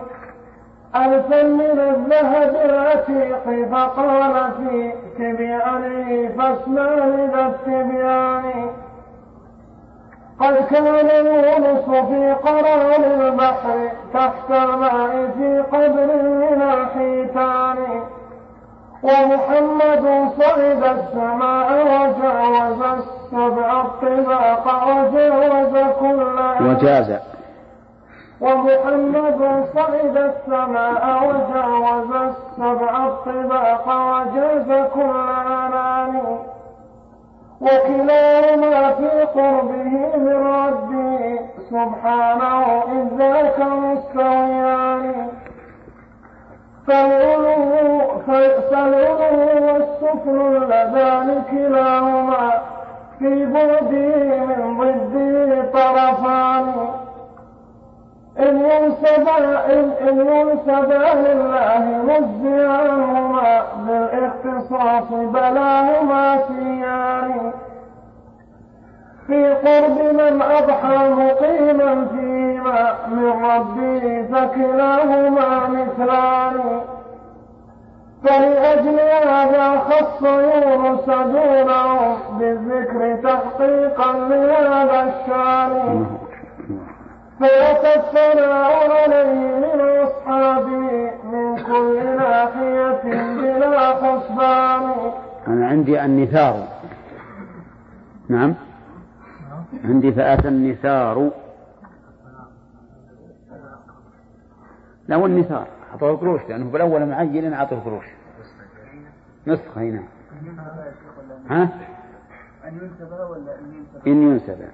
ألفا 0.97 1.43
من 1.43 1.79
الذهب 1.79 2.57
العتيق 2.65 3.69
فقال 3.73 4.51
في 4.59 4.93
تبيانه 5.19 6.31
فاسمع 6.39 6.95
لذا 6.95 7.47
التبيان. 7.47 8.71
قد 10.41 10.55
كان 10.71 11.27
يونس 11.27 12.07
في 12.09 12.33
قرار 12.33 12.97
البحر 13.21 13.91
تحت 14.15 14.51
الماء 14.51 15.31
في 15.39 15.61
قبر 15.73 16.07
من 16.23 16.63
الحيتان. 16.63 17.77
ومحمد 19.03 20.31
صعد 20.39 20.83
السماء 20.97 21.69
وجاوز 21.87 22.83
السبع 22.83 23.81
الطباق 23.81 24.65
وجاوز 24.89 25.75
كل 26.01 26.21
وجاز. 26.67 27.11
ومحمد 28.41 29.41
صعد 29.75 30.17
السماء 30.17 31.03
وجاوز 31.27 32.13
السبع 32.31 33.07
الطباق 33.07 33.87
وجاز 33.89 34.69
كل 34.95 35.17
أنان 35.65 36.15
وكلاهما 37.61 38.93
في 38.93 39.11
قربه 39.35 39.93
من 40.17 40.37
ربه 40.47 41.41
سبحانه 41.71 42.83
إذ 42.93 43.05
ذاك 43.19 43.59
مستويان. 43.61 45.29
فالعلو 46.87 48.01
والسفل 49.67 50.41
اللذان 50.41 51.43
كلاهما 51.51 52.63
في 53.19 53.47
بعده 53.47 54.37
من 54.57 55.09
ضده 55.13 55.63
طرفان. 55.73 56.89
إن 58.39 58.57
ينسب 58.59 59.29
إن 59.71 59.91
إن 60.09 60.27
ينسبا 60.27 61.15
لله 61.15 61.85
مجزيانهما 62.05 63.63
بالإختصاص 63.87 65.09
بلاهما 65.11 66.39
سيان. 66.49 67.53
في 69.27 69.53
قرب 69.53 70.15
من 70.15 70.43
أضحى 70.43 71.09
مقيما 71.09 72.07
فيما 72.61 73.07
من 73.09 73.45
ربه 73.45 74.23
فكلاهما 74.33 75.69
مثلان. 75.69 76.81
فلأجل 78.25 79.01
هذا 79.29 79.79
خص 79.79 80.23
يونس 80.23 81.07
دونه 81.07 82.17
بالذكر 82.39 83.17
تحقيقا 83.23 84.13
لهذا 84.13 85.03
الشان. 85.03 86.07
فأتى 87.41 87.95
الثناء 88.01 88.93
عليه 88.93 89.35
من 89.35 89.81
أصحابه 90.03 91.11
من 91.33 91.57
كل 91.57 92.17
ناحية 92.17 93.03
بلا 93.35 93.95
حسبان 93.95 94.93
أنا 95.47 95.69
عندي 95.69 96.05
النثار. 96.05 96.57
نعم. 98.29 98.55
عندي 99.85 100.13
فأتى 100.13 100.49
النثار. 100.49 101.31
لا 105.11 105.17
هو 105.17 105.27
النثار. 105.27 105.69
أعطوه 105.91 106.17
قروش 106.17 106.41
لأنه 106.49 106.71
بالأول 106.71 107.07
معين 107.07 107.53
أعطوه 107.53 107.81
قروش. 107.81 108.05
نسخة 109.47 109.81
هنا. 109.81 110.03
ها؟ 111.51 111.63
أن 112.65 112.75
ينسب 112.75 113.13
ولا 113.13 113.59
أن 113.59 113.75
ينسب؟ 113.75 114.09
إن 114.09 114.23
ينسب. 114.23 114.69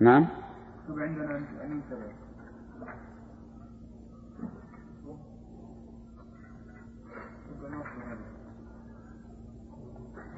نعم. 0.00 0.26
مكتوب 0.80 0.98
عندنا 0.98 1.36
أن 1.36 1.70
ينسب. 1.70 1.98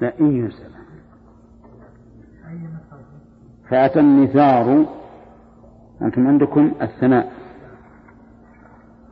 لا 0.01 0.19
إن 0.19 0.35
ينسب. 0.35 0.71
فأتى 3.69 3.99
النثار. 3.99 4.85
أنتم 6.01 6.27
عندكم 6.27 6.71
الثناء. 6.81 7.40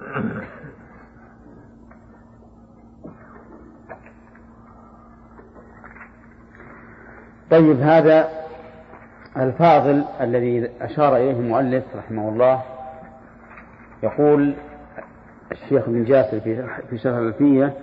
طيب 7.52 7.80
هذا 7.82 8.30
الفاضل 9.38 10.04
الذي 10.22 10.70
أشار 10.82 11.16
إليه 11.16 11.32
المؤلف 11.32 11.84
رحمه 11.96 12.30
الله. 12.30 12.62
يقول 14.04 14.54
الشيخ 15.52 15.84
ابن 15.84 16.04
جاسر 16.04 16.40
في 16.40 16.68
في 16.90 16.98
شرح 16.98 17.18
الألفية 17.18 17.74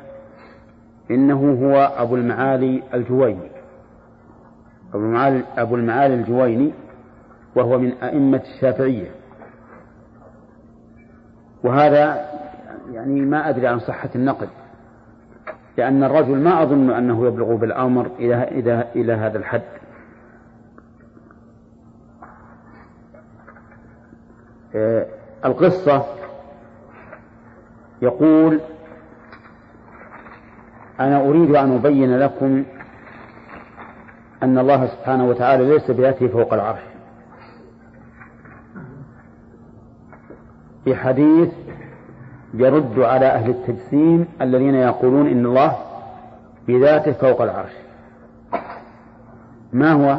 إنه 1.11 1.59
هو 1.63 1.93
أبو 1.97 2.17
المعالي 2.17 2.83
الجويني. 2.95 3.51
أبو 4.95 4.99
المعالي, 4.99 5.43
أبو 5.59 5.77
المعالي 5.77 6.15
الجويني 6.15 6.73
وهو 7.57 7.79
من 7.79 7.93
أئمة 8.03 8.43
الشافعية. 8.55 9.11
وهذا 11.67 12.31
يعني 12.93 13.21
ما 13.21 13.49
أدري 13.49 13.67
عن 13.67 13.79
صحة 13.79 14.09
النقل 14.15 14.49
لأن 15.77 16.05
الرجل 16.05 16.39
ما 16.39 16.63
أظن 16.63 16.91
أنه 16.91 17.27
يبلغ 17.27 17.55
بالأمر 17.55 18.11
إلى 18.19 18.49
إلى 18.49 18.89
إلى 18.97 19.13
هذا 19.13 19.39
الحد. 19.39 19.63
آه، 24.75 25.07
القصة 25.45 26.07
يقول 28.03 28.61
أنا 31.01 31.21
أريد 31.21 31.57
أن 31.57 31.75
أبين 31.75 32.19
لكم 32.19 32.65
أن 34.43 34.59
الله 34.59 34.87
سبحانه 34.87 35.29
وتعالى 35.29 35.65
ليس 35.65 35.91
بذاته 35.91 36.29
فوق 36.29 36.55
العرش. 36.55 36.96
في 40.87 40.97
حديث 40.97 41.49
يرد 42.55 42.99
على 42.99 43.27
أهل 43.27 43.51
التجسيم 43.51 44.27
الذين 44.41 44.75
يقولون 44.75 45.27
إن 45.27 45.47
الله 45.47 45.77
بذاته 46.69 47.13
فوق 47.13 47.43
العرش. 47.43 47.73
ما 49.73 49.93
هو؟ 49.93 50.19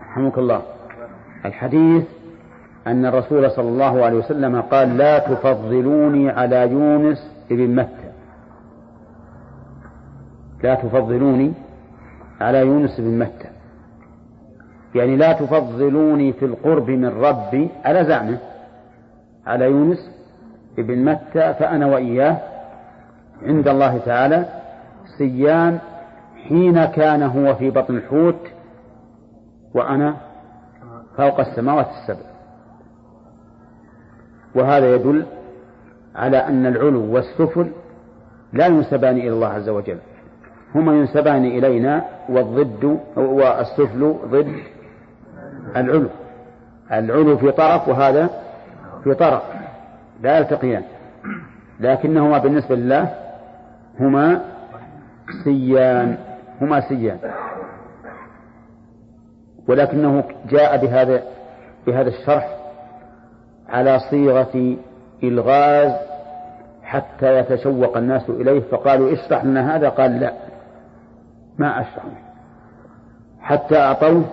رحمك 0.00 0.38
الله. 0.38 0.62
الحديث 1.44 2.04
أن 2.86 3.06
الرسول 3.06 3.50
صلى 3.50 3.68
الله 3.68 4.04
عليه 4.04 4.18
وسلم 4.18 4.60
قال 4.60 4.96
لا 4.96 5.18
تفضلوني 5.18 6.30
على 6.30 6.70
يونس 6.70 7.30
بن 7.50 7.76
متى 7.76 8.10
لا 10.62 10.74
تفضلوني 10.74 11.52
على 12.40 12.58
يونس 12.58 13.00
بن 13.00 13.18
متى 13.18 13.48
يعني 14.94 15.16
لا 15.16 15.32
تفضلوني 15.32 16.32
في 16.32 16.44
القرب 16.44 16.90
من 16.90 17.08
ربي 17.08 17.68
على 17.84 18.04
زعمه؟ 18.04 18.38
على 19.46 19.64
يونس 19.64 20.10
بن 20.76 21.04
متى 21.04 21.54
فأنا 21.54 21.86
وإياه 21.86 22.36
عند 23.42 23.68
الله 23.68 23.98
تعالى 23.98 24.44
سيان 25.18 25.78
حين 26.48 26.84
كان 26.84 27.22
هو 27.22 27.54
في 27.54 27.70
بطن 27.70 27.96
الحوت 27.96 28.40
وأنا 29.74 30.16
فوق 31.16 31.40
السماوات 31.40 31.86
السبع. 31.86 32.26
وهذا 34.54 34.94
يدل 34.94 35.26
على 36.14 36.36
أن 36.36 36.66
العلو 36.66 37.14
والسفل 37.14 37.70
لا 38.52 38.66
ينسبان 38.66 39.16
إلى 39.16 39.28
الله 39.28 39.48
عز 39.48 39.68
وجل. 39.68 39.98
هما 40.74 40.92
ينسبان 40.92 41.44
إلينا 41.44 42.04
والضد 42.28 42.98
والسفل 43.16 44.14
ضد 44.26 44.56
العلو. 45.76 46.08
العلو 46.92 47.36
في 47.36 47.50
طرف 47.50 47.88
وهذا 47.88 48.30
في 49.04 49.14
طرف 49.14 49.42
لا 50.20 50.38
يلتقيان. 50.38 50.82
لكنهما 51.80 52.38
بالنسبة 52.38 52.76
لله 52.76 53.14
هما 54.00 54.40
سيان 55.44 56.16
هما 56.60 56.80
سيان. 56.80 57.18
ولكنه 59.68 60.24
جاء 60.48 60.76
بهذا 60.76 61.22
بهذا 61.86 62.08
الشرح 62.08 62.56
على 63.68 63.98
صيغة 63.98 64.76
إلغاز 65.22 65.92
حتى 66.82 67.38
يتشوق 67.38 67.96
الناس 67.96 68.30
إليه 68.30 68.60
فقالوا 68.60 69.12
اشرح 69.12 69.44
لنا 69.44 69.76
هذا 69.76 69.88
قال 69.88 70.20
لا 70.20 70.32
ما 71.58 71.80
أشرح. 71.80 72.04
حتى 73.40 73.78
أعطوه 73.78 74.24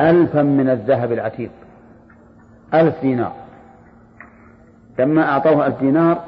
ألفا 0.00 0.42
من 0.42 0.68
الذهب 0.68 1.12
العتيق. 1.12 1.50
ألف 2.80 3.00
دينار. 3.02 3.32
لما 4.98 5.28
أعطوه 5.28 5.66
ألف 5.66 5.80
دينار 5.80 6.24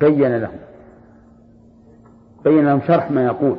بين 0.00 0.36
لهم. 0.36 0.58
بين 2.44 2.66
لهم 2.66 2.80
شرح 2.80 3.10
ما 3.10 3.24
يقول. 3.24 3.56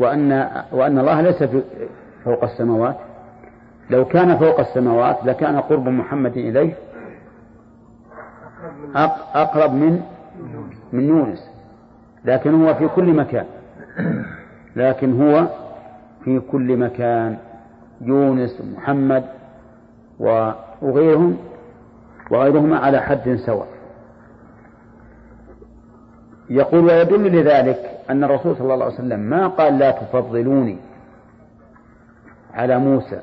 وأن 0.00 0.50
وأن 0.72 0.98
الله 0.98 1.20
ليس 1.20 1.42
فوق 2.24 2.44
السماوات. 2.44 2.96
لو 3.90 4.04
كان 4.04 4.38
فوق 4.38 4.60
السماوات 4.60 5.16
لكان 5.24 5.60
قرب 5.60 5.88
محمد 5.88 6.36
إليه 6.36 6.74
أقرب 9.34 9.72
من 9.72 10.00
من 10.92 11.08
يونس. 11.08 11.50
لكن 12.24 12.62
هو 12.64 12.74
في 12.74 12.88
كل 12.88 13.14
مكان. 13.14 13.46
لكن 14.76 15.22
هو 15.22 15.46
في 16.24 16.40
كل 16.40 16.76
مكان. 16.76 17.36
يونس 18.00 18.60
ومحمد 18.60 19.24
وغيرهم 20.18 21.38
وغيرهما 22.30 22.78
على 22.78 23.00
حد 23.00 23.36
سواء. 23.46 23.68
يقول 26.50 26.84
ويدل 26.84 27.40
لذلك 27.40 27.90
أن 28.10 28.24
الرسول 28.24 28.56
صلى 28.56 28.74
الله 28.74 28.84
عليه 28.84 28.94
وسلم 28.94 29.20
ما 29.20 29.46
قال 29.46 29.78
لا 29.78 29.90
تفضلوني 29.90 30.78
على 32.54 32.78
موسى 32.78 33.22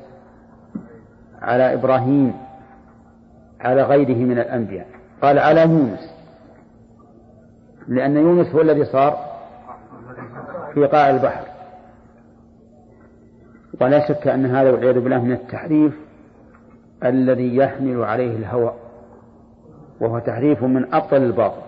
على 1.41 1.73
إبراهيم 1.73 2.33
على 3.61 3.83
غيره 3.83 4.17
من 4.17 4.39
الأنبياء. 4.39 4.87
قال 5.21 5.39
على 5.39 5.61
يونس 5.61 6.13
لأن 7.87 8.17
يونس 8.17 8.47
هو 8.47 8.61
الذي 8.61 8.85
صار 8.85 9.17
في 10.73 10.85
قاع 10.85 11.09
البحر. 11.09 11.43
ولا 13.81 14.07
شك 14.07 14.27
أن 14.27 14.45
هذا 14.45 14.71
والعياذ 14.71 14.99
بالله 14.99 15.23
من 15.23 15.31
التحريف 15.31 15.93
الذي 17.05 17.55
يحمل 17.55 18.03
عليه 18.03 18.37
الهوى 18.37 18.73
وهو 20.01 20.19
تحريف 20.19 20.63
من 20.63 20.93
أبطل 20.93 21.17
الباطل. 21.17 21.61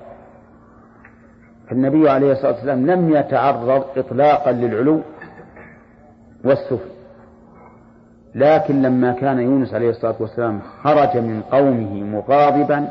فالنبي 1.70 2.10
عليه 2.10 2.32
الصلاة 2.32 2.52
والسلام 2.52 2.86
لم 2.86 3.16
يتعرض 3.16 3.84
إطلاقا 3.98 4.52
للعلو 4.52 5.02
والسفل 6.46 6.90
لكن 8.36 8.82
لما 8.82 9.12
كان 9.12 9.40
يونس 9.40 9.74
عليه 9.74 9.90
الصلاة 9.90 10.16
والسلام 10.20 10.62
خرج 10.84 11.18
من 11.18 11.42
قومه 11.42 12.04
مغاضبا 12.04 12.88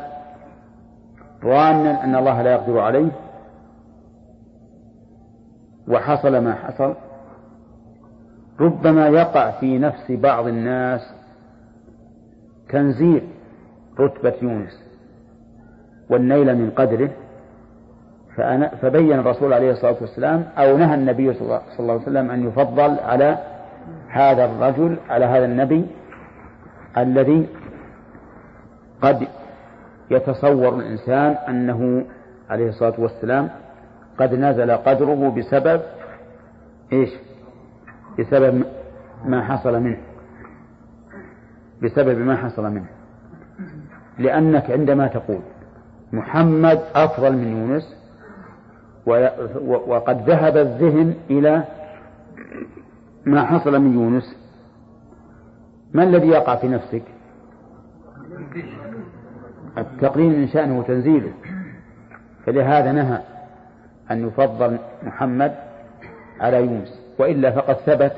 ظانا 1.43 2.03
أن 2.03 2.15
الله 2.15 2.41
لا 2.41 2.51
يقدر 2.51 2.79
عليه 2.79 3.11
وحصل 5.87 6.37
ما 6.37 6.53
حصل. 6.55 6.93
ربما 8.59 9.07
يقع 9.07 9.51
في 9.51 9.77
نفس 9.77 10.11
بعض 10.11 10.47
الناس 10.47 11.01
تنزيل 12.69 13.21
رتبة 13.99 14.33
يونس 14.41 14.83
والنيل 16.09 16.57
من 16.57 16.69
قدره 16.69 17.09
فبين 18.81 19.19
الرسول 19.19 19.53
عليه 19.53 19.71
الصلاة 19.71 19.95
والسلام 20.01 20.45
أو 20.57 20.77
نهى 20.77 20.95
النبي 20.95 21.33
صلى 21.33 21.61
الله 21.79 21.93
عليه 21.93 22.01
وسلم 22.01 22.31
أن 22.31 22.47
يفضل 22.47 22.99
على 22.99 23.37
هذا 24.09 24.45
الرجل 24.45 24.97
على 25.09 25.25
هذا 25.25 25.45
النبي 25.45 25.85
الذي 26.97 27.47
قد 29.01 29.27
يتصور 30.11 30.75
الإنسان 30.75 31.35
أنه 31.49 32.05
عليه 32.49 32.69
الصلاة 32.69 32.93
والسلام 32.97 33.49
قد 34.17 34.33
نزل 34.33 34.71
قدره 34.71 35.29
بسبب 35.37 35.81
إيش؟ 36.93 37.09
بسبب 38.19 38.63
ما 39.25 39.43
حصل 39.43 39.79
منه. 39.79 39.97
بسبب 41.83 42.17
ما 42.17 42.35
حصل 42.35 42.63
منه. 42.63 42.87
لأنك 44.19 44.71
عندما 44.71 45.07
تقول 45.07 45.39
محمد 46.13 46.81
أفضل 46.95 47.33
من 47.33 47.47
يونس 47.47 47.95
وقد 49.87 50.29
ذهب 50.29 50.57
الذهن 50.57 51.15
إلى 51.29 51.63
ما 53.25 53.45
حصل 53.45 53.79
من 53.81 53.93
يونس 53.93 54.35
ما 55.93 56.03
الذي 56.03 56.27
يقع 56.27 56.55
في 56.55 56.67
نفسك؟ 56.67 57.03
التقليل 59.77 60.39
من 60.39 60.47
شأنه 60.47 60.83
تنزيله 60.83 61.31
فلهذا 62.45 62.91
نهى 62.91 63.19
أن 64.11 64.27
يفضل 64.27 64.77
محمد 65.03 65.55
على 66.39 66.57
يونس. 66.57 67.01
وإلا 67.19 67.51
فقد 67.51 67.75
ثبت 67.75 68.13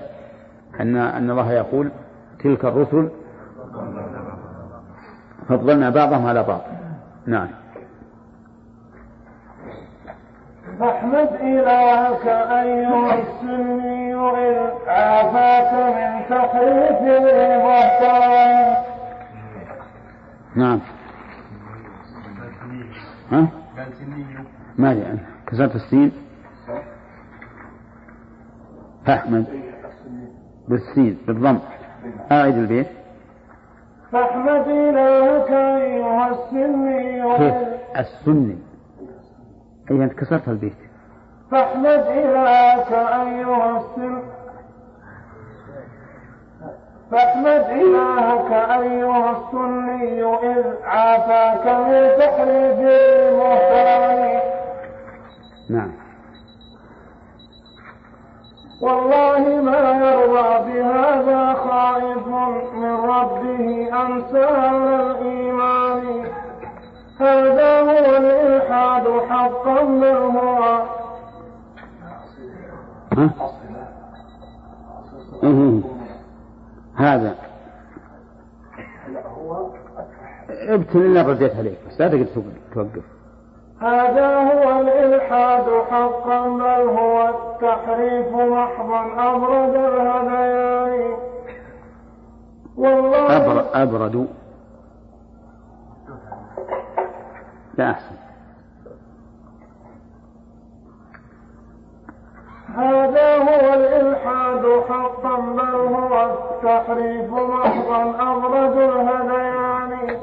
أن 0.80 0.96
أن 0.96 1.30
الله 1.32 1.54
يقول 1.54 1.92
تلك 2.44 2.66
الرسل 2.66 3.10
فضلنا 5.50 5.90
بعضهم 5.90 6.26
على 6.26 6.44
بعض. 6.44 6.62
نعم. 7.26 7.48
فاحمد 10.80 11.30
إلهك 11.42 12.28
أيها 12.28 13.14
السني 13.14 14.16
إذ 14.16 14.70
عافاك 14.88 15.74
من 15.74 16.30
تحريف 16.30 17.02
المحترم 17.02 18.76
نعم. 20.56 20.80
ها؟ 23.32 23.48
ما 24.78 24.92
أنا 24.92 25.20
كسرت 25.48 25.76
السين؟ 25.76 26.12
فاحمد. 29.06 29.46
بالسين 30.68 31.18
بالضم. 31.28 31.60
أعد 32.32 32.58
البيت. 32.58 32.88
فاحمد 34.12 34.68
إلهك 34.68 35.52
أيها 35.52 36.30
السني. 36.32 37.22
كيف 37.38 37.54
السني 37.98 38.58
أي 39.92 40.04
أنت 40.04 40.14
كسرت 40.14 40.48
البيت. 40.48 40.74
فاحمد 41.52 42.04
إلهك 42.08 42.92
أيها 42.92 43.78
السني. 43.78 44.22
فاحمد 47.12 47.66
إلهك 47.72 48.52
أيها 48.52 49.32
السني. 49.32 50.24
إذ 50.24 50.66
عافاك 50.86 51.66
من 51.68 52.20
تحريف 52.20 52.80
المحترم 52.80 54.40
نعم. 55.70 56.07
والله 58.82 59.62
ما 59.62 59.92
يرضى 59.92 60.72
بهذا 60.72 61.54
خائف 61.54 62.28
من 62.74 62.96
ربه 62.96 63.90
أمثال 64.06 64.76
الإيمان. 64.76 66.26
هذا 67.20 67.82
هو 67.82 68.18
الإلحاد 68.18 69.08
حقا 69.30 69.84
بل 69.84 70.06
هو 70.06 70.84
ها؟ 73.14 73.30
هذا. 76.96 77.36
ابتل 80.50 80.98
اللي 81.00 81.22
رديت 81.22 81.56
عليك 81.56 81.78
بس 81.90 82.02
لا 82.02 82.08
تقدر 82.08 82.26
توقف. 82.74 83.17
هذا 83.82 84.38
هو 84.38 84.80
الإلحاد 84.82 85.66
حقا 85.92 86.48
بل 86.48 86.90
هو 86.90 87.30
التحريف 87.30 88.28
محضا 88.34 89.02
أبرد 89.18 89.76
الهذيان 89.76 91.18
والله 92.78 93.38
أبر 93.38 93.66
أبرد. 93.74 94.28
لا 97.78 97.92
أحسن. 97.92 98.16
هذا 102.76 103.38
هو 103.38 103.74
الإلحاد 103.74 104.84
حقا 104.90 105.36
بل 105.42 105.76
هو 105.76 106.26
التحريف 106.26 107.32
محضا 107.32 108.32
أبرد 108.32 108.78
الهذيان 108.78 110.20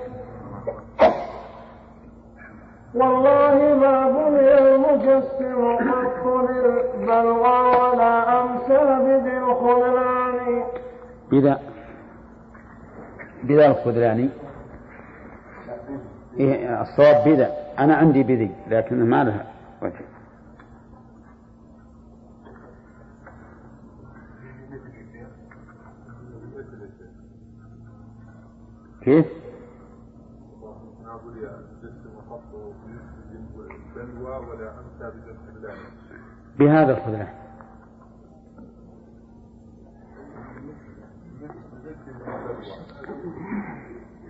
والله 2.95 3.75
ما 3.81 4.09
بني 4.11 4.59
المجسم 4.59 5.77
قط 5.77 6.27
للبلوى 6.51 7.59
ولا 7.61 8.43
أمسى 8.43 8.81
بذي 9.05 9.39
الخذلان 9.39 10.65
بذا 11.31 11.61
بذا 13.45 13.67
الخذلان 13.67 14.31
إيه 16.41 16.83
الصواب 16.83 17.25
بذا. 17.29 17.51
أنا 17.79 17.95
عندي 17.97 18.23
بذي 18.23 18.51
لكن 18.69 19.05
ما 19.11 19.25
لها 19.25 19.47
وجه. 19.83 20.05
كيف؟ 29.03 29.27
بهذا 36.59 36.93
الخذلان 36.99 37.29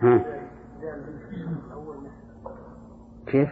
ها. 0.02 0.24
كيف؟ 3.26 3.48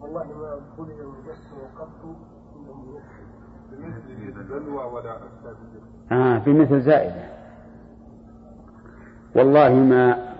والله 0.00 0.24
ما 0.24 0.60
بني 0.78 1.00
المجسم 1.00 1.56
قط 1.78 2.16
آه 6.12 6.38
بمثل 6.38 6.80
زائدة. 6.80 7.24
والله 9.36 9.74
ما 9.74 10.34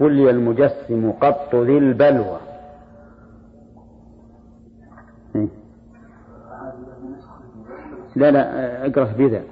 بلي 0.00 0.30
المجسم 0.30 1.12
قط 1.12 1.54
ذي 1.54 1.78
البلوى 1.78 2.40
إيه. 5.36 5.48
لا 8.16 8.30
لا 8.30 8.86
أقرأ 8.86 9.12
بذا 9.12 9.42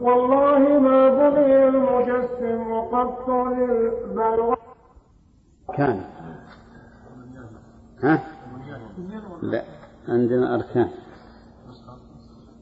والله 0.00 0.78
ما 0.78 1.30
بني 1.30 1.68
المجسم 1.68 2.74
قط 2.74 3.28
للبلوى. 3.28 4.56
كان. 5.76 6.04
ها؟ 8.02 8.22
لا 9.42 9.62
عندنا 10.08 10.54
أركان 10.54 10.88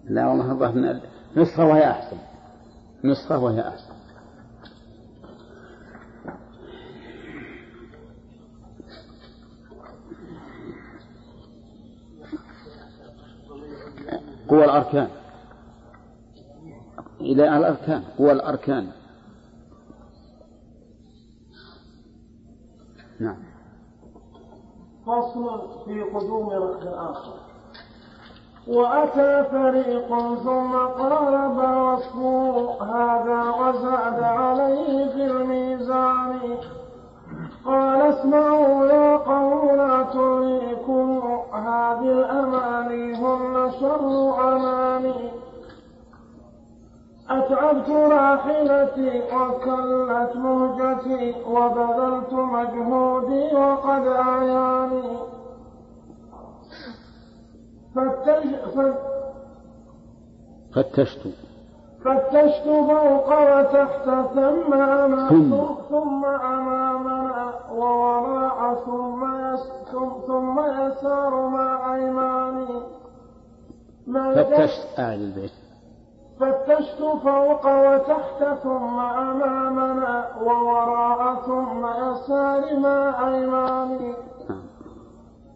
لا 0.04 0.28
والله 0.28 0.52
الظاهر 0.52 1.00
نسخة 1.36 1.64
وهي 1.64 1.90
أحسن. 1.90 2.16
نسخة 3.04 3.38
وهي 3.38 3.68
أحسن. 3.68 3.91
قوى 14.52 14.64
الأركان. 14.64 15.08
إلى 17.20 17.56
الأركان 17.56 18.02
قوى 18.18 18.32
الأركان. 18.32 18.88
نعم. 23.20 23.42
فصل 25.06 25.84
في 25.84 26.02
قدوم 26.02 26.50
ركن 26.50 26.88
آخر. 26.88 27.34
وأتى 28.68 29.50
فريق 29.50 30.08
ثم 30.42 30.76
قال 30.76 31.54
بل 31.54 31.74
وصفه 31.74 32.82
هذا 32.82 33.50
وزاد 33.50 34.22
عليه 34.22 35.12
في 35.12 35.26
الميزان. 35.26 36.56
قال 37.66 38.00
اسمعوا 38.00 38.86
يا 38.86 39.16
قوم 39.16 39.76
لا 39.76 40.02
تريكم 40.02 41.20
هذه 41.52 42.12
الأماني 42.12 43.14
هن 43.14 43.70
شر 43.80 44.34
أماني. 44.52 45.30
أتعبت 47.30 47.90
راحلتي 47.90 49.22
وكلت 49.34 50.36
مهجتي 50.36 51.34
وبذلت 51.48 52.32
مجهودي 52.32 53.54
وقد 53.54 54.06
أعياني. 54.06 55.02
فتش 57.94 58.46
فتشت. 60.74 61.22
فتشت 62.04 62.64
فوق 62.64 63.28
وتحت 63.28 64.04
ثم 64.34 64.72
أمام 64.72 65.28
ثم. 65.28 65.50
ثم 65.90 66.24
أمامنا 66.24 67.21
ووراء 67.72 68.74
ثم 68.86 69.22
ثم 70.26 70.60
يسار 70.60 71.48
مع 71.48 71.94
أيماني. 71.94 72.82
ما 74.06 74.34
فتشت 74.34 74.98
أعد 74.98 75.18
البيت. 75.20 75.52
فتشت 76.40 76.98
فوق 76.98 77.66
وتحت 77.66 78.44
ثم 78.62 79.00
أمامنا 79.00 80.28
ووراء 80.42 81.34
ثم 81.34 81.86
يسار 81.86 82.78
مع 82.78 83.28
أيماني. 83.28 84.14
نعم. 84.48 84.62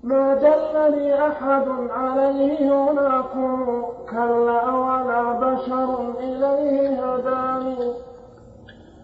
ما 0.02 0.34
دلني 0.34 1.28
أحد 1.28 1.68
عليه 1.90 2.72
هناكم 2.72 3.82
كلا 4.10 4.74
ولا 4.74 5.32
بشر 5.32 6.10
إليه 6.18 7.14
هداني 7.14 8.05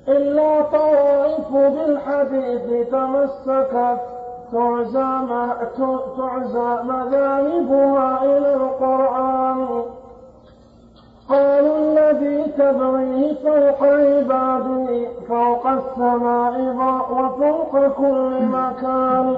إلا 0.08 0.62
طوائف 0.62 1.52
بالحديث 1.52 2.88
تمسكت 2.90 4.00
تعزى 4.52 5.10
تعزى 6.18 6.82
مذاهبها 6.82 8.24
إلى 8.24 8.54
القرآن. 8.54 9.82
قالوا 11.28 11.78
الذي 11.78 12.44
تبغيه 12.58 13.34
فوق 13.34 13.82
عبادي 13.82 15.08
فوق 15.28 15.66
السماء 15.66 16.54
وفوق 17.12 17.86
كل 17.86 18.42
مكان. 18.42 19.36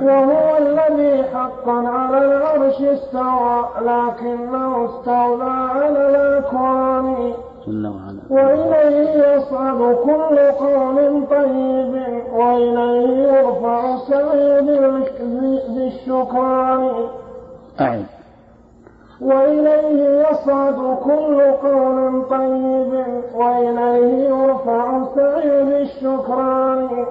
وهو 0.00 0.56
الذي 0.58 1.24
حقا 1.24 1.88
على 1.88 2.18
العرش 2.18 2.82
استوى 2.82 3.64
لكنه 3.80 4.84
استولى 4.84 5.50
على 5.74 5.88
الأكوان. 5.88 7.34
جل 7.66 7.86
وعلا 7.86 8.20
وإليه 8.30 9.34
يصعد 9.36 9.94
كل 10.04 10.38
قول 10.38 11.26
طيب 11.30 12.02
وإليه 12.34 13.28
يرفع 13.32 13.96
سعي 14.08 14.58
ذي 14.60 14.78
ذي 15.74 15.86
الشكران 15.86 16.90
أعد 17.80 18.04
وإليه 19.20 20.28
يصعد 20.30 20.96
كل 21.04 21.40
قول 21.62 22.22
طيب 22.30 23.04
وإليه 23.34 24.28
يرفع 24.28 25.04
سعي 25.14 25.64
بالشكران 25.64 27.06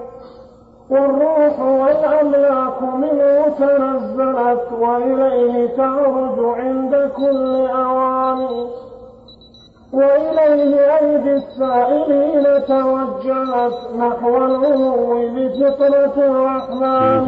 والروح 0.90 1.60
والأملاك 1.60 2.82
منه 2.82 3.48
تنزلت 3.58 4.72
وإليه 4.80 5.76
تعرج 5.76 6.38
عند 6.58 7.10
كل 7.16 7.66
أوان. 7.66 8.46
وإليه 9.96 10.96
أيدي 10.98 11.32
السائلين 11.32 12.44
توجهت 12.66 13.76
نحو 13.98 14.36
العلو 14.36 15.28
بفطرة 15.34 16.16
الرحمن. 16.16 17.24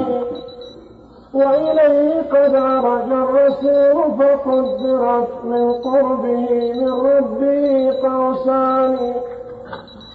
وإليه 1.35 2.23
قد 2.33 2.55
عرج 2.55 3.11
الرسول 3.13 3.99
فقدرت 4.19 5.45
من 5.45 5.73
قربه 5.73 6.73
من 6.81 6.93
ربه 7.11 7.93
قوسان. 8.03 9.15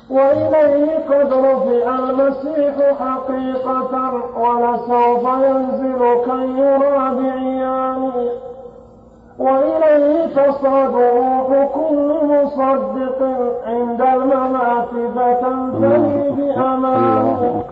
وإليه 0.10 0.88
قد 1.10 1.34
رفع 1.34 1.86
المسيح 2.00 2.76
حقيقة 3.00 3.94
ولسوف 4.38 5.24
ينزل 5.24 6.02
كي 6.26 6.62
يرى 6.62 6.98
بعيان 7.18 8.12
وإليه 9.40 10.26
تصعد 10.26 10.96
روح 10.96 11.68
كل 11.76 12.14
مصدق 12.24 13.20
عند 13.68 14.02
الممات 14.02 14.90
فتنتهي 15.16 16.32
بأمانه 16.32 17.64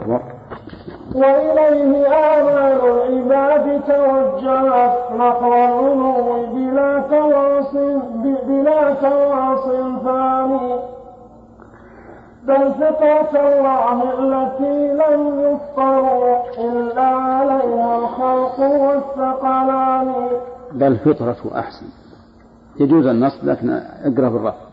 وإليه 1.15 2.07
آمال 2.07 2.81
العباد 2.83 3.81
توجهت 3.87 5.11
نحو 5.17 5.53
العلو 5.53 6.45
بلا 6.53 6.99
تواصل 6.99 7.99
بلا 8.23 8.93
تواصل 8.93 9.93
ثاني. 10.05 10.79
بل 12.43 12.71
فطرة 12.71 13.39
الله 13.39 13.97
التي 14.19 14.93
لم 14.93 15.21
يفطروا 15.39 16.35
إلا 16.57 17.07
عليها 17.07 17.97
الخلق 17.97 18.59
والثقلان. 18.59 20.13
بل 20.73 20.97
فطرة 20.97 21.59
أحسن. 21.59 21.85
يجوز 22.79 23.05
النصب 23.05 23.45
لكن 23.45 23.69
اقرأ 23.69 24.29
بالرفع 24.29 24.71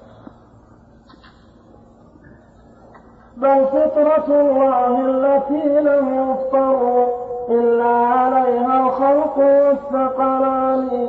بل 3.36 3.66
فطرة 3.66 4.40
الله 4.40 4.90
التي 5.10 5.80
لم 5.80 6.30
يفطروا 6.30 7.06
إلا 7.50 7.94
عليها 7.96 8.86
الخلق 8.86 9.38
والثقلان. 9.38 11.08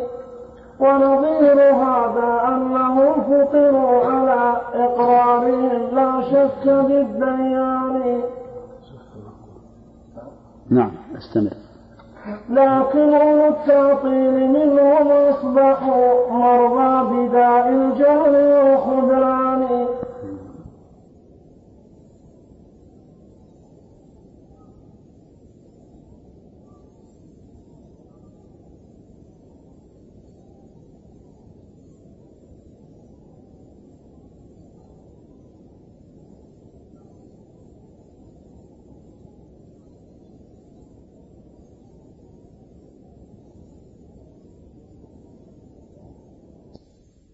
ونظير 0.79 1.57
هذا 1.75 2.29
أنهم 2.47 3.13
فطروا 3.21 4.05
على 4.05 4.61
إقرارهم 4.73 5.95
لا 5.95 6.21
شك 6.21 6.65
بالديان. 6.67 8.21
نعم 10.69 10.91
أستمر. 11.17 11.58
لكن 12.49 13.13
التعطيل 13.47 14.49
منهم 14.49 15.07
أصبحوا 15.29 16.31
مرضى 16.31 17.27
بداء 17.27 17.69
الجهل 17.69 18.35
والخذلان. 18.35 19.85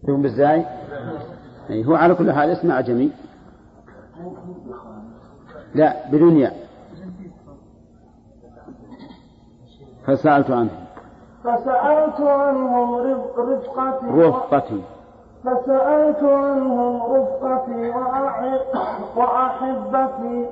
يوم 0.08 0.22
بالزاي؟ 0.22 0.66
أي 1.70 1.84
هو 1.84 1.94
على 1.94 2.14
كل 2.14 2.32
حال 2.32 2.50
اسم 2.50 2.70
أعجمي 2.70 3.10
لا 5.74 6.10
بدون 6.10 6.36
ياء 6.36 6.56
فسألت 10.06 10.50
عنه. 10.50 10.70
فسألت 11.44 12.20
عنهم 12.20 12.94
رفق 12.94 13.38
رفقتي 13.38 14.06
رفقتي. 14.06 14.82
فسألت 15.44 16.22
عنهم 16.22 17.02
رفقتي 17.02 17.88
وأحب 17.88 18.60
وأحبتي 19.16 20.46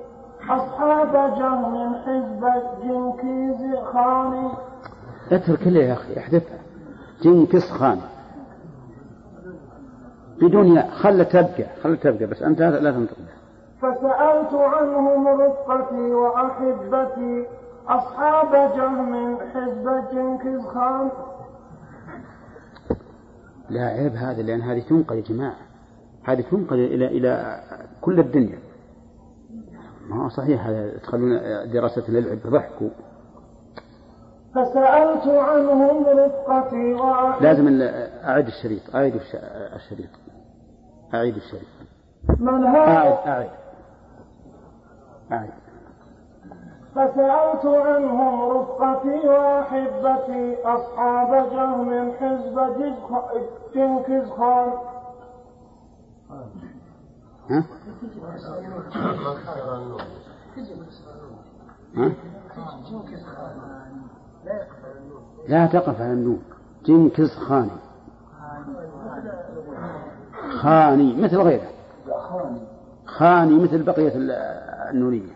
أصحاب 0.51 1.13
جهم 1.13 1.95
حزب 1.95 2.45
الجنكيز 2.45 3.79
خاني. 3.93 4.49
اترك 5.33 5.67
له 5.67 5.81
يا 5.81 5.93
أخي 5.93 6.19
احذفها. 6.19 6.59
جنكس 7.23 7.71
خان. 7.71 8.01
بدون 10.43 10.82
خل 10.82 11.24
تبقى 11.24 11.66
خل 11.82 11.97
تبقى 11.97 12.26
بس 12.26 12.43
أنت 12.43 12.61
لا 12.61 12.91
تنطق. 12.91 13.16
فسألت 13.78 14.55
عنهم 14.55 15.28
رفقتي 15.28 16.14
وأحبتي. 16.14 17.47
أصحاب 17.89 18.53
جهم 18.76 19.37
حزب 19.37 20.05
جنكيز 20.12 20.61
خان 20.61 21.11
لا 23.70 23.80
عيب 23.87 24.14
هذا 24.14 24.43
لأن 24.43 24.61
هذه 24.61 24.80
تنقل 24.89 25.16
يا 25.16 25.22
جماعة. 25.22 25.57
هذه 26.24 26.41
تنقل 26.51 26.78
إلى 26.78 27.07
إلى 27.07 27.61
كل 28.01 28.20
الدنيا. 28.20 28.59
ما 30.09 30.24
هو 30.24 30.28
صحيح 30.28 30.66
هذا 30.66 30.99
تخلون 30.99 31.39
دراسة 31.72 32.11
للعب 32.11 32.39
ضحكوا 32.47 32.91
فسألت 34.55 35.26
عنهم 35.28 36.05
رفقتي 36.07 36.97
لازم 37.41 37.82
أعد 38.24 38.47
الشريط. 38.47 38.95
أعيد 38.95 39.14
الش- 39.14 39.37
الشريط. 39.76 40.09
أعيد 41.15 41.37
الشريط 41.37 41.69
من 42.41 42.65
أعد 42.65 42.77
هؤلاء 42.77 43.29
أعد 43.29 43.51
أعد 45.33 45.51
فسألت 46.95 47.65
عنهم 47.67 48.51
رفقتي 48.51 49.29
وأحبتي 49.29 50.57
أصحاب 50.65 51.51
جهم 51.53 52.12
حزب 52.12 52.57
جنكز 53.75 54.31
خان 54.31 54.73
ها؟ 57.51 57.65
ها؟ 61.97 62.12
لا 65.49 65.67
تقف 65.67 66.01
على 66.01 66.12
النون. 66.12 66.43
جنكز 66.87 67.35
خاني 67.37 67.71
خاني 70.65 71.17
مثل 71.23 71.41
غيره. 71.41 71.67
خاني. 73.07 73.55
مثل 73.62 73.83
بقية 73.83 74.12
ال- 74.15 74.31
النونية. 74.91 75.35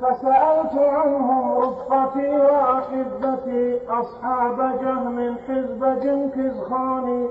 فسألت 0.00 0.74
عنهم 0.74 1.58
رفقتي 1.58 2.30
وأحبتي 2.38 3.78
أصحاب 3.88 4.58
جهم 4.82 5.36
حزب 5.48 6.00
جنكز 6.02 6.60
خان 6.70 7.26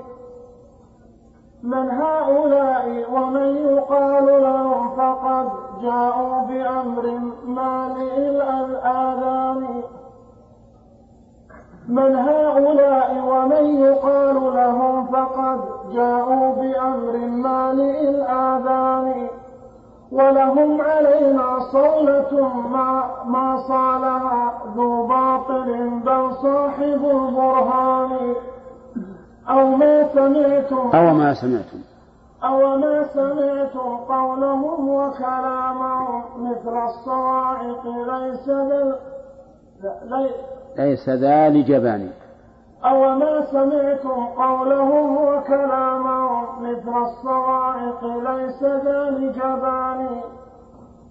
من 1.62 1.90
هؤلاء 1.90 3.04
ومن 3.12 3.56
يقال 3.56 4.26
لهم 4.42 4.96
فقد 4.96 5.48
جاءوا 5.82 6.46
بأمر 6.46 7.20
مالئ 7.46 8.28
الآذان. 8.64 9.82
من 11.88 12.14
هؤلاء 12.16 13.24
ومن 13.26 13.80
يقال 13.80 14.34
لهم 14.34 15.06
فقد 15.06 15.60
جاءوا 15.92 16.54
بأمر 16.54 17.16
مالئ 17.26 18.08
الآذان 18.08 19.28
ولهم 20.12 20.80
علينا 20.80 21.58
صولة 21.72 22.48
ما, 22.72 23.04
ما 23.24 23.56
صالها 23.68 24.52
ذو 24.76 25.06
باطل 25.06 26.00
بل 26.04 26.34
صاحب 26.42 27.04
البرهان. 27.04 28.34
أو 29.50 29.66
ما 29.76 30.08
سمعتم 30.14 30.90
أو 30.94 31.14
ما 31.14 31.34
سمعتم. 31.34 31.80
أو 32.44 32.76
ما 32.76 33.06
سمعتم 33.14 33.96
قولهم 33.96 34.88
وكلامهم 34.88 36.22
مثل 36.38 36.84
الصواعق 36.84 37.86
ليس 37.86 38.48
ذا 39.82 39.96
ليس 40.78 41.08
ذا 41.08 41.48
لجبان 41.48 42.10
أو 42.84 43.14
ما 43.14 43.46
سمعتم 43.52 44.26
قولهم 44.26 45.16
وكلامهم 45.16 46.44
مثل 46.62 47.02
الصواعق 47.02 48.04
ليس 48.04 48.62
ذا 48.62 49.10
لجبان 49.10 50.06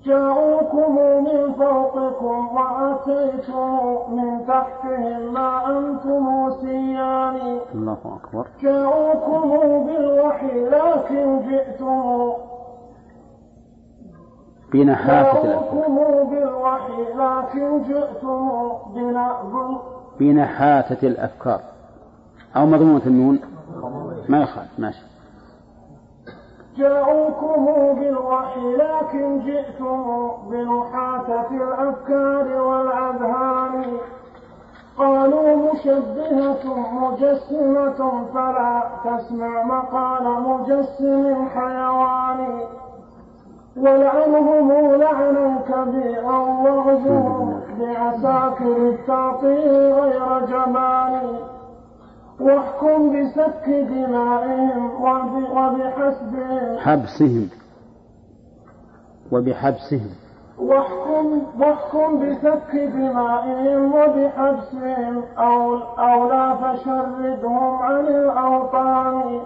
جاءوكم 0.06 0.96
من 1.24 1.54
فوقكم 1.54 2.50
وأتيتم 2.56 3.98
من 4.10 4.46
تحتهم 4.48 5.34
ما 5.34 5.78
أنتم 5.78 6.52
سيان 6.62 7.60
الله 7.76 7.98
أكبر. 8.06 8.48
جاءوكم 8.62 9.50
بالوحي 9.86 10.70
لكن 10.70 11.40
جئتم 11.50 12.34
بنحافة 14.76 15.44
الأفكار 15.44 16.24
بالوحي 16.24 17.04
لكن 17.16 17.84
جئتم 17.84 18.72
بنحافة 20.20 21.08
الأفكار. 21.08 21.60
أو 22.56 22.66
مضمومة 22.66 23.02
النون 23.06 23.40
ما 24.30 24.42
يخالف 24.42 24.80
ماشي. 24.80 25.06
جاءوكم 26.78 27.66
بالوحي 28.00 28.76
لكن 28.76 29.40
جئتم 29.40 30.32
بنحاتة 30.50 31.50
الأفكار 31.52 32.62
والأذهان. 32.62 33.86
قالوا 34.98 35.74
مشبهة 35.74 36.64
مجسمة 36.92 38.26
فلا 38.34 38.84
تسمع 39.06 39.64
مقال 39.64 40.24
مجسم 40.42 41.50
حيوان. 41.50 42.60
ولعنهم 43.78 44.96
لعنا 44.96 45.60
كبيرا 45.68 46.38
وغزوهم 46.38 47.62
بعساكر 47.80 48.78
التعطيل 48.90 49.94
غير 49.94 50.46
جمال. 50.46 51.40
واحكم 52.40 53.22
بسفك 53.22 53.70
دمائهم 53.70 54.86
وب- 55.02 55.52
وبحسبهم. 55.58 56.78
حبسهم. 56.78 57.50
وبحبسهم. 59.32 60.10
واحكم 60.60 61.42
واحكم 61.60 62.20
بسفك 62.20 62.76
دمائهم 62.76 63.96
وبحبسهم. 63.96 65.24
أو 65.38 65.78
أو 66.00 66.30
لا 66.30 66.56
فشردهم 66.56 67.76
عن 67.76 68.06
الأوطان. 68.08 69.40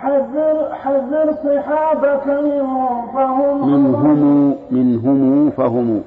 حذر 0.00 0.56
حذر 0.74 1.26
صحابك 1.44 2.26
منهم 2.26 3.06
فهم 3.14 3.68
منهم 3.72 4.56
منهم 4.70 5.50
فهم. 5.50 6.02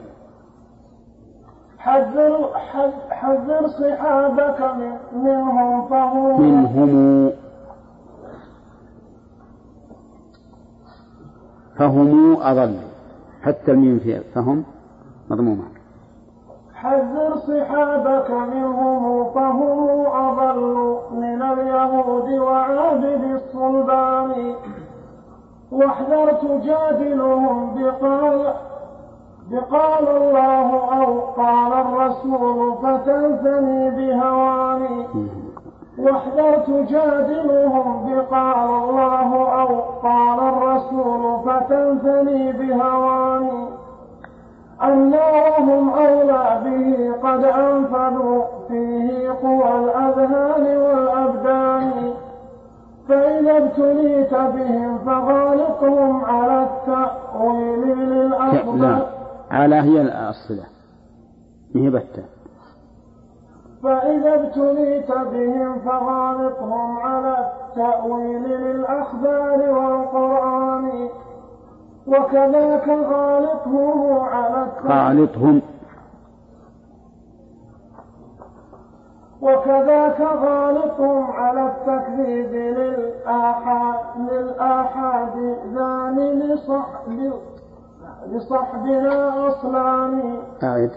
حذر 1.79 2.49
حذ- 2.71 3.11
حذر 3.11 3.67
صحابك 3.67 4.59
من 4.79 4.91
منهم 5.23 5.87
فهم. 5.87 6.41
منهم. 6.41 7.31
فهم 11.77 12.37
أضل. 12.41 12.75
حتى 13.43 13.71
الميم 13.71 13.99
فهم 14.35 14.63
مضمومة. 15.29 15.63
حذر 16.73 17.35
صحابك 17.37 18.29
منهم 18.31 18.92
واحذر 25.83 26.31
تجادلهم 26.31 27.75
بقال 27.75 28.53
بقال 29.51 30.07
الله 30.07 30.69
أو 31.01 31.19
قال 31.19 31.73
الرسول 31.73 32.73
فتنثني 32.83 33.89
بهواني. 33.89 35.07
واحذر 35.99 36.57
تجادلهم 36.57 38.09
بقال 38.09 38.69
الله 38.69 39.29
أو 39.61 39.79
قال 40.03 40.39
الرسول 40.39 41.39
فتنثني 41.45 42.51
بهواني. 42.51 43.67
أنهم 44.83 45.89
أولى 45.89 46.61
به 46.65 47.13
قد 47.29 47.43
أنفذوا 47.43 48.43
فيه 48.67 49.31
قوى 49.43 49.71
الأذهان 49.75 50.77
والأبدان. 50.77 52.13
فإذا 53.07 53.57
ابتليت 53.57 54.33
بهم 54.33 54.97
فغالقهم 54.97 56.25
على 56.25 56.63
التأويل 56.63 57.87
لا 57.87 58.05
للأخبار 58.05 59.07
على 59.51 59.75
هي 59.75 60.01
الصلة 60.01 60.63
هي 61.75 61.89
بتة. 61.89 62.23
فإذا 63.83 64.33
ابتليت 64.33 65.11
بهم 65.11 65.79
فغالطهم 65.79 66.97
على 66.97 67.37
التأويل 67.69 68.43
للأخبار 68.43 69.71
والقرآن 69.71 71.09
وكذاك 72.07 72.89
غالطهم 72.89 74.19
على 74.19 74.63
التأويل. 74.63 74.91
خالطهم 74.91 75.61
وكذاك 79.43 80.21
غالطهم 80.21 81.31
على 81.31 81.65
التكذيب 81.71 82.53
للآحاد 84.17 85.57
ذان 85.73 86.17
لصحب 86.39 87.33
لصحبنا 88.27 89.47
أصلان 89.47 90.37
أعد 90.63 90.91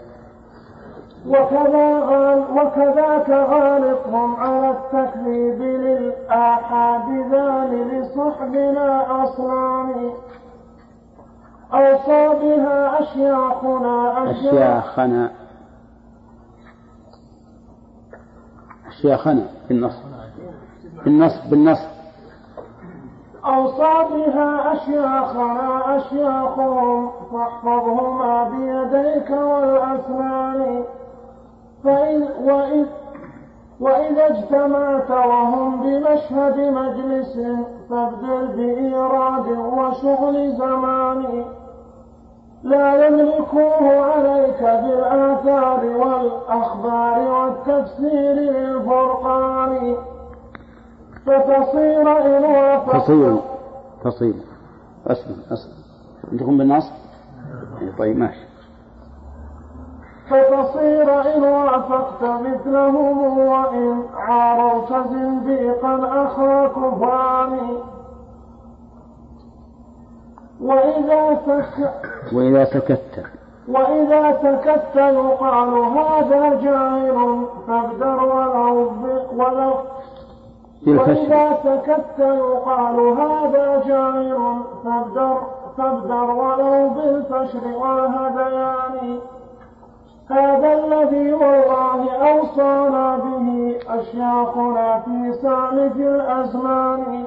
وكذا 1.27 1.99
غال 1.99 2.43
وكذاك 2.57 3.29
غالطهم 3.29 4.35
على 4.35 4.69
التكذيب 4.69 5.61
للآحاد 5.61 7.09
ذان 7.31 7.71
لصحبنا 7.91 9.23
أصلان 9.23 10.11
أوصى 11.73 12.27
بها 12.41 12.99
أشياخنا 12.99 14.23
أشياخ 14.31 14.53
أشياخنا. 14.53 15.31
أشياخنا 18.97 19.43
بالنصب 19.69 20.03
بالنصب 21.05 21.49
بالنصب 21.49 21.87
أوصى 23.45 23.93
بها 24.13 24.73
أشياخنا 24.73 25.97
أشياخهم 25.97 27.11
فاحفظهما 27.31 28.43
بيديك 28.43 29.31
والأسنان. 29.31 30.83
فإن 31.83 32.21
وإذ 32.43 32.85
وإذا 33.79 34.27
اجتمعت 34.27 35.11
وهم 35.11 35.81
بمشهد 35.81 36.57
مجلس 36.59 37.39
فابدل 37.89 38.47
بإيراد 38.47 39.47
وشغل 39.47 40.51
زمان. 40.51 41.45
لا 42.63 43.07
يملكوه 43.07 43.99
عليك 43.99 44.61
بالآثار 44.61 45.85
والأخبار 45.85 47.19
والتفسير 47.19 48.33
للفرقان 48.33 49.95
فتصير 51.25 52.25
إن 52.25 52.43
وافقت 52.43 53.03
تصير 53.03 53.37
تصير 54.03 54.33
أسلم 55.07 55.37
أسلم. 55.51 55.73
عندكم 56.31 56.57
بالنص؟ 56.57 56.91
طيب 57.99 58.17
ماشي. 58.17 58.47
فتصير 60.29 61.35
إن 61.35 61.43
وافقت 61.43 62.23
مثلهم 62.23 63.37
وإن 63.39 64.03
عارضت 64.15 65.07
زنديقا 65.09 66.23
أخا 66.25 66.67
كفران 66.67 67.59
وإذا 70.61 71.39
سكت 71.45 71.93
وإذا 72.33 72.65
سكت. 72.65 73.23
وإذا 73.67 74.37
سكت 74.43 74.95
يقال 74.95 75.69
هذا 75.97 76.61
جاهل 76.63 77.45
فابدر 77.67 78.23
ولو 78.23 78.91
ولو 79.35 79.73
وإذا 80.87 81.57
سكت 81.63 82.19
يقال 82.19 82.99
هذا 82.99 83.83
جاهل 83.87 84.59
فابدر 84.83 85.37
فابدر 85.77 86.31
ولو 86.31 86.89
بالفشل 86.89 87.75
والهذيان 87.75 89.19
هذا 90.29 90.73
الذي 90.73 91.33
والله 91.33 92.11
أوصانا 92.11 93.17
به 93.17 93.77
أشياخنا 93.89 94.99
في 94.99 95.33
سالف 95.41 95.95
الأزمان. 95.97 97.23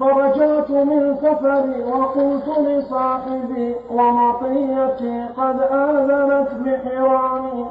فرجعت 0.00 0.70
من 0.70 1.16
سفري 1.22 1.84
وقلت 1.84 2.48
لصاحبي 2.58 3.74
ومطيتي 3.90 5.26
قد 5.36 5.60
آذنت 5.60 6.50
بحرامي. 6.64 7.66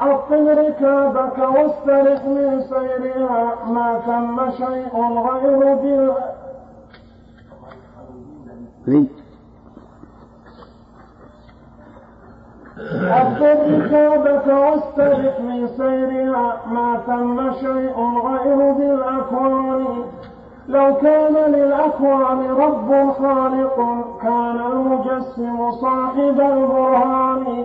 عطل 0.00 0.58
ركابك 0.58 1.38
واسترح 1.38 2.24
من 2.24 2.62
سيرها 2.62 3.54
ما 3.66 4.00
ثم 4.06 4.50
شيء 4.50 4.94
غير 5.28 5.74
بال 5.74 6.14
عطل 13.10 13.80
ركابك 13.80 14.46
واسترح 14.46 15.40
من 15.40 15.68
سيرها 15.76 16.60
ما 16.72 17.00
ثم 17.06 17.52
شيء 17.52 17.96
غير 18.26 18.72
بالأكوان 18.72 20.04
لو 20.68 20.94
كان 20.94 21.34
للأكوان 21.34 22.50
رب 22.50 23.12
خالق 23.12 23.76
كان 24.22 24.60
المجسم 24.72 25.70
صاحب 25.70 26.40
البرهان. 26.40 27.64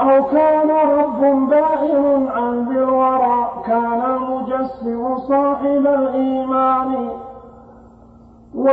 أو 0.00 0.24
كان 0.24 0.70
رب 0.70 1.48
بائن 1.50 2.28
عن 2.34 2.68
ذي 2.68 2.78
الورى 2.78 3.50
كان 3.66 4.02
المجسم 4.16 5.18
صاحب 5.18 5.86
الإيمان. 5.86 7.08
و 8.54 8.68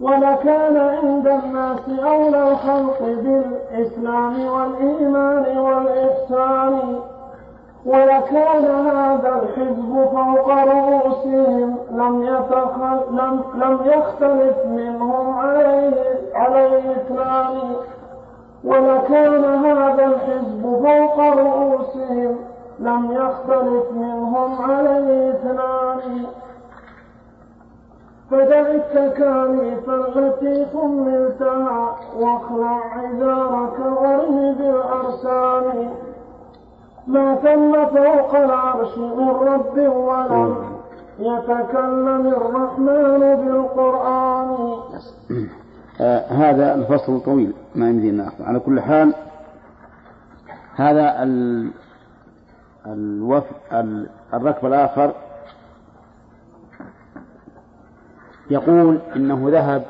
ولكان 0.00 0.76
عند 0.76 1.26
الناس 1.26 1.88
أولى 1.88 2.52
الخلق 2.52 2.98
بالإسلام 3.00 4.46
والإيمان 4.46 5.58
والإحسان. 5.58 7.00
ولكان 7.86 8.64
هذا 8.64 9.42
الحزب 9.42 10.08
فوق 10.12 10.48
رؤوسهم 10.48 11.76
لم 11.90 12.24
لم 13.10 13.42
لم 13.54 13.78
يختلف 13.84 14.66
منهم 14.66 15.38
عليه 15.38 15.94
عليه 16.34 16.92
إثنان. 16.92 17.76
ولكان 18.64 19.44
هذا 19.44 20.06
الحزب 20.06 20.62
فوق 20.62 21.18
رؤوسهم 21.20 22.36
لم 22.78 23.12
يختلف 23.12 23.92
منهم 23.92 24.70
عليه 24.70 25.30
إثنان. 25.30 26.26
فدع 28.30 28.60
التكاليف 28.60 29.90
التي 29.90 30.66
حملتها 30.72 31.96
واخلع 32.18 32.80
عذارك 32.96 33.78
وارم 34.00 34.54
بالأرسال 34.58 35.88
ما 37.08 37.34
ثم 37.34 37.86
فوق 37.86 38.34
العرش 38.36 38.98
من 38.98 39.28
رب 39.28 39.78
ولم 39.78 40.56
يتكلم 41.18 42.26
الرحمن 42.26 43.18
بالقرآن. 43.18 44.76
آه 46.00 46.32
هذا 46.32 46.74
الفصل 46.74 47.20
طويل 47.20 47.52
ما 47.74 47.88
يمدي 47.88 48.10
ناخذ 48.10 48.44
على 48.44 48.58
كل 48.58 48.80
حال 48.80 49.14
هذا 50.76 51.22
ال... 51.22 51.70
الوف... 52.86 53.44
ال... 53.72 54.08
الركب 54.34 54.66
الآخر 54.66 55.12
يقول 58.50 58.98
إنه 59.16 59.50
ذهب 59.50 59.84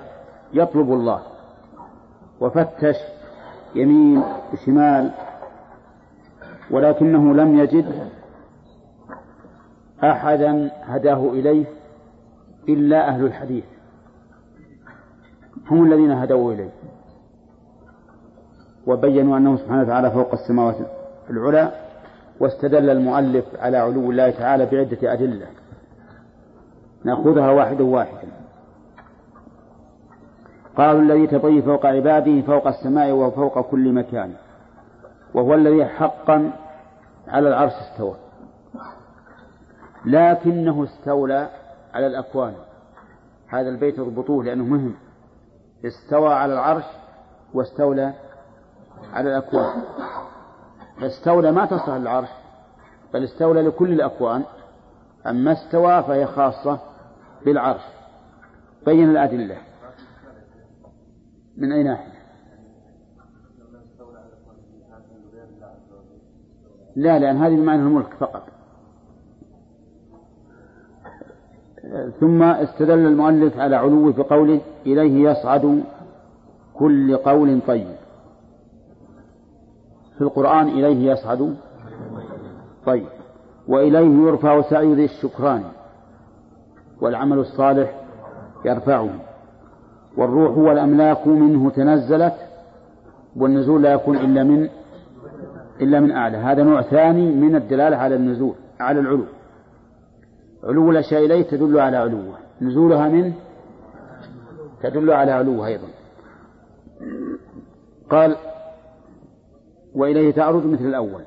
يطلب 0.53 0.93
الله 0.93 1.21
وفتش 2.41 2.97
يمين 3.75 4.23
وشمال 4.53 5.11
ولكنه 6.71 7.35
لم 7.35 7.59
يجد 7.59 8.09
أحدا 10.05 10.71
هداه 10.83 11.31
إليه 11.33 11.65
إلا 12.69 13.09
أهل 13.09 13.25
الحديث. 13.25 13.65
هم 15.71 15.85
الذين 15.85 16.11
هدوه 16.11 16.55
إليه. 16.55 16.71
وبينوا 18.87 19.37
أنه 19.37 19.57
سبحانه 19.57 19.83
وتعالى 19.83 20.11
فوق 20.11 20.33
السماوات 20.33 20.77
العلى 21.31 21.73
واستدل 22.41 22.91
المؤلف 22.91 23.45
على 23.59 23.77
علو 23.77 24.11
الله 24.11 24.31
تعالى 24.31 24.67
بعدة 24.67 25.13
أدلة. 25.13 25.47
نأخذها 27.05 27.51
واحدا 27.51 27.85
واحدا 27.85 28.29
قالوا 30.77 31.03
الذي 31.03 31.27
تطي 31.27 31.63
فوق 31.63 31.87
عباده 31.87 32.41
فوق 32.41 32.67
السماء 32.67 33.13
وفوق 33.13 33.61
كل 33.61 33.93
مكان. 33.93 34.33
وهو 35.35 35.55
الذي 35.55 35.85
حقا 35.85 36.53
على 37.29 37.49
العرش 37.49 37.73
استوى. 37.73 38.17
لكنه 40.05 40.85
استولى 40.85 41.49
على 41.95 42.07
الأكوان. 42.07 42.55
هذا 43.49 43.69
البيت 43.69 43.99
اضبطوه 43.99 44.45
لأنه 44.45 44.65
مهم. 44.65 44.95
استوى 45.85 46.35
على 46.35 46.53
العرش 46.53 46.85
واستولى 47.55 48.13
على 49.13 49.31
الأكوان. 49.31 49.83
فاستولى 51.01 51.53
ما 51.53 51.67
تصلح 51.67 51.95
للعرش 51.95 52.29
بل 53.15 53.25
استولى 53.25 53.63
لكل 53.63 53.93
الأكوان. 53.93 54.43
أما 55.27 55.53
استوى 55.53 56.03
فهي 56.03 56.27
خاصة 56.27 56.79
بالعرش. 57.45 57.83
بين 58.87 59.11
الأدلة. 59.11 59.57
من 61.57 61.73
أي 61.73 61.83
ناحية 61.83 62.08
لا 66.97 67.19
لأن 67.19 67.37
هذه 67.37 67.57
بمعنى 67.57 67.83
الملك 67.83 68.15
فقط. 68.21 68.43
ثم 72.21 72.43
استدل 72.43 73.07
المؤلف 73.07 73.59
على 73.59 73.77
علوه 73.77 74.13
بقوله 74.13 74.61
إليه 74.87 75.31
يصعد 75.31 75.85
كل 76.75 77.17
قول 77.17 77.61
طيب. 77.67 77.87
في 80.15 80.21
القرآن 80.21 80.69
إليه 80.69 81.13
يصعد 81.13 81.57
طيب. 82.87 83.07
وإليه 83.69 84.27
يرفع 84.27 84.63
سعي 84.63 84.95
ذي 84.95 85.05
الشكران 85.05 85.63
والعمل 87.01 87.39
الصالح 87.39 87.95
يرفعه. 88.65 89.11
والروح 90.17 90.59
والأملاك 90.59 91.27
منه 91.27 91.71
تنزلت 91.71 92.35
والنزول 93.37 93.83
لا 93.83 93.93
يكون 93.93 94.17
إلا 94.17 94.45
من 94.45 94.69
إلا 95.81 96.01
من 96.01 96.11
أعلى. 96.11 96.37
هذا 96.37 96.63
نوع 96.63 96.83
ثاني 96.83 97.33
من 97.35 97.57
الدلالة 97.57 97.97
على 97.97 98.15
النزول 98.15 98.55
على 98.81 99.01
العلو. 99.01 99.25
علو 100.65 100.91
الأشياء 100.91 101.25
إليه 101.25 101.43
تدل 101.43 101.81
على 101.81 101.97
علوه. 101.97 102.39
نزولها 102.61 103.09
منه 103.09 103.33
تدل 104.83 105.11
على 105.11 105.33
علوه 105.33 105.67
أيضا. 105.67 105.89
قال 108.11 108.37
وإليه 109.95 110.33
تعرض 110.33 110.67
مثل 110.67 110.85
الأول. 110.85 111.23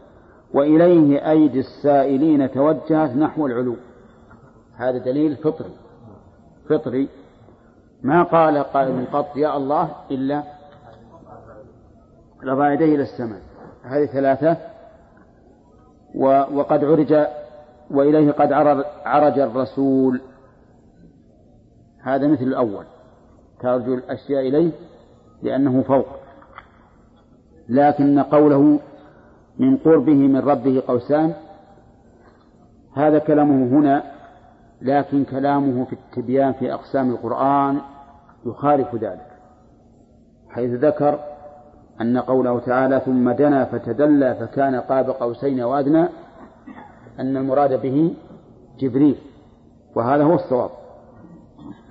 وإليه 0.53 1.29
أيدي 1.29 1.59
السائلين 1.59 2.51
توجهت 2.51 3.15
نحو 3.15 3.45
العلو. 3.45 3.75
هذا 4.75 4.97
دليل 4.97 5.35
فطري. 5.35 5.71
فطري. 6.69 7.09
ما 8.03 8.23
قال 8.23 8.57
قائل 8.57 9.05
قط 9.13 9.37
يا 9.37 9.57
الله 9.57 9.89
إلا 10.11 10.43
رفع 12.43 12.73
يديه 12.73 12.95
إلى 12.95 13.03
السماء. 13.03 13.50
هذه 13.83 14.05
ثلاثة 14.05 14.57
وقد 16.53 16.83
عرج 16.83 17.27
وإليه 17.91 18.31
قد 18.31 18.51
عرج 19.05 19.39
الرسول. 19.39 20.21
هذا 22.01 22.27
مثل 22.27 22.43
الأول. 22.43 22.85
ترجو 23.59 23.93
الأشياء 23.93 24.47
إليه 24.47 24.71
لأنه 25.41 25.81
فوق. 25.81 26.07
لكن 27.69 28.19
قوله 28.19 28.79
من 29.59 29.77
قربه 29.77 30.13
من 30.13 30.39
ربه 30.39 30.83
قوسان 30.87 31.33
هذا 32.95 33.19
كلامه 33.19 33.79
هنا 33.79 34.03
لكن 34.81 35.23
كلامه 35.23 35.85
في 35.85 35.93
التبيان 35.93 36.53
في 36.53 36.73
أقسام 36.73 37.11
القرآن 37.11 37.81
يخالف 38.45 38.95
ذلك. 38.95 39.27
حيث 40.49 40.71
ذكر 40.71 41.19
أن 42.01 42.17
قوله 42.17 42.59
تعالى 42.59 43.01
ثم 43.05 43.31
دنا 43.31 43.65
فتدلى 43.65 44.35
فكان 44.35 44.75
قاب 44.75 45.09
قوسين 45.09 45.61
وأدنى 45.61 46.07
أن 47.19 47.37
المراد 47.37 47.81
به 47.81 48.13
جبريل 48.79 49.15
وهذا 49.95 50.23
هو 50.23 50.35
الصواب. 50.35 50.69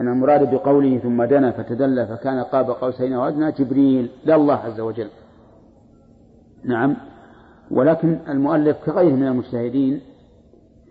أن 0.00 0.08
المراد 0.08 0.54
بقوله 0.54 0.98
ثم 0.98 1.24
دنا 1.24 1.50
فتدلى 1.50 2.06
فكان 2.06 2.42
قاب 2.42 2.70
قوسين 2.70 3.14
وأدنى 3.14 3.52
جبريل 3.52 4.10
لا 4.24 4.34
الله 4.34 4.54
عز 4.54 4.80
وجل. 4.80 5.08
نعم. 6.64 6.96
ولكن 7.70 8.18
المؤلف 8.28 8.76
كغيره 8.86 9.14
من 9.14 9.26
المجتهدين 9.26 10.00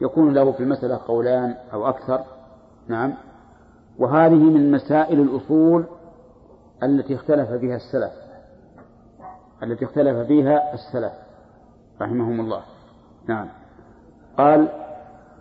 يكون 0.02 0.34
له 0.34 0.52
في 0.52 0.64
المسألة 0.64 1.00
قولان 1.08 1.56
أو 1.74 1.90
أكثر. 1.90 2.20
نعم. 2.88 3.14
وهذه 4.00 4.34
من 4.34 4.72
مسائل 4.72 5.22
الأصول 5.22 5.86
التي 6.84 7.16
اختلف 7.16 7.52
فيها 7.52 7.76
السلف. 7.76 8.29
التي 9.64 9.86
اختلف 9.86 10.18
فيها 10.28 10.74
السلف 10.74 11.14
رحمهم 12.01 12.39
الله. 12.39 12.62
نعم. 13.28 13.47
قال 14.38 14.68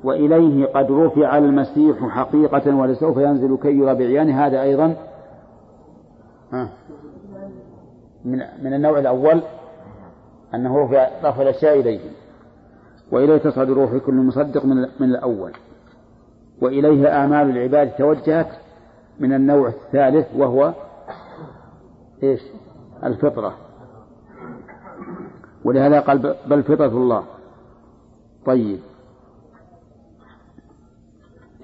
وإليه 0.04 0.66
قد 0.66 0.92
رفع 0.92 1.38
المسيح 1.38 2.08
حقيقة 2.08 2.76
ولسوف 2.76 3.16
ينزل 3.16 3.56
كي 3.62 3.68
يرى 3.68 3.94
بعيانه 3.94 4.46
هذا 4.46 4.62
أيضا 4.62 4.96
من 8.24 8.38
من 8.62 8.74
النوع 8.74 8.98
الأول 8.98 9.42
أنه 10.54 10.84
رفع 10.84 11.08
رفع 11.24 11.42
الأشياء 11.42 11.80
إليه. 11.80 12.00
وإليه 13.12 13.36
تصعد 13.36 13.70
روح 13.70 13.96
كل 13.96 14.14
مصدق 14.14 14.64
من 14.64 14.76
من 15.00 15.10
الأول. 15.10 15.52
وإليه 16.62 17.24
آمال 17.24 17.50
العباد 17.50 17.90
توجهت 17.90 18.48
من 19.20 19.32
النوع 19.32 19.68
الثالث 19.68 20.26
وهو 20.36 20.74
إيش؟ 22.22 22.40
الفطرة. 23.04 23.67
ولهذا 25.64 26.00
قال 26.00 26.34
بل 26.46 26.62
فطرة 26.62 26.86
الله. 26.86 27.24
طيب. 28.46 28.80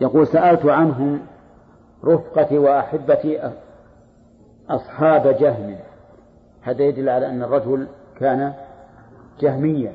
يقول 0.01 0.27
سألت 0.27 0.67
عنهم 0.67 1.21
رفقتي 2.05 2.59
وأحبتي 2.59 3.53
أصحاب 4.71 5.37
جهم. 5.41 5.77
هذا 6.63 6.83
يدل 6.83 7.09
على 7.09 7.27
أن 7.27 7.43
الرجل 7.43 7.87
كان 8.19 8.55
جهميا. 9.41 9.93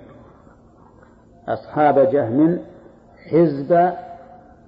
أصحاب 1.48 2.00
جهم 2.00 2.60
حزب 3.32 3.94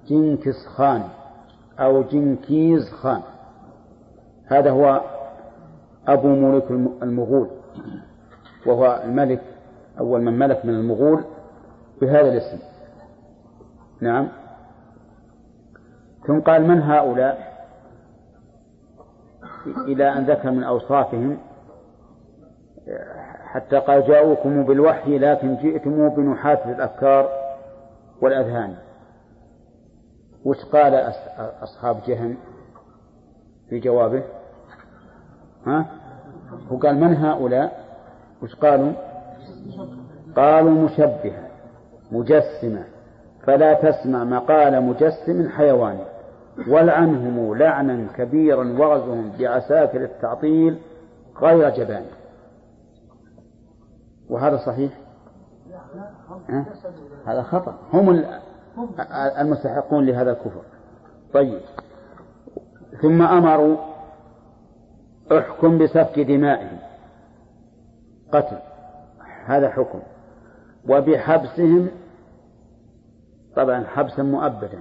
جنكس 0.08 0.66
خان 0.66 1.02
أو 1.78 2.02
جنكيز 2.02 2.90
خان 2.90 3.22
هذا 4.46 4.70
هو 4.70 5.00
أبو 6.08 6.28
ملك 6.28 6.70
المغول. 7.02 7.48
وهو 8.66 9.02
الملك 9.04 9.42
أول 9.98 10.22
من 10.22 10.38
ملك 10.38 10.64
من 10.64 10.74
المغول 10.74 11.24
بهذا 12.00 12.28
الاسم. 12.28 12.58
نعم. 14.00 14.28
ثم 16.26 16.40
قال 16.40 16.68
من 16.68 16.82
هؤلاء؟ 16.82 17.52
إلى 19.66 20.12
أن 20.12 20.24
ذكر 20.24 20.50
من 20.50 20.64
أوصافهم 20.64 21.38
حتى 23.44 23.78
قال 23.78 24.06
جاءوكم 24.06 24.64
بالوحي 24.64 25.18
لكن 25.18 25.56
جئتم 25.56 26.08
بنحاة 26.08 26.72
الأفكار 26.72 27.28
والأذهان. 28.20 28.76
وش 30.44 30.64
قال 30.64 31.12
أصحاب 31.62 32.00
جهن 32.06 32.36
في 33.68 33.78
جوابه؟ 33.78 34.22
ها؟ 35.66 35.86
هو 36.72 36.76
قال 36.76 37.00
من 37.00 37.16
هؤلاء؟ 37.16 37.81
وش 38.42 38.54
قالوا؟ 38.54 38.92
قالوا 40.36 40.70
مشبهة 40.70 41.48
مجسمة. 42.12 42.84
فلا 43.42 43.74
تسمع 43.74 44.24
مقال 44.24 44.82
مجسم 44.82 45.48
حيواني 45.48 46.04
ولعنهم 46.68 47.54
لعنا 47.54 48.06
كبيرا 48.16 48.64
وغزهم 48.78 49.32
بعساكر 49.38 50.04
التعطيل 50.04 50.78
غير 51.40 51.70
جبان. 51.70 52.04
وهذا 54.30 54.56
صحيح؟ 54.56 54.92
هذا 57.26 57.42
خطأ. 57.42 57.78
هم 57.92 58.24
المستحقون 59.40 60.06
لهذا 60.06 60.30
الكفر. 60.30 60.62
طيب. 61.34 61.60
ثم 63.02 63.22
أمروا 63.22 63.76
احكم 65.32 65.78
بسفك 65.78 66.20
دمائهم. 66.20 66.78
قتل. 68.32 68.58
هذا 69.46 69.70
حكم. 69.70 70.00
وبحبسهم 70.88 71.88
طبعا 73.56 73.84
حبسا 73.84 74.22
مؤبدا. 74.22 74.78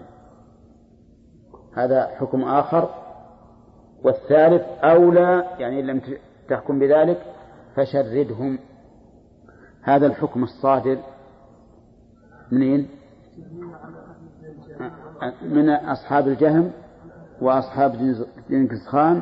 هذا 1.73 2.07
حكم 2.07 2.43
آخر. 2.43 2.89
والثالث 4.03 4.63
أولى 4.83 5.45
يعني 5.59 5.79
إن 5.79 5.87
لم 5.87 6.01
تحكم 6.49 6.79
بذلك 6.79 7.21
فشردهم. 7.75 8.59
هذا 9.81 10.07
الحكم 10.07 10.43
الصادر. 10.43 10.97
منين؟ 12.51 12.87
من 15.41 15.69
أصحاب 15.69 16.27
الجهم 16.27 16.71
وأصحاب 17.41 18.15
جنكس 18.49 18.87
خان 18.87 19.21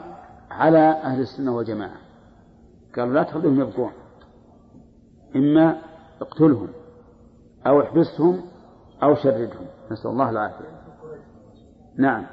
على 0.52 0.78
أهل 0.78 1.22
السنة 1.22 1.56
والجماعة. 1.56 1.98
قالوا 2.96 3.14
لا 3.14 3.24
تخليهم 3.24 3.62
يبقون. 3.62 3.92
إما 5.36 5.76
اقتلهم 6.22 6.68
أو 7.68 7.82
احبسهم 7.82 8.42
أو 9.04 9.16
شردهم. 9.16 9.66
نسأل 9.92 10.12
الله 10.12 10.30
العافية. 10.30 10.66
نعم. 11.98 12.26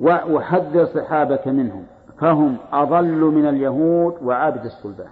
وحذر 0.00 0.86
صحابك 0.86 1.48
منهم. 1.48 1.86
فهم 2.20 2.56
أضل 2.72 3.20
من 3.20 3.48
اليهود 3.48 4.22
وعابد 4.22 4.64
الصلبان 4.64 5.10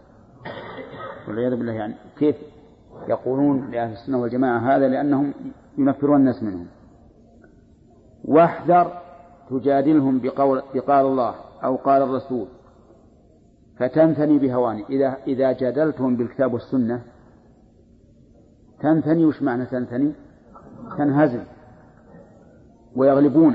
والعياذ 1.29 1.57
بالله 1.57 1.73
يعني 1.73 1.95
كيف 2.19 2.37
يقولون 3.09 3.71
لأهل 3.71 3.93
السنة 3.93 4.19
والجماعة 4.23 4.59
هذا؟ 4.59 4.89
لأنهم 4.89 5.35
ينفرون 5.79 6.17
الناس 6.17 6.43
منهم. 6.43 6.67
واحذر 8.25 8.93
تجادلهم 9.51 10.21
بقول 10.21 10.63
بقال 10.75 11.07
الله 11.07 11.35
أو 11.65 11.77
قال 11.77 12.03
الرسول. 12.03 12.47
فتنثني 13.79 14.39
بهواني. 14.39 14.85
إذا 14.91 15.17
إذا 15.27 15.53
جادلتهم 15.53 16.17
بالكتاب 16.17 16.53
والسنة 16.53 17.03
تنثني 18.81 19.25
وش 19.25 19.43
معنى 19.43 19.67
تنثني؟ 19.67 20.13
تنهزم 20.99 21.43
ويغلبون 22.97 23.55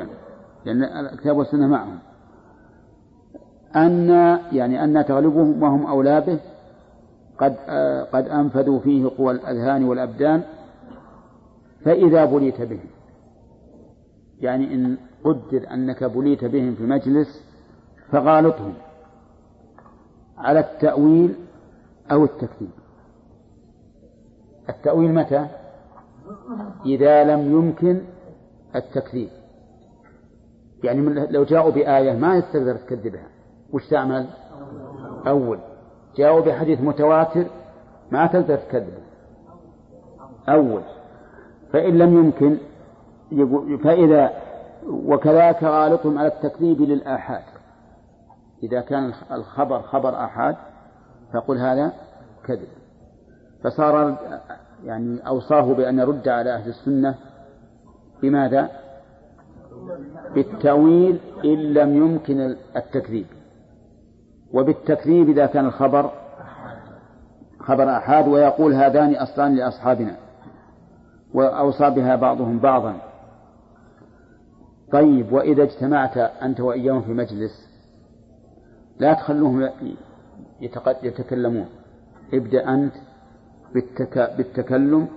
لأن 0.65 0.83
الكتاب 0.83 1.37
والسنة 1.37 1.67
معهم. 1.67 1.99
أن 3.75 4.09
يعني 4.51 4.83
أن 4.83 5.05
تغلبهم 5.05 5.63
وهم 5.63 5.85
أولى 5.85 6.21
به 6.21 6.39
قد 7.37 7.55
قد 8.11 8.27
أنفذوا 8.27 8.79
فيه 8.79 9.11
قوى 9.17 9.31
الأذهان 9.31 9.83
والأبدان 9.83 10.43
فإذا 11.85 12.25
بليت 12.25 12.61
بهم. 12.61 12.89
يعني 14.39 14.75
إن 14.75 14.97
قدر 15.23 15.73
أنك 15.73 16.03
بليت 16.03 16.45
بهم 16.45 16.75
في 16.75 16.83
مجلس 16.83 17.43
فغالطهم. 18.11 18.73
على 20.39 20.59
التأويل 20.59 21.35
أو 22.11 22.23
التكذيب. 22.23 22.69
التأويل 24.69 25.13
متى؟ 25.13 25.47
إذا 26.85 27.23
لم 27.23 27.51
يمكن 27.51 28.01
التكذيب. 28.75 29.29
يعني 30.83 31.01
لو 31.31 31.43
جاءوا 31.43 31.71
بآية 31.71 32.13
ما 32.13 32.39
تقدر 32.39 32.75
تكذبها. 32.75 33.27
وش 33.73 33.87
تعمل؟ 33.87 34.25
أول. 35.27 35.59
جاءوا 36.15 36.41
بحديث 36.41 36.81
متواتر 36.81 37.45
ما 38.11 38.27
تقدر 38.27 38.57
تكذبه. 38.57 39.03
أول. 40.49 40.81
فإن 41.73 41.97
لم 41.97 42.13
يمكن 42.13 42.57
فإذا 43.83 44.33
وكذلك 44.87 45.63
غالطهم 45.63 46.17
على 46.17 46.27
التكذيب 46.27 46.81
للآحاد. 46.81 47.58
إذا 48.63 48.81
كان 48.81 49.13
الخبر 49.31 49.81
خبر 49.81 50.25
آحاد 50.25 50.55
فقل 51.33 51.57
هذا 51.57 51.93
كذب. 52.45 52.67
فصار 53.63 54.17
يعني 54.83 55.27
أوصاه 55.27 55.73
بأن 55.73 55.99
يرد 55.99 56.27
على 56.27 56.53
أهل 56.53 56.69
السنة 56.69 57.15
بماذا؟ 58.21 58.69
بالتأويل 60.35 61.19
إن 61.45 61.73
لم 61.73 61.97
يمكن 61.97 62.55
التكذيب. 62.75 63.25
وبالتكذيب 64.53 65.29
إذا 65.29 65.45
كان 65.45 65.65
الخبر 65.65 66.11
خبر 67.59 67.97
أحاد 67.97 68.27
ويقول 68.27 68.73
هذان 68.73 69.15
أصلان 69.15 69.55
لأصحابنا. 69.55 70.15
وأوصى 71.33 71.89
بها 71.89 72.15
بعضهم 72.15 72.59
بعضا. 72.59 72.95
طيب 74.91 75.31
وإذا 75.31 75.63
اجتمعت 75.63 76.17
أنت 76.17 76.59
وإياهم 76.59 77.01
في 77.01 77.11
مجلس 77.11 77.68
لا 78.99 79.13
تخلوهم 79.13 79.69
يتكلمون. 81.03 81.65
ابدأ 82.33 82.73
أنت 82.73 82.93
بالتكلم 84.37 85.07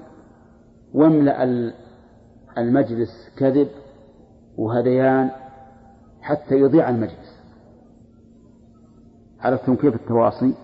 واملأ 0.94 1.72
المجلس 2.58 3.30
كذب 3.36 3.68
وهذيان 4.56 5.30
حتى 6.20 6.54
يضيع 6.54 6.88
المجلس. 6.88 7.38
عرفتم 9.40 9.76
كيف 9.76 9.94
التواصي. 9.94 10.54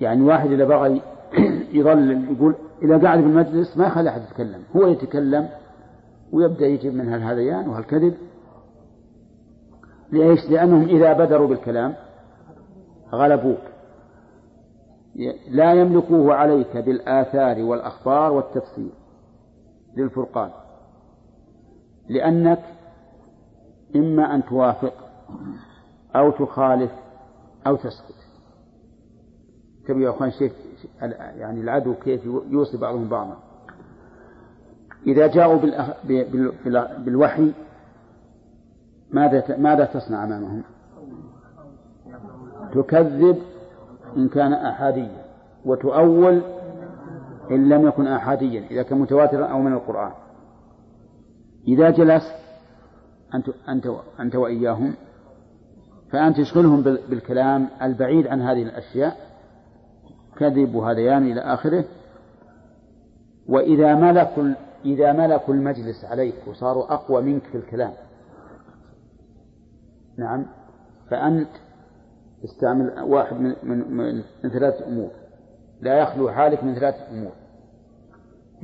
يعني 0.00 0.22
واحد 0.22 0.50
إذا 0.50 0.64
بغى 0.64 1.00
يظل 1.78 2.24
يقول 2.30 2.54
إذا 2.82 2.98
قاعد 2.98 3.20
في 3.20 3.26
المجلس 3.26 3.76
ما 3.76 3.86
يخلي 3.86 4.10
أحد 4.10 4.22
يتكلم 4.22 4.62
هو 4.76 4.86
يتكلم 4.86 5.48
ويبدأ 6.32 6.66
يجيب 6.66 6.94
من 6.94 7.08
هالهذيان 7.08 7.68
وهالكذب. 7.68 8.14
ليش؟ 10.12 10.50
لأنهم 10.50 10.84
إذا 10.84 11.12
بدروا 11.12 11.48
بالكلام 11.48 11.94
غلبوك. 13.12 13.60
لا 15.50 15.72
يملكوه 15.72 16.34
عليك 16.34 16.76
بالآثار 16.76 17.62
والأخبار 17.62 18.32
والتفسير 18.32 18.92
للفرقان. 19.96 20.50
لأنك 22.08 22.62
إما 23.96 24.34
أن 24.34 24.44
توافق 24.44 24.94
أو 26.16 26.30
تخالف 26.30 26.90
أو 27.66 27.76
تسكت 27.76 28.14
تبي 29.86 30.04
يا 30.04 30.10
أخوان 30.10 30.30
شيخ 30.30 30.52
يعني 31.36 31.60
العدو 31.60 31.94
كيف 31.94 32.24
يوصي 32.24 32.76
بعضهم 32.76 33.08
بعضا؟ 33.08 33.36
إذا 35.06 35.26
جاءوا 35.26 35.60
بالوحي 36.98 37.52
ماذا 39.10 39.56
ماذا 39.56 39.84
تصنع 39.84 40.24
أمامهم؟ 40.24 40.62
تكذب 42.74 43.38
إن 44.16 44.28
كان 44.28 44.52
أحاديا 44.52 45.24
وتؤول 45.64 46.42
إن 47.50 47.68
لم 47.68 47.86
يكن 47.86 48.06
أحاديا 48.06 48.64
إذا 48.70 48.82
كان 48.82 48.98
متواترا 48.98 49.46
أو 49.46 49.62
من 49.62 49.72
القرآن 49.72 50.12
إذا 51.68 51.90
جلست 51.90 52.34
أنت 53.34 53.48
أنت 53.68 53.90
أنت 54.20 54.36
وإياهم 54.36 54.94
فأنت 56.10 56.40
تشغلهم 56.40 56.82
بالكلام 56.82 57.68
البعيد 57.82 58.26
عن 58.26 58.40
هذه 58.40 58.62
الأشياء 58.62 59.16
كذب 60.36 60.74
وهذيان 60.74 61.22
إلى 61.32 61.40
آخره 61.40 61.84
وإذا 63.48 63.94
ملكوا 63.94 64.54
إذا 64.84 65.12
ملكوا 65.12 65.54
المجلس 65.54 66.04
عليك 66.04 66.34
وصاروا 66.46 66.94
أقوى 66.94 67.22
منك 67.22 67.42
في 67.42 67.58
الكلام 67.58 67.92
نعم. 70.18 70.46
فأنت 71.10 71.50
استعمل 72.44 73.02
واحد 73.02 73.36
من, 73.36 73.56
من, 73.62 73.96
من, 73.96 74.22
من 74.44 74.50
ثلاثة 74.50 74.86
أمور. 74.86 75.10
لا 75.80 75.98
يخلو 75.98 76.30
حالك 76.30 76.64
من 76.64 76.74
ثلاثة 76.74 77.10
أمور. 77.10 77.32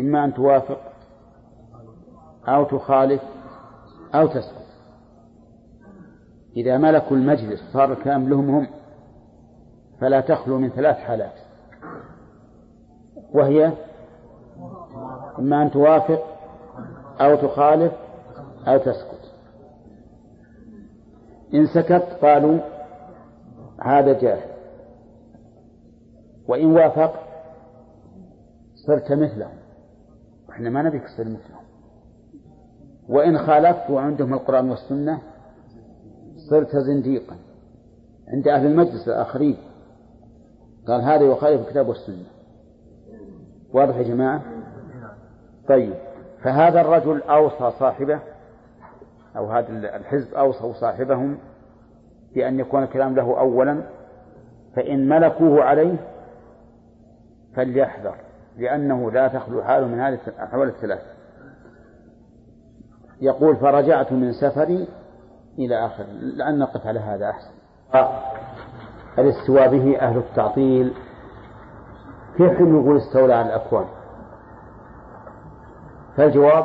إما 0.00 0.24
أن 0.24 0.34
توافق 0.34 0.80
أو 2.48 2.64
تخالف 2.64 3.22
أو 4.14 4.26
تسكت 4.26 4.60
إذا 6.56 6.78
ملكوا 6.78 7.16
المجلس 7.16 7.72
صار 7.72 7.92
الكلام 7.92 8.28
لهم 8.28 8.50
هم 8.50 8.66
فلا 10.00 10.20
تخلو 10.20 10.58
من 10.58 10.70
ثلاث 10.70 10.96
حالات. 10.96 11.34
وهي 13.32 13.72
إما 15.38 15.62
أن 15.62 15.70
توافق 15.70 16.22
أو 17.20 17.36
تخالف 17.36 17.92
أو 18.68 18.78
تسكت 18.78 19.09
إن 21.54 21.66
سكت 21.66 22.18
قالوا 22.22 22.58
هذا 23.82 24.20
جاهل. 24.20 24.50
وإن 26.48 26.72
وافق 26.72 27.14
صرت 28.86 29.12
مثلهم. 29.12 29.58
إحنا 30.50 30.70
ما 30.70 30.82
نبيك 30.82 31.04
تصير 31.04 31.24
مثلهم. 31.24 31.64
وإن 33.08 33.38
خالفت 33.38 33.90
وعندهم 33.90 34.34
القرآن 34.34 34.70
والسنة 34.70 35.18
صرت 36.50 36.76
زنديقا. 36.76 37.36
عند 38.28 38.48
أهل 38.48 38.66
المجلس 38.66 39.08
الآخرين. 39.08 39.56
قال 40.88 41.02
هذا 41.02 41.24
يخالف 41.24 41.66
الكتاب 41.66 41.88
والسنة. 41.88 42.26
واضح 43.72 43.96
يا 43.96 44.02
جماعة؟ 44.02 44.42
طيب. 45.68 45.94
فهذا 46.42 46.80
الرجل 46.80 47.22
أوصى 47.22 47.78
صاحبه 47.78 48.20
أو 49.36 49.50
هذا 49.50 49.96
الحزب 49.96 50.34
أوصوا 50.34 50.72
صاحبهم 50.72 51.38
بأن 52.34 52.60
يكون 52.60 52.82
الكلام 52.82 53.14
له 53.14 53.38
أولا 53.40 53.82
فإن 54.76 55.08
ملكوه 55.08 55.64
عليه 55.64 55.96
فليحذر 57.56 58.14
لأنه 58.58 59.10
لا 59.10 59.28
تخلو 59.28 59.62
حاله 59.62 59.86
من 59.86 60.00
هذه 60.00 60.18
الأحوال 60.26 60.68
الثلاث. 60.68 61.02
يقول 63.20 63.56
فرجعت 63.56 64.12
من 64.12 64.32
سفري 64.32 64.88
إلى 65.58 65.86
آخر. 65.86 66.04
لأن 66.20 66.58
نقف 66.58 66.86
على 66.86 67.00
هذا 67.00 67.30
أحسن. 67.30 67.50
الاستواء 69.18 69.68
به 69.68 69.98
أهل 69.98 70.16
التعطيل. 70.16 70.94
كيف 72.36 72.60
نقول 72.60 72.96
استولى 72.96 73.34
على 73.34 73.46
الأكوان؟ 73.46 73.84
فالجواب 76.16 76.64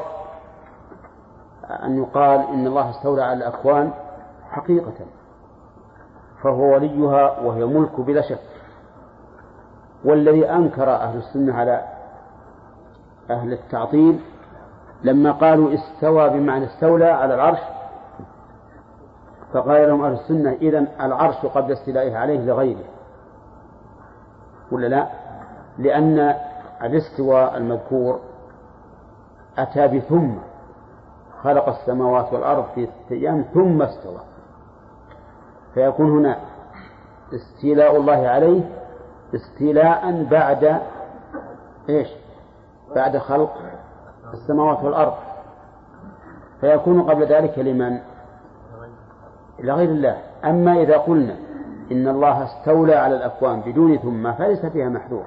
أن 1.84 1.97
يقال 1.97 2.39
إن 2.39 2.68
الله 2.68 2.89
استولى 2.89 3.23
على 3.23 3.38
الأكوان 3.38 3.91
حقيقة 4.52 4.93
فهو 6.43 6.73
وليها 6.73 7.39
وهي 7.39 7.65
ملك 7.65 7.99
بلا 7.99 8.22
شك 8.22 8.39
والذي 10.06 10.49
أنكر 10.49 10.89
أهل 10.89 11.18
السنة 11.18 11.53
على 11.56 11.81
أهل 13.30 13.53
التعطيل 13.53 14.19
لما 15.03 15.31
قالوا 15.31 15.73
استوى 15.73 16.30
بمعنى 16.30 16.65
استولى 16.65 17.06
على 17.06 17.35
العرش 17.35 17.60
فقال 19.53 19.88
لهم 19.88 20.03
أهل 20.03 20.14
السنة 20.14 20.52
إذن 20.52 20.88
العرش 21.02 21.45
قبل 21.45 21.72
استيلائه 21.72 22.18
عليه 22.18 22.39
لغيره 22.39 22.84
ولا 24.72 24.88
لا؟ 24.88 25.07
لأن 25.77 26.35
الاستواء 26.84 27.57
المذكور 27.57 28.19
أتى 29.57 29.88
بثم 29.88 30.30
خلق 31.46 31.70
السماوات 31.70 32.34
والأرض 32.34 32.66
في 32.76 32.86
ستة 32.86 33.14
أيام 33.14 33.46
ثم 33.54 33.82
استوى. 33.82 34.20
فيكون 35.74 36.12
هنا 36.12 36.38
استيلاء 37.34 37.96
الله 37.96 38.28
عليه 38.28 38.62
استيلاء 39.36 40.24
بعد 40.24 40.82
إيش؟ 41.90 42.08
بعد 42.96 43.18
خلق 43.18 43.54
السماوات 44.34 44.84
والأرض. 44.84 45.14
فيكون 46.62 47.02
قبل 47.02 47.26
ذلك 47.26 47.60
لمن؟ 47.60 48.00
لغير 49.60 49.90
الله. 49.90 50.18
أما 50.46 50.74
إذا 50.74 50.98
قلنا 50.98 51.36
إن 51.92 52.08
الله 52.08 52.44
استولى 52.44 52.96
على 52.96 53.16
الأكوان 53.16 53.62
بدون 53.62 53.98
ثم 53.98 54.34
فليس 54.34 54.66
فيها 54.66 54.90
محذور. 54.90 55.26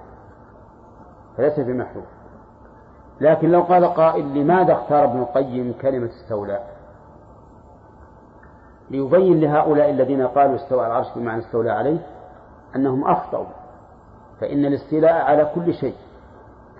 فليس 1.36 1.61
في 1.61 1.73
محذور. 1.73 2.07
لكن 3.20 3.51
لو 3.51 3.62
قال 3.62 3.85
قائل 3.85 4.35
لماذا 4.35 4.73
اختار 4.73 5.05
ابن 5.05 5.19
القيم 5.20 5.74
كلمة 5.82 6.07
استولى؟ 6.07 6.61
ليبين 8.90 9.40
لهؤلاء 9.40 9.90
الذين 9.90 10.27
قالوا 10.27 10.57
استوى 10.57 10.86
العرش 10.86 11.07
بمعنى 11.16 11.43
استولى 11.43 11.70
عليه 11.70 11.99
أنهم 12.77 13.05
أخطأوا 13.05 13.47
فإن 14.40 14.65
الاستيلاء 14.65 15.15
على 15.24 15.51
كل 15.55 15.74
شيء. 15.74 15.95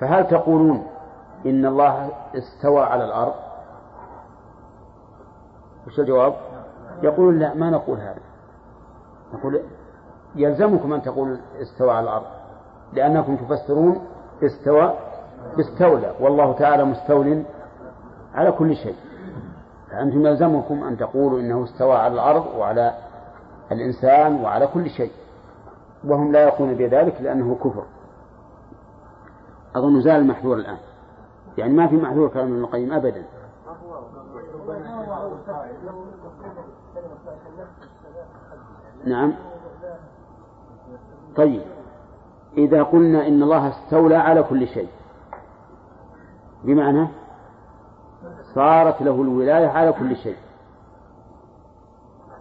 فهل 0.01 0.29
تقولون 0.29 0.87
إن 1.47 1.67
الله 1.67 2.11
استوى 2.37 2.81
على 2.83 3.05
الأرض؟ 3.05 3.35
وش 5.87 5.99
الجواب؟ 6.01 6.35
يقولون 7.03 7.39
لا 7.39 7.55
ما 7.55 7.71
نقول 7.71 7.99
هذا. 7.99 8.21
نقول 9.35 9.61
يلزمكم 10.37 10.93
أن 10.93 11.03
تقولوا 11.03 11.37
استوى 11.63 11.91
على 11.91 12.05
الأرض 12.05 12.27
لأنكم 12.93 13.37
تفسرون 13.37 14.07
استوى 14.43 14.95
باستولى 15.57 16.15
والله 16.21 16.53
تعالى 16.53 16.85
مستول 16.85 17.43
على 18.35 18.53
كل 18.53 18.77
شيء. 18.77 18.97
فأنتم 19.91 20.27
يلزمكم 20.27 20.85
أن 20.85 20.97
تقولوا 20.97 21.41
إنه 21.41 21.65
استوى 21.65 21.97
على 21.97 22.15
الأرض 22.15 22.47
وعلى 22.59 22.95
الإنسان 23.73 24.41
وعلى 24.45 24.67
كل 24.67 24.91
شيء 24.91 25.13
وهم 26.05 26.33
لا 26.33 26.43
يقولون 26.43 26.75
بذلك 26.75 27.21
لأنه 27.21 27.55
كفر. 27.55 27.85
أظن 29.77 30.01
زال 30.01 30.17
المحذور 30.17 30.57
الآن. 30.57 30.79
يعني 31.59 31.73
ما 31.73 31.87
في 31.87 31.97
محذور 31.97 32.29
كلام 32.29 32.47
ابن 32.47 32.65
القيم 32.65 32.93
أبدا. 32.93 33.25
نعم. 39.05 39.33
طيب. 41.37 41.63
إذا 42.59 42.83
قلنا 42.83 43.27
إن 43.29 43.43
الله 43.43 43.69
استولى 43.69 44.17
على 44.17 44.43
كل 44.43 44.67
شيء 44.69 44.89
بمعنى 46.65 47.09
صارت 48.55 49.03
له 49.03 49.23
الولاية 49.23 49.67
على 49.67 49.93
كل 49.93 50.17
شيء. 50.17 50.37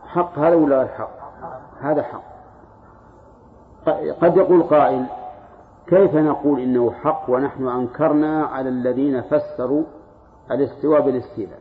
حق 0.08 0.40
هذا 0.40 0.56
ولا 0.56 0.78
غير 0.78 0.88
حق؟ 0.88 1.10
هذا 1.82 2.04
حق. 2.04 2.24
قد 4.22 4.38
يقول 4.38 4.64
قائل 4.64 5.06
كيف 5.88 6.16
نقول 6.16 6.60
إنه 6.60 6.92
حق 6.92 7.30
ونحن 7.30 7.68
أنكرنا 7.68 8.46
على 8.46 8.70
الذين 8.70 9.22
فسروا 9.22 9.84
الاستواء 10.52 11.02
بالاستيلاء؟ 11.02 11.60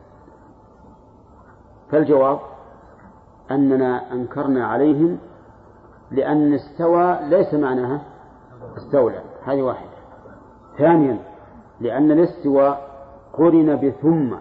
فالجواب 1.91 2.39
أننا 3.51 4.13
أنكرنا 4.13 4.67
عليهم 4.67 5.17
لأن 6.11 6.53
استوى 6.53 7.19
ليس 7.21 7.53
معناها 7.53 8.01
استولى. 8.77 9.21
هذه 9.45 9.61
واحدة. 9.61 9.97
ثانيا 10.77 11.19
لأن 11.79 12.11
الاستواء 12.11 12.87
قرن 13.33 13.75
بثم. 13.75 14.35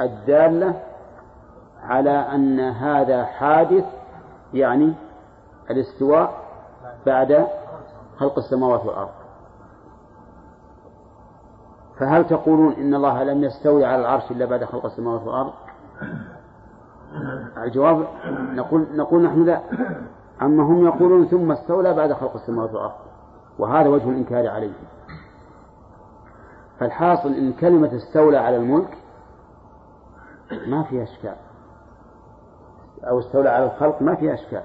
الدالة 0.00 0.80
على 1.82 2.10
أن 2.10 2.60
هذا 2.60 3.24
حادث 3.24 3.84
يعني 4.54 4.94
الاستواء 5.70 6.32
بعد 7.06 7.46
خلق 8.18 8.38
السماوات 8.38 8.86
والأرض. 8.86 9.10
فهل 11.98 12.26
تقولون 12.26 12.72
إن 12.72 12.94
الله 12.94 13.24
لم 13.24 13.44
يستوي 13.44 13.84
على 13.84 14.00
العرش 14.00 14.30
إلا 14.30 14.44
بعد 14.44 14.64
خلق 14.64 14.84
السماوات 14.84 15.22
والأرض؟ 15.22 15.52
الجواب 17.56 18.06
نقول 18.54 18.86
نقول 18.96 19.22
نحن 19.22 19.44
لا. 19.44 19.60
أما 20.42 20.62
هم 20.62 20.84
يقولون 20.86 21.26
ثم 21.26 21.52
استولى 21.52 21.94
بعد 21.94 22.12
خلق 22.12 22.34
السماوات 22.34 22.70
والأرض 22.70 22.92
وهذا 23.58 23.88
وجه 23.88 24.08
الإنكار 24.10 24.48
عليه 24.48 24.72
فالحاصل 26.78 27.32
إن 27.32 27.52
كلمة 27.52 27.96
استولى 27.96 28.36
على 28.38 28.56
الملك 28.56 28.98
ما 30.66 30.82
فيها 30.82 31.02
إشكال. 31.02 31.36
أو 33.04 33.18
استولى 33.18 33.48
على 33.48 33.64
الخلق 33.64 34.02
ما 34.02 34.14
فيها 34.14 34.34
إشكال. 34.34 34.62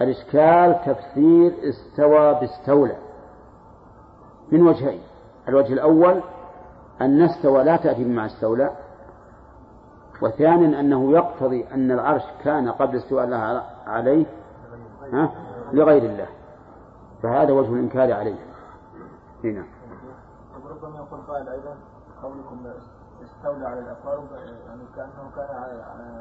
الإشكال 0.00 0.80
تفسير 0.86 1.54
استوى 1.68 2.34
باستولى. 2.34 2.96
من 4.52 4.62
وجهين. 4.62 5.00
الوجه 5.48 5.72
الأول 5.72 6.20
أن 7.00 7.22
استوى 7.22 7.64
لا 7.64 7.76
تأتي 7.76 8.04
بمع 8.04 8.26
استولى. 8.26 8.70
وثانيا 10.22 10.80
أنه 10.80 11.12
يقتضي 11.12 11.64
أن 11.74 11.90
العرش 11.90 12.22
كان 12.44 12.68
قبل 12.70 12.96
استواء 12.96 13.24
الله 13.24 13.62
عليه 13.86 14.26
ها؟ 15.12 15.30
لغير 15.72 16.02
الله. 16.02 16.26
فهذا 17.22 17.52
وجه 17.52 17.68
الإنكار 17.68 18.12
عليه. 18.12 18.38
هنا. 19.44 19.64
ربما 20.82 20.96
يقول 20.98 21.20
قائل 21.28 21.48
أيضا 21.48 21.74
قولكم 22.22 22.66
استولى 23.22 23.66
على 23.66 23.80
الأقارب 23.80 24.24
يعني 24.66 24.82
كأنه 24.96 25.30
كان 25.36 25.80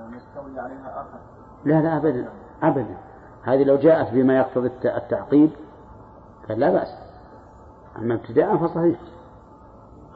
مستولي 0.10 0.60
عليها 0.60 1.02
آخر. 1.02 1.20
لا 1.66 1.82
لا 1.82 1.98
أبدا 1.98 2.30
أبدا. 2.64 2.98
هذه 3.44 3.64
لو 3.64 3.76
جاءت 3.76 4.14
بما 4.14 4.38
يقتضي 4.38 4.68
التعقيب 4.86 5.50
فلا 6.48 6.72
بأس. 6.72 6.96
أما 7.98 8.14
ابتداء 8.14 8.58
فصحيح. 8.58 9.00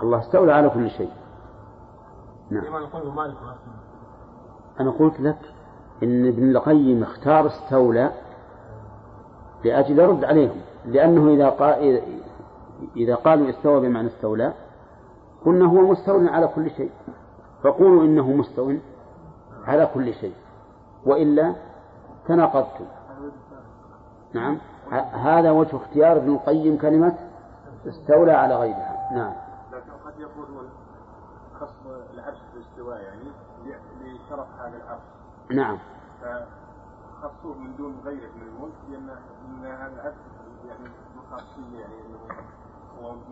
الله 0.02 0.20
استولى 0.20 0.54
على 0.54 0.70
كل 0.70 0.90
شيء. 0.90 1.12
نعم. 2.50 2.64
أنا 4.80 4.92
قلت 4.92 5.20
لك 5.20 5.40
إن 6.04 6.28
ابن 6.28 6.52
القيم 6.52 7.04
اختار 7.04 7.48
استولى 7.48 8.12
لأجل 9.64 10.00
يرد 10.00 10.24
عليهم 10.24 10.62
لأنه 10.86 11.34
إذا 11.34 11.50
قال 11.50 12.02
إذا 12.96 13.16
قالوا 13.16 13.50
استوى 13.50 13.82
بمعنى 13.82 14.08
استولى 14.08 14.54
قلنا 15.46 15.66
هو 15.66 15.92
مستو 15.92 16.28
على 16.28 16.48
كل 16.48 16.72
شيء 16.72 16.92
فقولوا 17.64 18.04
إنه 18.04 18.32
مستو 18.32 18.74
على 19.66 19.90
كل 19.94 20.14
شيء 20.14 20.36
وإلا 21.06 21.56
تناقضتم 22.28 22.86
نعم 24.34 24.58
هذا 25.14 25.52
وجه 25.52 25.76
اختيار 25.76 26.18
ابن 26.18 26.34
القيم 26.34 26.78
كلمة 26.78 27.18
استولى 27.88 28.32
على 28.32 28.56
غيرها. 28.56 29.10
نعم. 29.16 29.34
لكن 29.72 29.92
قد 30.06 30.20
يقولون 30.20 30.70
خص 31.60 31.74
العرش 32.14 32.38
بالاستواء 32.54 33.02
يعني 33.02 33.32
لشرف 34.02 34.48
هذا 34.60 34.78
العرش. 34.78 35.02
نعم. 35.52 35.78
فخصوه 36.22 37.58
من 37.58 37.76
دون 37.76 37.96
غيره 38.06 38.30
من 38.36 38.48
الملك 38.48 38.74
لأن 38.90 39.10
هذا 39.66 39.94
العرش 39.94 40.16
يعني 40.68 40.90
خاصية 41.32 41.80
يعني 41.80 42.03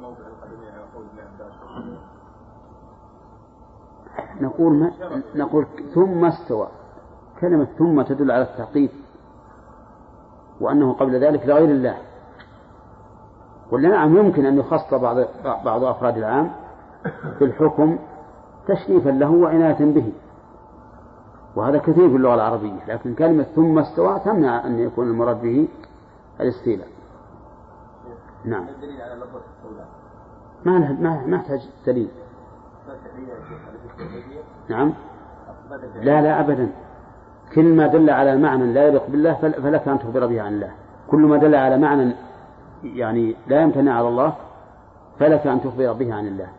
موضع 0.01 0.27
القدمين 0.27 0.69
على 0.73 0.83
قول 0.95 1.05
ابن 1.05 1.19
عباس. 1.21 1.53
نقول 4.41 4.73
ما 4.73 4.91
نقول 5.35 5.65
ثم 5.93 6.25
استوى. 6.25 6.67
كلمة 7.41 7.67
ثم 7.77 8.01
تدل 8.01 8.31
على 8.31 8.43
التعقيد. 8.43 8.89
وأنه 10.61 10.93
قبل 10.93 11.23
ذلك 11.23 11.45
لغير 11.45 11.69
الله. 11.69 11.97
ولا 13.71 13.89
نعم 13.89 14.17
يمكن 14.17 14.45
أن 14.45 14.57
يخص 14.57 14.93
بعض 14.93 15.17
بعض 15.65 15.83
أفراد 15.83 16.17
العام 16.17 16.51
في 17.39 17.45
الحكم 17.45 17.99
تشريفا 18.67 19.09
له 19.09 19.31
وعناية 19.31 19.93
به. 19.93 20.13
وهذا 21.55 21.77
كثير 21.77 22.09
في 22.09 22.15
اللغة 22.15 22.35
العربية. 22.35 22.85
لكن 22.87 23.15
كلمة 23.15 23.43
ثم 23.43 23.79
استوى 23.79 24.19
تمنع 24.19 24.65
أن 24.67 24.79
يكون 24.79 25.07
المراد 25.07 25.41
به 25.41 25.67
الاستيلاء. 26.39 26.87
نعم. 28.45 28.67
على 29.01 29.15
لفظة 29.15 29.41
ما 30.65 30.79
ما 30.79 31.25
ما 31.25 31.37
يحتاج 31.37 31.69
دليل. 31.87 32.09
نعم. 34.69 34.93
لا 35.95 36.21
لا 36.21 36.39
أبدا. 36.39 36.71
كل 37.55 37.75
ما 37.75 37.87
دل 37.87 38.09
على 38.09 38.37
معنى 38.37 38.73
لا 38.73 38.87
يليق 38.87 39.09
بالله 39.09 39.33
فلك 39.33 39.87
أن 39.87 39.99
تخبر 39.99 40.25
به 40.27 40.41
عن 40.41 40.53
الله. 40.53 40.71
كل 41.07 41.19
ما 41.19 41.37
دل 41.37 41.55
على 41.55 41.77
معنى 41.77 42.15
يعني 42.83 43.35
لا 43.47 43.61
يمتنع 43.61 43.97
على 43.97 44.07
الله 44.07 44.35
فلك 45.19 45.47
أن 45.47 45.61
تخبر 45.61 45.93
به 45.93 46.13
عن 46.13 46.27
الله. 46.27 46.49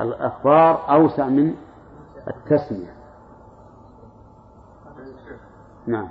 الأخبار 0.00 0.90
أوسع 0.90 1.26
من 1.26 1.54
التسمية. 2.28 2.94
نعم. 5.86 6.08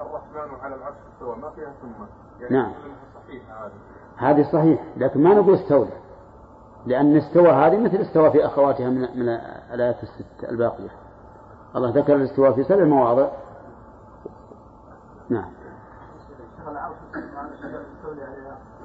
الرحمن 0.00 0.60
على 0.62 0.74
العرش 0.74 0.96
استوى. 1.12 1.36
ما 1.36 1.50
فيها 1.50 1.72
ثم؟ 1.82 2.04
يعني 2.40 2.54
نعم. 2.54 2.72
صحيحة 3.14 3.66
هذه 3.66 3.72
هذه 4.18 4.42
صحيح 4.52 4.84
لكن 4.96 5.22
ما 5.22 5.34
نقول 5.34 5.54
استولى. 5.54 5.90
لأن 6.86 7.16
استوى 7.16 7.48
هذه 7.48 7.78
مثل 7.78 7.96
استوى 7.96 8.30
في 8.30 8.46
أخواتها 8.46 8.90
من 8.90 9.00
من 9.00 9.28
الآيات 9.74 10.02
الست 10.02 10.44
الباقية. 10.50 10.88
الله 11.76 11.90
ذكر 11.90 12.16
الاستواء 12.16 12.52
في 12.52 12.64
سبع 12.64 12.84
مواضع. 12.84 13.28
نعم. 15.28 15.50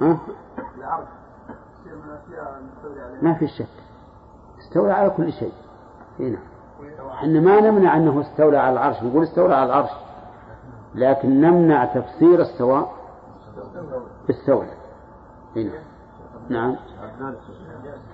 ها؟ 0.00 0.18
ما 3.22 3.34
في 3.34 3.46
شك. 3.48 3.66
استولى 4.58 4.92
على 4.92 5.10
كل 5.10 5.32
شيء. 5.32 5.52
هنا 6.20 6.38
إحنا 7.12 7.40
ما 7.40 7.60
نمنع 7.60 7.96
أنه 7.96 8.20
استولى 8.20 8.58
على 8.58 8.72
العرش. 8.72 9.02
نقول 9.02 9.22
استولى 9.22 9.54
على 9.54 9.66
العرش. 9.66 9.90
لكن 10.94 11.40
نمنع 11.40 11.84
تفسير 11.84 12.40
السواء 12.40 12.92
بالسولة 14.26 14.83
هنا 15.56 15.70
نعم. 16.48 16.76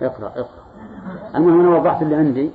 اقرأ 0.03 0.29
اقرأ. 0.29 0.65
المهم 1.35 1.61
أنا 1.61 1.79
وضحت 1.79 2.03
اللي 2.03 2.15
عندي. 2.15 2.51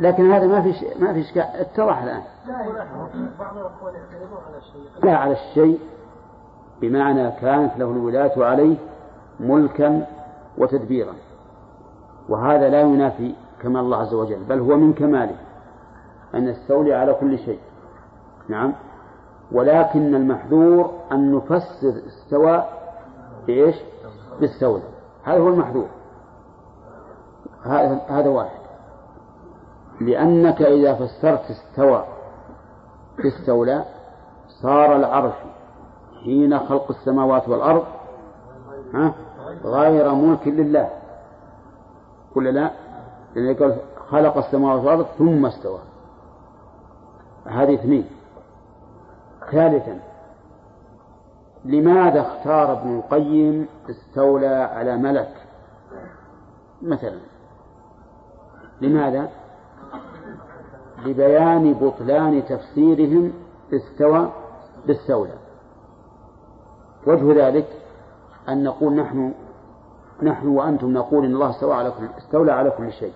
لكن 0.00 0.32
هذا 0.32 0.46
ما 0.46 0.62
في 0.62 0.86
ما 1.00 1.12
في 1.12 1.20
إشكال. 1.20 1.42
اتضح 1.42 2.02
الآن. 2.02 2.22
لا 5.02 5.16
على 5.16 5.32
الشيء. 5.32 5.80
بمعنى 6.80 7.30
كانت 7.30 7.76
له 7.76 7.90
الولاة 7.90 8.32
عليه 8.44 8.76
ملكا 9.40 10.06
وتدبيرا. 10.58 11.14
وهذا 12.28 12.68
لا 12.68 12.80
ينافي 12.80 13.34
كمال 13.62 13.80
الله 13.80 13.96
عز 13.96 14.14
وجل 14.14 14.44
بل 14.44 14.58
هو 14.58 14.76
من 14.76 14.92
كماله. 14.92 15.36
أن 16.34 16.48
يستولي 16.48 16.94
على 16.94 17.14
كل 17.14 17.38
شيء. 17.38 17.60
نعم. 18.48 18.72
ولكن 19.52 20.14
المحذور 20.14 20.90
أن 21.12 21.34
نفسر 21.34 22.02
استوى 22.06 22.64
بإيش؟ 23.46 23.76
بالستولى 24.40 24.82
هذا 25.24 25.38
هو 25.38 25.48
المحذور. 25.48 25.88
هذا 28.08 28.28
واحد. 28.28 28.60
لأنك 30.00 30.62
إذا 30.62 30.94
فسرت 30.94 31.50
استوى 31.50 32.04
باستولى 33.18 33.84
صار 34.62 34.96
العرش 34.96 35.34
حين 36.24 36.58
خلق 36.58 36.90
السماوات 36.90 37.48
والأرض 37.48 37.84
ها؟ 38.94 39.14
غير 39.64 40.14
ملك 40.14 40.48
لله. 40.48 40.90
ولا 42.36 42.50
لا؟ 42.50 42.70
لأن 43.34 43.54
قال 43.56 43.76
خلق 44.10 44.36
السماوات 44.36 44.80
والأرض 44.80 45.06
ثم 45.18 45.46
استوى. 45.46 45.78
هذه 47.46 47.74
اثنين. 47.74 48.06
ثالثا 49.52 49.98
لماذا 51.64 52.20
اختار 52.20 52.72
ابن 52.72 52.96
القيم 52.96 53.68
استولى 53.90 54.46
على 54.46 54.96
ملك؟ 54.96 55.34
مثلا 56.82 57.18
لماذا؟ 58.80 59.30
لبيان 61.04 61.74
بطلان 61.74 62.44
تفسيرهم 62.44 63.32
استوى 63.72 64.32
باستولى 64.86 65.34
وجه 67.06 67.46
ذلك 67.46 67.66
أن 68.48 68.64
نقول 68.64 68.94
نحن 68.94 69.32
نحن 70.22 70.48
وأنتم 70.48 70.92
نقول 70.92 71.24
إن 71.24 71.34
الله 71.34 71.50
استوى 71.50 71.74
على 71.74 71.90
كل 71.90 72.06
استولى 72.18 72.52
على 72.52 72.70
كل 72.70 72.92
شيء. 72.92 73.12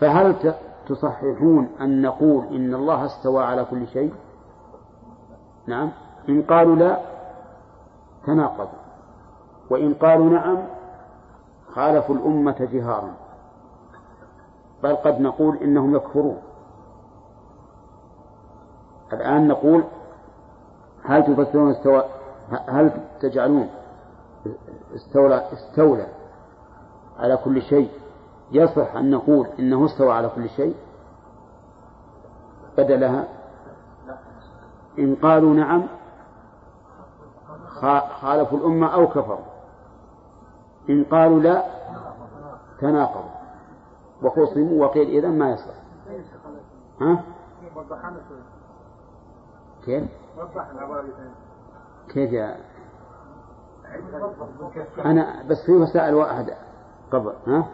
فهل 0.00 0.54
تصححون 0.88 1.68
أن 1.80 2.02
نقول 2.02 2.44
إن 2.46 2.74
الله 2.74 3.06
استوى 3.06 3.44
على 3.44 3.64
كل 3.64 3.86
شيء؟ 3.86 4.12
نعم. 5.70 5.90
إن 6.28 6.42
قالوا 6.42 6.76
لا 6.76 6.98
تناقضوا. 8.26 8.80
وإن 9.70 9.94
قالوا 9.94 10.30
نعم 10.30 10.58
خالفوا 11.74 12.14
الأمة 12.14 12.68
جهارا. 12.72 13.12
بل 14.82 14.96
قد 14.96 15.20
نقول 15.20 15.56
إنهم 15.56 15.96
يكفرون. 15.96 16.38
الآن 19.12 19.48
نقول 19.48 19.84
هل 21.04 21.22
تفسرون 21.22 21.70
استوى 21.70 22.04
هل 22.68 22.90
تجعلون 23.20 23.68
استولى 24.94 25.52
استولى 25.52 26.06
على 27.18 27.36
كل 27.36 27.62
شيء؟ 27.62 27.90
يصح 28.52 28.96
أن 28.96 29.10
نقول 29.10 29.46
إنه 29.58 29.86
استوى 29.86 30.12
على 30.12 30.28
كل 30.28 30.48
شيء. 30.48 30.74
بدلها 32.78 33.39
إن 35.00 35.14
قالوا 35.14 35.54
نعم 35.54 35.86
خالفوا 38.20 38.58
الأمة 38.58 38.94
أو 38.94 39.08
كفروا 39.08 39.44
إن 40.90 41.04
قالوا 41.04 41.40
لا 41.40 41.64
تناقضوا 42.80 43.30
وخصموا 44.22 44.84
وقيل 44.86 45.08
إذا 45.08 45.28
ما 45.28 45.50
يصح 45.50 45.74
ها؟ 47.00 47.24
كيف؟ 49.84 50.04
كيف 52.08 52.32
يا 52.32 52.56
أنا 55.04 55.42
بس 55.42 55.66
في 55.66 55.72
مسائل 55.72 56.14
واحدة 56.14 56.56
قبل 57.12 57.32
ها؟ 57.46 57.68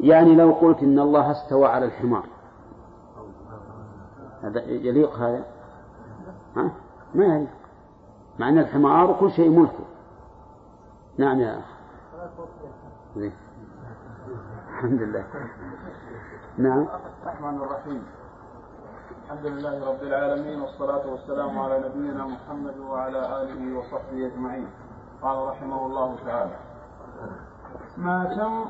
يعني 0.00 0.34
لو 0.34 0.52
قلت 0.52 0.78
إن 0.78 0.98
الله 0.98 1.30
استوى 1.30 1.66
على 1.66 1.84
الحمار 1.84 2.24
هذا 4.42 4.60
يليق 4.60 5.16
هذا؟ 5.16 5.44
ها؟ 6.56 6.70
ما 7.14 7.24
يليق. 7.24 7.48
مع 8.38 8.48
أن 8.48 8.58
الحمار 8.58 9.16
كل 9.20 9.30
شيء 9.30 9.50
ملكه. 9.50 9.84
نعم 11.18 11.40
يا 11.40 11.58
أخ 11.58 11.64
الحمد 14.68 15.02
لله. 15.02 15.24
نعم. 16.58 16.86
الرحمن 17.22 17.56
الرحيم. 17.56 18.02
الحمد 19.24 19.46
لله 19.46 19.90
رب 19.90 20.02
العالمين 20.02 20.60
والصلاة 20.60 21.10
والسلام 21.10 21.58
على 21.58 21.78
نبينا 21.88 22.26
محمد 22.26 22.78
وعلى 22.78 23.42
آله 23.42 23.78
وصحبه 23.78 24.26
أجمعين. 24.26 24.68
قال 25.22 25.48
رحمه 25.48 25.86
الله 25.86 26.16
تعالى 26.26 26.56
ما 27.96 28.24
تم 28.24 28.64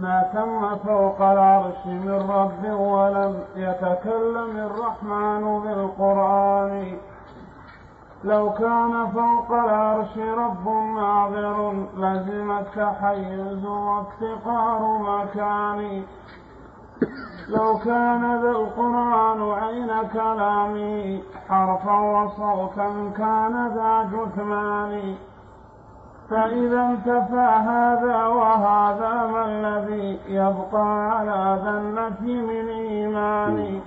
ما 0.00 0.30
تم 0.34 0.76
فوق 0.76 1.22
العرش 1.22 1.86
من 1.86 2.30
رب 2.30 2.80
ولم 2.80 3.44
يتكلم 3.56 4.56
الرحمن 4.56 5.60
بالقرآن. 5.60 6.96
لو 8.24 8.52
كان 8.52 9.06
فوق 9.06 9.52
العرش 9.52 10.18
رب 10.18 10.68
ناظر 10.96 11.72
لزم 11.96 12.50
التحيز 12.50 13.64
وافتقار 13.64 14.98
مكان. 14.98 16.02
لو 17.48 17.78
كان 17.78 18.42
ذا 18.42 18.50
القرآن 18.50 19.52
عين 19.52 20.08
كلامي 20.12 21.22
حرفا 21.48 21.98
وصوتا 22.00 23.12
كان 23.16 23.54
ذا 23.74 24.10
جثمان. 24.12 25.14
فإذا 26.30 26.80
انتفى 26.86 27.48
هذا 27.70 28.26
وهذا 28.26 29.12
ما 29.32 29.44
الذي 29.44 30.18
يبقى 30.28 31.10
على 31.18 31.60
النفي 31.78 32.42
من 32.42 32.68
إيمان 32.68 33.80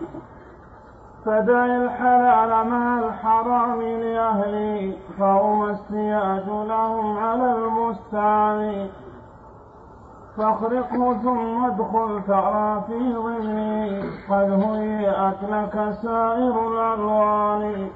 فدع 1.26 1.66
الحلال 1.66 2.68
مع 2.68 2.99
الحرام 2.99 3.82
لأهلي 3.82 4.98
فهما 5.20 5.72
السياج 5.72 6.48
لهم 6.48 7.18
على 7.18 7.56
البستان 7.56 8.88
فاخرقه 10.38 11.14
ثم 11.14 11.66
ادخل 11.66 12.22
ترى 12.28 12.84
في 12.88 13.14
ضمني 13.14 14.02
قد 14.30 14.49
هيئت 14.64 15.44
لك 15.49 15.94
سائر 16.03 16.68
الألوان. 16.72 17.90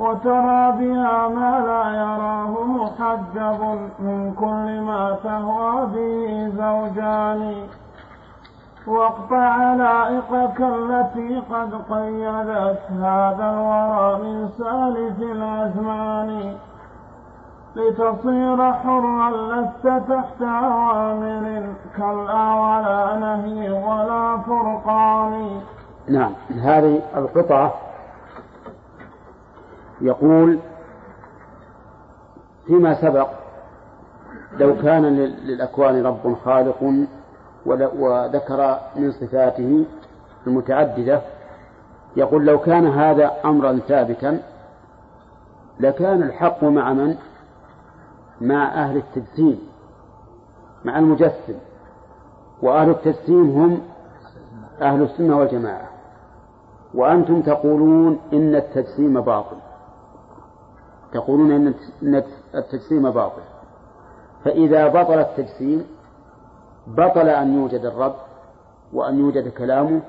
وترى 0.00 0.72
بها 0.78 1.28
ما 1.28 1.52
لا 1.68 1.84
يراه 2.02 2.64
محجب 2.64 3.60
من 3.98 4.34
كل 4.40 4.80
ما 4.80 5.16
تهوى 5.24 5.86
به 5.86 6.48
زوجان. 6.56 7.54
واقطع 8.86 9.36
علائقك 9.36 10.60
التي 10.60 11.42
قد 11.52 11.72
قيدت 11.90 12.82
هذا 12.90 13.46
الورى 13.54 14.22
من 14.22 14.48
سالف 14.58 15.18
الأزمان. 15.22 16.54
لتصير 17.76 18.72
حرا 18.72 19.30
لست 19.30 19.86
تحت 20.08 20.42
أوامر 20.42 21.64
كلا 21.96 22.44
ولا 22.62 23.16
نهي 23.16 23.70
ولا 23.70 24.38
فرقان. 24.46 25.60
نعم 26.08 26.32
هذه 26.62 27.02
القطعة 27.16 27.72
يقول 30.00 30.58
فيما 32.66 33.00
سبق 33.00 33.28
لو 34.58 34.76
كان 34.76 35.06
للأكوان 35.16 36.06
رب 36.06 36.36
خالق 36.44 37.06
وذكر 37.66 38.78
من 38.96 39.12
صفاته 39.12 39.84
المتعددة 40.46 41.20
يقول 42.16 42.46
لو 42.46 42.58
كان 42.58 42.86
هذا 42.86 43.32
أمرا 43.44 43.78
ثابتا 43.88 44.42
لكان 45.80 46.22
الحق 46.22 46.64
مع 46.64 46.92
من؟ 46.92 47.16
مع 48.40 48.64
أهل 48.74 48.96
التجسيم 48.96 49.58
مع 50.84 50.98
المجسم 50.98 51.54
وأهل 52.62 52.90
التجسيم 52.90 53.50
هم 53.50 53.80
أهل 54.82 55.02
السنة 55.02 55.38
والجماعة 55.38 55.88
وأنتم 56.94 57.42
تقولون 57.42 58.18
إن 58.32 58.54
التجسيم 58.54 59.20
باطل 59.20 59.56
تقولون 61.12 61.52
إن 62.02 62.22
التجسيم 62.54 63.10
باطل. 63.10 63.42
فإذا 64.44 64.88
بطل 64.88 65.18
التجسيم 65.18 65.86
بطل 66.86 67.28
أن 67.28 67.54
يوجد 67.54 67.84
الرب 67.84 68.14
وأن 68.92 69.18
يوجد 69.18 69.48
كلامه 69.48 70.00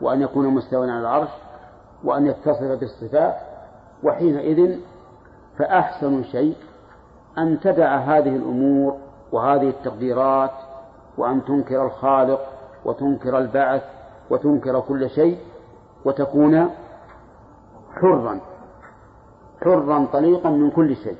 وأن 0.00 0.22
يكون 0.22 0.46
مستوى 0.46 0.90
على 0.90 1.00
العرش 1.00 1.30
وأن 2.04 2.26
يتصف 2.26 2.78
بالصفات 2.80 3.34
وحينئذ 4.02 4.80
فأحسن 5.58 6.24
شيء 6.24 6.56
أن 7.38 7.60
تدع 7.60 7.96
هذه 7.96 8.36
الأمور 8.36 8.96
وهذه 9.32 9.68
التقديرات 9.68 10.50
وأن 11.18 11.44
تنكر 11.44 11.86
الخالق 11.86 12.40
وتنكر 12.84 13.38
البعث 13.38 13.82
وتنكر 14.30 14.80
كل 14.80 15.10
شيء 15.10 15.38
وتكون 16.04 16.70
حرا. 17.94 18.40
حرا 19.64 20.06
طليقا 20.12 20.50
من 20.50 20.70
كل 20.70 20.96
شيء 20.96 21.16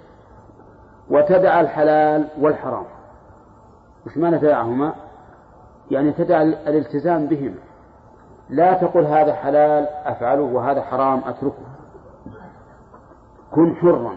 وتدع 1.11 1.61
الحلال 1.61 2.29
والحرام. 2.41 2.85
وش 4.07 4.17
معنى 4.17 4.39
تدعهما؟ 4.39 4.95
يعني 5.91 6.12
تدع 6.12 6.43
الالتزام 6.43 7.27
بهما. 7.27 7.59
لا 8.51 8.75
تقل 8.75 9.05
هذا 9.05 9.35
حلال 9.35 9.87
أفعله 10.05 10.43
وهذا 10.43 10.83
حرام 10.83 11.23
أتركه. 11.27 11.67
كن 13.51 13.77
حرا. 13.77 14.17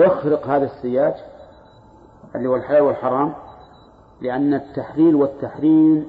اخرق 0.00 0.46
هذا 0.46 0.64
السياج 0.64 1.14
اللي 2.34 2.48
هو 2.48 2.56
الحلال 2.56 2.82
والحرام 2.82 3.32
لأن 4.20 4.54
التحليل 4.54 5.14
والتحريم 5.14 6.06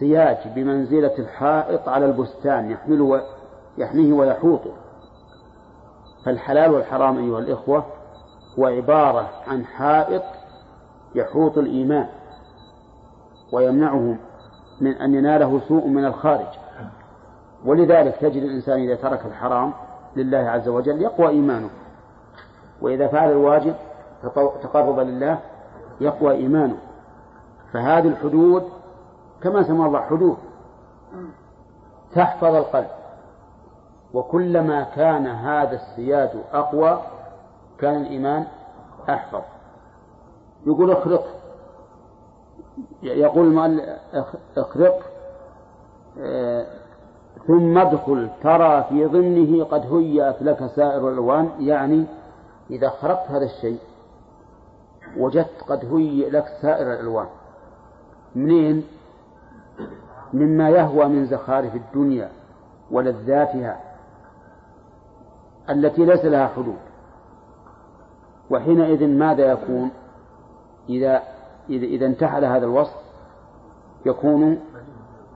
سياج 0.00 0.36
بمنزلة 0.54 1.18
الحائط 1.18 1.88
على 1.88 2.06
البستان 2.06 2.70
يحمله 2.70 3.22
يحميه 3.78 4.12
ويحوطه. 4.12 4.72
فالحلال 6.24 6.70
والحرام 6.70 7.18
أيها 7.18 7.38
الإخوة 7.38 7.84
هو 8.58 8.66
عبارة 8.66 9.30
عن 9.46 9.64
حائط 9.64 10.22
يحوط 11.14 11.58
الإيمان 11.58 12.08
ويمنعه 13.52 14.16
من 14.80 14.92
أن 14.92 15.14
يناله 15.14 15.60
سوء 15.68 15.86
من 15.86 16.04
الخارج. 16.04 16.46
ولذلك 17.64 18.16
تجد 18.16 18.42
الإنسان 18.42 18.80
إذا 18.80 18.94
ترك 18.94 19.26
الحرام 19.26 19.72
لله 20.16 20.38
عز 20.38 20.68
وجل 20.68 21.02
يقوى 21.02 21.28
إيمانه. 21.28 21.70
وإذا 22.80 23.08
فعل 23.08 23.30
الواجب 23.30 23.74
تقربا 24.62 25.02
لله 25.02 25.38
يقوى 26.00 26.32
إيمانه. 26.32 26.76
فهذه 27.72 28.08
الحدود 28.08 28.68
كما 29.42 29.62
سمى 29.62 29.86
الله 29.86 30.00
حدود. 30.00 30.36
تحفظ 32.14 32.54
القلب. 32.54 32.88
وكلما 34.14 34.82
كان 34.82 35.26
هذا 35.26 35.74
السياج 35.74 36.30
أقوى 36.52 37.02
كان 37.78 38.02
الإيمان 38.02 38.46
أحفظ. 39.08 39.42
يقول 40.66 40.90
اخرق. 40.90 41.26
يقول 43.02 43.46
المؤلف 43.46 43.84
اخرق. 44.56 45.10
آه، 46.20 46.66
ثم 47.46 47.78
ادخل. 47.78 48.30
ترى 48.42 48.84
في 48.88 49.06
ضمنه 49.06 49.64
قد 49.64 49.92
هيأت 49.92 50.42
لك 50.42 50.66
سائر 50.66 51.08
الألوان. 51.08 51.50
يعني 51.58 52.06
إذا 52.70 52.88
خرقت 52.88 53.30
هذا 53.30 53.44
الشيء 53.44 53.78
وجدت 55.16 55.62
قد 55.68 55.84
هيئ 55.94 56.30
لك 56.30 56.44
سائر 56.62 56.92
الألوان. 56.92 57.26
منين؟ 58.34 58.86
مما 60.32 60.70
يهوى 60.70 61.04
من 61.04 61.26
زخارف 61.26 61.74
الدنيا 61.74 62.30
ولذاتها. 62.90 63.87
التي 65.70 66.04
ليس 66.04 66.24
لها 66.24 66.46
حدود. 66.56 66.78
وحينئذ 68.50 69.06
ماذا 69.06 69.52
يكون؟ 69.52 69.90
إذا 70.88 71.22
إذا, 71.70 72.06
انتحل 72.06 72.44
هذا 72.44 72.66
الوصف 72.66 72.96
يكون 74.06 74.60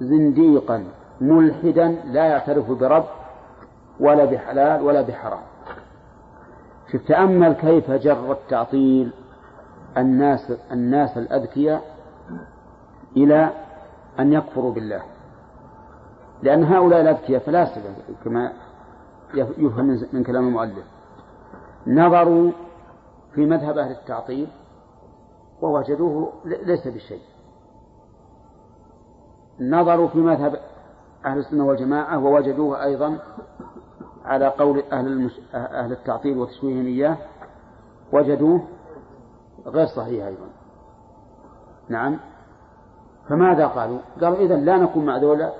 زنديقا 0.00 0.84
ملحدا 1.20 1.88
لا 1.88 2.24
يعترف 2.24 2.70
برب 2.70 3.04
ولا 4.00 4.24
بحلال 4.24 4.82
ولا 4.82 5.02
بحرام. 5.02 5.42
شوف 6.92 7.02
تأمل 7.02 7.52
كيف 7.52 7.90
جر 7.90 8.32
التعطيل 8.32 9.12
الناس 9.96 10.52
الناس 10.72 11.18
الأذكياء 11.18 11.82
إلى 13.16 13.50
أن 14.18 14.32
يكفروا 14.32 14.72
بالله. 14.72 15.02
لأن 16.42 16.64
هؤلاء 16.64 17.00
الأذكياء 17.00 17.40
فلاسفة 17.40 17.90
كما 18.24 18.52
يفهم 19.34 20.00
من 20.12 20.24
كلام 20.24 20.48
المؤلف. 20.48 20.84
نظروا 21.86 22.52
في 23.34 23.46
مذهب 23.46 23.78
أهل 23.78 23.90
التعطيل 23.90 24.48
ووجدوه 25.62 26.32
ليس 26.44 26.88
بشيء. 26.88 27.22
نظروا 29.60 30.09
في 30.09 30.18
مذهب 30.18 30.60
أهل 31.26 31.38
السنة 31.38 31.66
والجماعة 31.66 32.24
ووجدوه 32.24 32.84
أيضا 32.84 33.18
على 34.24 34.46
قول 34.46 34.82
أهل, 34.92 35.06
المش... 35.06 35.40
أهل 35.54 35.92
التعطيل 35.92 36.38
وتشويههم 36.38 36.86
إياه 36.86 37.16
وجدوه 38.12 38.62
غير 39.66 39.86
صحيح 39.86 40.26
أيضا. 40.26 40.46
نعم. 41.88 42.18
فماذا 43.28 43.66
قالوا؟ 43.66 43.98
قالوا 44.20 44.38
إذا 44.38 44.56
لا 44.56 44.76
نكون 44.76 45.06
مع 45.06 45.16
ذولا 45.16 45.52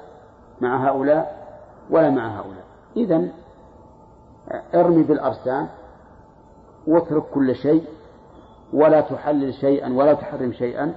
مع 0.61 0.89
هؤلاء 0.89 1.43
ولا 1.91 2.11
مع 2.11 2.41
هؤلاء. 2.41 2.65
إذا 2.97 3.29
ارمي 4.75 5.03
بالأرسام 5.03 5.69
واترك 6.87 7.23
كل 7.23 7.55
شيء 7.55 7.85
ولا 8.73 9.01
تحلل 9.01 9.55
شيئا 9.55 9.93
ولا 9.93 10.15
تحرم 10.15 10.53
شيئا 10.53 10.95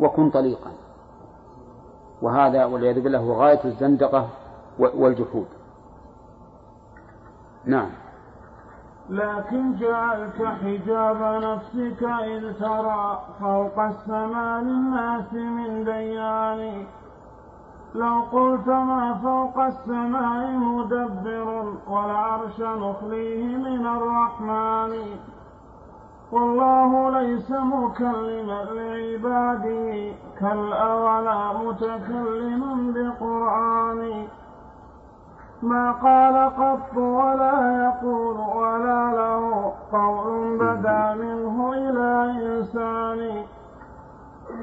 وكن 0.00 0.30
طليقا. 0.30 0.70
وهذا 2.22 2.64
والعياذ 2.64 3.00
بالله 3.00 3.18
هو 3.18 3.32
غاية 3.32 3.64
الزندقة 3.64 4.28
والجحود. 4.78 5.46
نعم. 7.64 7.90
لكن 9.10 9.76
جعلت 9.76 10.42
حجاب 10.42 11.42
نفسك 11.42 12.02
إذ 12.02 12.52
ترى 12.60 13.22
فوق 13.40 13.78
السماء 13.80 14.62
للناس 14.62 15.32
من 15.32 15.84
ديان 15.84 16.86
لو 17.96 18.20
قلت 18.32 18.68
ما 18.68 19.14
فوق 19.22 19.64
السماء 19.64 20.50
مدبر 20.56 21.72
والعرش 21.88 22.60
نخليه 22.60 23.56
من 23.56 23.86
الرحمن. 23.86 24.92
والله 26.32 27.20
ليس 27.20 27.50
مكلما 27.50 28.64
لعباده 28.76 30.12
كالأولى 30.40 31.50
متكلما 31.64 32.92
بقرآن. 32.94 34.26
ما 35.62 35.92
قال 35.92 36.36
قط 36.60 36.96
ولا 36.96 37.56
يقول 37.84 38.36
ولا 38.56 39.02
له 39.18 39.72
قول 39.92 40.58
بدا 40.58 41.14
منه 41.14 41.72
إلى 41.72 42.10
إنسان. 42.46 43.44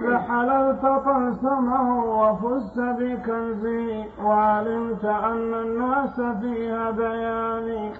لحللت 0.01 0.81
طلسمه 0.81 2.05
وفزت 2.05 2.79
بكنزه 2.79 4.05
وعلمت 4.23 5.05
أن 5.05 5.53
الناس 5.53 6.15
في 6.15 6.71
هذيان 6.71 7.91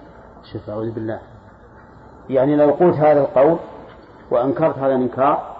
شوف 0.52 0.70
أعوذ 0.70 0.90
بالله. 0.90 1.20
يعني 2.30 2.56
لو 2.56 2.70
قلت 2.70 2.96
هذا 2.96 3.20
القول 3.20 3.58
وأنكرت 4.30 4.78
هذا 4.78 4.94
الإنكار 4.94 5.54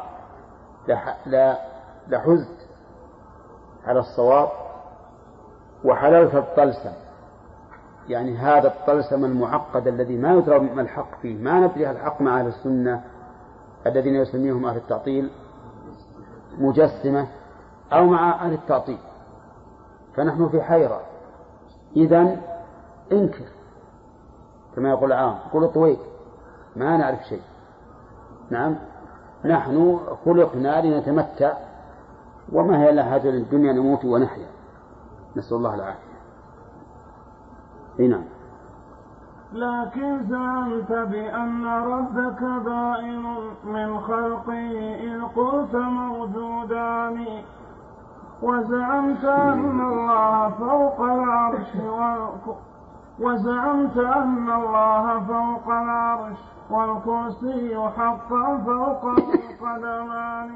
لحزت 2.09 2.66
على 3.86 4.01
الصواب 4.01 4.48
وحللت 5.85 6.35
الطلسم 6.35 6.93
يعني 8.09 8.36
هذا 8.36 8.69
الطلسم 8.69 9.24
المعقد 9.24 9.86
الذي 9.86 10.16
ما 10.16 10.35
يدرى 10.35 10.59
ما 10.59 10.82
الحق 10.82 11.20
فيه. 11.23 11.43
ما 11.43 11.61
ندري 11.61 11.90
الحق 11.90 12.20
مع 12.20 12.40
أهل 12.40 12.47
السنة 12.47 13.01
الذين 13.86 14.15
يسميهم 14.15 14.66
أهل 14.66 14.77
التعطيل. 14.77 15.31
مجسمة 16.59 17.29
أو 17.93 18.07
مع 18.07 18.33
أهل 18.33 18.53
التعطيل. 18.53 18.99
فنحن 20.15 20.49
في 20.49 20.63
حيرة. 20.63 21.01
إذا 21.97 22.37
انكر 23.13 23.45
كما 24.77 24.91
يقول 24.91 25.13
العام. 25.13 25.39
قل 25.53 25.73
طويق. 25.73 25.99
ما 26.77 26.97
نعرف 26.97 27.23
شيء. 27.23 27.43
نعم. 28.51 28.77
نحن 29.45 30.01
خلقنا 30.25 30.81
لنتمتع 30.87 31.53
وما 32.53 32.83
هي 32.83 32.91
إلا 32.91 33.17
هذه 33.17 33.29
الدنيا 33.29 33.73
نموت 33.73 34.05
ونحيا. 34.05 34.47
نسأل 35.37 35.57
الله 35.57 35.75
العافية. 35.75 36.15
نعم. 37.99 38.25
لكن 39.55 40.23
زعمت 40.29 40.93
بأن 40.93 41.67
ربك 41.67 42.43
بائن 42.43 43.23
من 43.65 44.01
خلقه 44.01 44.97
إذ 45.01 45.23
قلت 45.37 45.75
موجودان 45.75 47.25
وزعمت 48.43 49.25
أن 49.25 49.81
الله 49.81 50.49
فوق 50.49 51.01
العرش 51.01 51.69
وزعمت 53.21 53.97
أن 53.97 54.51
الله 54.53 55.21
فوق 55.21 55.69
العرش 55.75 56.39
والكرسي 56.71 57.79
حقا 57.97 58.59
فوق 58.67 59.05
القدمان 59.05 60.51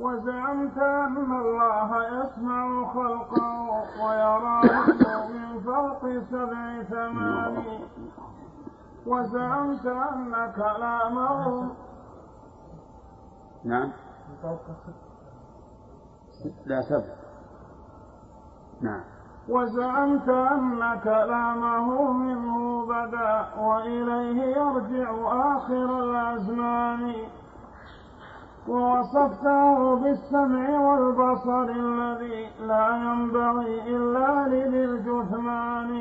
وزعمت 0.00 0.78
أن 0.78 1.16
الله 1.40 2.04
يسمع 2.06 2.92
خلقه 2.94 3.70
ويراه 4.04 4.86
من 5.28 5.60
فوق 5.60 6.02
سبع 6.30 6.82
ثمان 6.82 7.64
وزعمت 9.06 9.86
أن 9.86 10.52
كلامه 10.56 11.70
نعم. 13.64 13.92
لا 16.66 16.80
سبع 16.80 17.14
نعم. 18.80 19.00
وزعمت 19.48 20.28
أن 20.28 21.00
كلامه 21.04 22.12
منه 22.12 22.86
بدا 22.86 23.54
وإليه 23.58 24.42
يرجع 24.42 25.10
آخر 25.56 25.98
الأزمان. 26.04 27.14
ووصفته 28.70 29.94
بالسمع 29.94 30.64
والبصر 30.80 31.62
الذي 31.62 32.46
لا 32.66 32.86
ينبغي 32.96 33.96
إلا 33.96 34.48
لذي 34.48 34.84
الجثمان. 34.84 36.00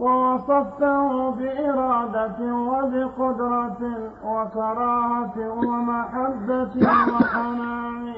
ووصفته 0.00 1.30
بإرادة 1.30 2.38
وبقدرة 2.54 3.80
وكراهة 4.24 5.36
ومحبة 5.36 6.74
وحنان. 7.14 8.14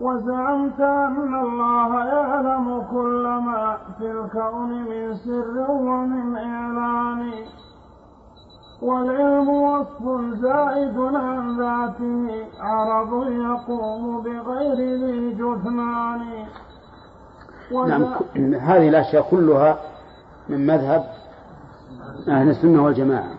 وزعمت 0.00 0.80
أن 0.80 1.34
الله 1.34 2.04
يعلم 2.04 2.84
كل 2.92 3.24
ما 3.46 3.76
في 3.98 4.10
الكون 4.10 4.70
من 4.88 5.14
سر 5.14 5.70
ومن 5.70 6.36
إعلان. 6.36 7.32
والعلم 8.82 9.48
وصف 9.48 10.02
زائد 10.40 10.98
عن 10.98 11.58
ذاته 11.58 12.46
عرض 12.60 13.30
يقوم 13.30 14.22
بغير 14.22 15.04
ذي 15.04 15.34
جثمان. 15.34 16.46
نعم 17.88 18.04
هذه 18.54 18.88
الأشياء 18.88 19.30
كلها 19.30 19.78
من 20.48 20.66
مذهب 20.66 21.04
أهل 22.28 22.48
السنة 22.48 22.84
والجماعة. 22.84 23.34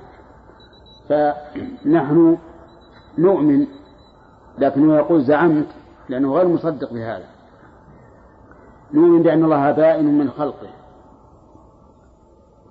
فنحن 1.10 2.38
نؤمن 3.18 3.68
لكنه 4.58 4.96
يقول 4.96 5.22
زعمت 5.22 5.68
لأنه 6.10 6.34
غير 6.34 6.48
مصدق 6.48 6.94
بهذا. 6.94 7.26
نؤمن 8.94 9.24
بأن 9.24 9.44
الله 9.44 9.72
بائن 9.72 10.18
من 10.18 10.30
خلقه 10.30 10.70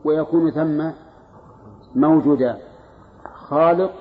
ويكون 0.05 0.51
ثم 0.51 0.91
موجودا 1.97 2.59
خالق 3.35 3.93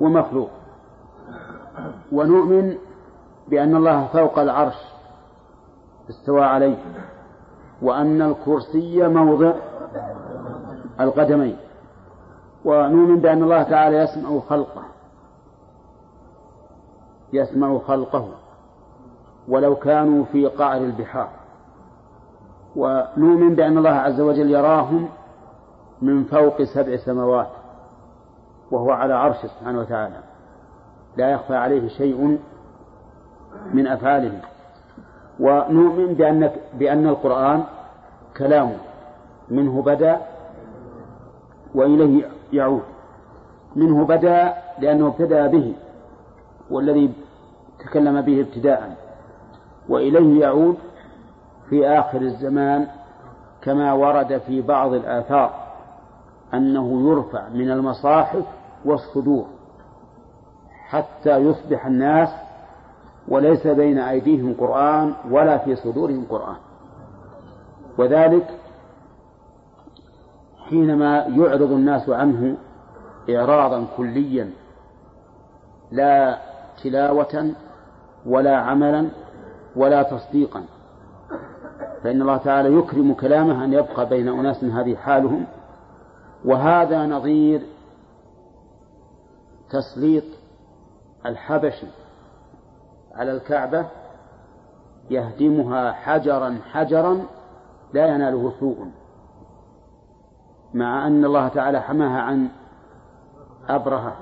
ومخلوق. 0.00 0.50
ونؤمن 2.12 2.76
بأن 3.48 3.76
الله 3.76 4.06
فوق 4.06 4.38
العرش 4.38 4.76
استوى 6.10 6.44
عليه 6.44 6.76
وأن 7.82 8.22
الكرسي 8.22 9.08
موضع 9.08 9.52
القدمين. 11.00 11.56
ونؤمن 12.64 13.20
بأن 13.20 13.42
الله 13.42 13.62
تعالى 13.62 13.96
يسمع 13.96 14.40
خلقه 14.40 14.82
يسمع 17.32 17.78
خلقه 17.78 18.28
ولو 19.48 19.76
كانوا 19.76 20.24
في 20.24 20.46
قعر 20.46 20.76
البحار. 20.76 21.30
ونؤمن 22.76 23.54
بأن 23.54 23.78
الله 23.78 23.90
عز 23.90 24.20
وجل 24.20 24.50
يراهم 24.50 25.08
من 26.02 26.24
فوق 26.24 26.62
سبع 26.62 26.96
سماوات 26.96 27.48
وهو 28.70 28.90
على 28.90 29.14
عرشه 29.14 29.46
سبحانه 29.46 29.80
وتعالى. 29.80 30.16
لا 31.16 31.30
يخفى 31.30 31.56
عليه 31.56 31.88
شيء 31.88 32.38
من 33.72 33.86
أفعاله. 33.86 34.40
ونؤمن 35.40 36.14
بأن 36.14 36.50
بأن 36.74 37.06
القرآن 37.06 37.64
كلامه 38.36 38.76
منه 39.48 39.82
بدأ 39.82 40.18
وإليه 41.74 42.24
يعود. 42.52 42.82
منه 43.76 44.04
بدأ 44.04 44.54
لأنه 44.78 45.06
ابتدأ 45.06 45.46
به 45.46 45.74
والذي 46.70 47.12
تكلم 47.78 48.20
به 48.20 48.40
ابتداء. 48.40 48.96
وإليه 49.88 50.40
يعود 50.40 50.78
في 51.70 51.88
آخر 51.88 52.20
الزمان 52.20 52.86
كما 53.62 53.92
ورد 53.92 54.38
في 54.38 54.62
بعض 54.62 54.92
الآثار. 54.92 55.67
أنه 56.54 57.10
يرفع 57.10 57.48
من 57.48 57.70
المصاحف 57.70 58.44
والصدور 58.84 59.46
حتى 60.88 61.36
يصبح 61.36 61.86
الناس 61.86 62.28
وليس 63.28 63.66
بين 63.66 63.98
أيديهم 63.98 64.54
قرآن 64.54 65.14
ولا 65.30 65.58
في 65.58 65.76
صدورهم 65.76 66.26
قرآن. 66.30 66.56
وذلك 67.98 68.46
حينما 70.68 71.16
يعرض 71.18 71.72
الناس 71.72 72.08
عنه 72.08 72.56
إعراضا 73.30 73.86
كليا 73.96 74.50
لا 75.92 76.38
تلاوة 76.82 77.50
ولا 78.26 78.56
عملا 78.56 79.08
ولا 79.76 80.02
تصديقا. 80.02 80.62
فإن 82.02 82.22
الله 82.22 82.36
تعالى 82.36 82.74
يكرم 82.74 83.14
كلامه 83.14 83.64
أن 83.64 83.72
يبقى 83.72 84.08
بين 84.08 84.28
أناس 84.28 84.64
هذه 84.64 84.96
حالهم. 84.96 85.46
وهذا 86.44 87.06
نظير 87.06 87.62
تسليط 89.70 90.24
الحبشي 91.26 91.86
على 93.14 93.32
الكعبة 93.32 93.86
يهدمها 95.10 95.92
حجرا 95.92 96.58
حجرا 96.72 97.26
لا 97.92 98.06
يناله 98.06 98.52
سوء 98.60 98.86
مع 100.74 101.06
أن 101.06 101.24
الله 101.24 101.48
تعالى 101.48 101.80
حماها 101.80 102.20
عن 102.20 102.48
أبرهة 103.68 104.16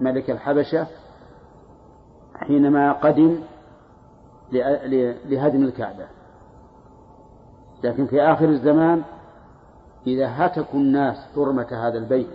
ملك 0.00 0.30
الحبشة 0.30 0.86
حينما 2.34 2.92
قدم 2.92 3.40
لهدم 5.24 5.64
الكعبة. 5.64 6.06
لكن 7.84 8.06
في 8.06 8.22
آخر 8.22 8.44
الزمان 8.48 9.02
إذا 10.06 10.46
هتكوا 10.46 10.80
الناس 10.80 11.16
حرمة 11.34 11.66
هذا 11.70 11.98
البيت 11.98 12.30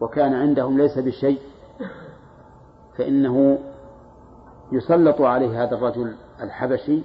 وكان 0.00 0.34
عندهم 0.34 0.78
ليس 0.78 0.98
بشيء 0.98 1.40
فإنه 2.98 3.58
يسلط 4.72 5.20
عليه 5.20 5.62
هذا 5.64 5.74
الرجل 5.74 6.16
الحبشي 6.40 7.02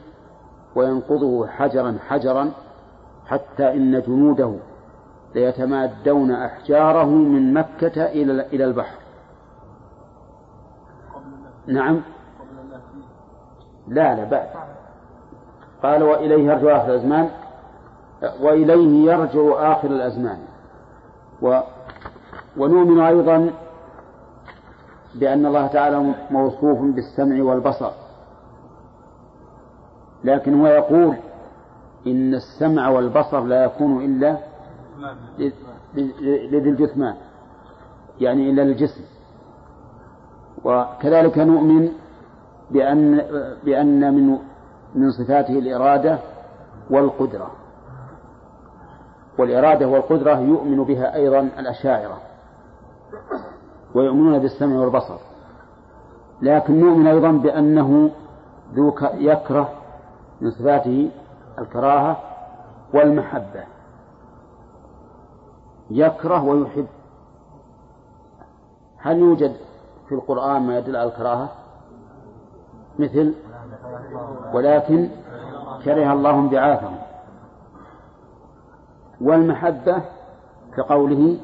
وينقضه 0.76 1.48
حجرا 1.48 1.98
حجرا 2.07 2.52
حتى 3.26 3.74
إن 3.74 4.02
جنوده 4.02 4.56
ليتمادون 5.36 6.32
أحجاره 6.32 7.06
من 7.06 7.53
مكة 7.53 8.06
إلى 8.06 8.66
البحر. 8.66 8.99
نعم؟ 11.68 12.02
لا 13.88 14.16
لا 14.16 14.24
بعد 14.24 14.49
قال 15.84 16.03
وإليه 16.03 16.52
يرجع 16.52 16.78
آخر 16.78 16.94
الأزمان 16.94 17.30
وإليه 18.41 19.12
يرجع 19.12 19.72
آخر 19.72 19.88
الأزمان. 19.88 20.40
و 21.41 21.60
ونؤمن 22.58 23.00
أيضا 23.00 23.52
بأن 25.16 25.46
الله 25.46 25.68
تعالى 25.68 26.14
موصوف 26.32 26.80
بالسمع 26.82 27.44
والبصر. 27.44 27.91
لكن 30.24 30.62
هو 30.62 30.68
يقول 30.68 31.16
إن 32.08 32.34
السمع 32.34 32.90
والبصر 32.90 33.44
لا 33.44 33.64
يكون 33.64 34.06
إلا 34.06 34.38
لذي 36.52 36.70
الجثمان. 36.70 37.16
يعني 38.22 38.50
إلا 38.50 38.62
للجسم 38.62 39.02
وكذلك 40.64 41.38
نؤمن 41.38 41.91
بأن 42.72 43.22
بأن 43.64 44.14
من 44.14 44.38
من 44.96 45.12
صفاته 45.12 45.60
الإرادة 45.60 46.20
والقدرة. 46.90 47.52
والإرادة 49.40 49.88
والقدرة 49.88 50.40
يؤمن 50.40 50.84
بها 50.84 51.16
أيضا 51.16 51.40
الأشاعرة. 51.40 52.18
ويؤمنون 53.95 54.40
بالسمع 54.40 54.80
والبصر. 54.80 55.18
لكن 56.41 56.80
نؤمن 56.80 57.07
أيضا 57.07 57.32
بأنه 57.32 58.11
ذو 58.74 58.94
يكره 59.14 59.70
من 60.41 60.52
صفاته 60.52 61.11
الكراهة 61.60 62.18
والمحبة. 62.94 63.64
يكره 65.90 66.44
ويحب. 66.44 66.88
هل 68.98 69.18
يوجد 69.18 69.56
في 70.07 70.16
القرآن 70.16 70.61
ما 70.61 70.78
يدل 70.78 70.95
على 70.95 71.10
الكراهة؟ 71.10 71.49
مثل 72.99 73.34
ولكن 74.53 75.10
كره 75.84 76.14
الله 76.14 76.36
انبعاثهم. 76.40 76.99
والمحبة 79.22 80.02
كقوله 80.78 81.38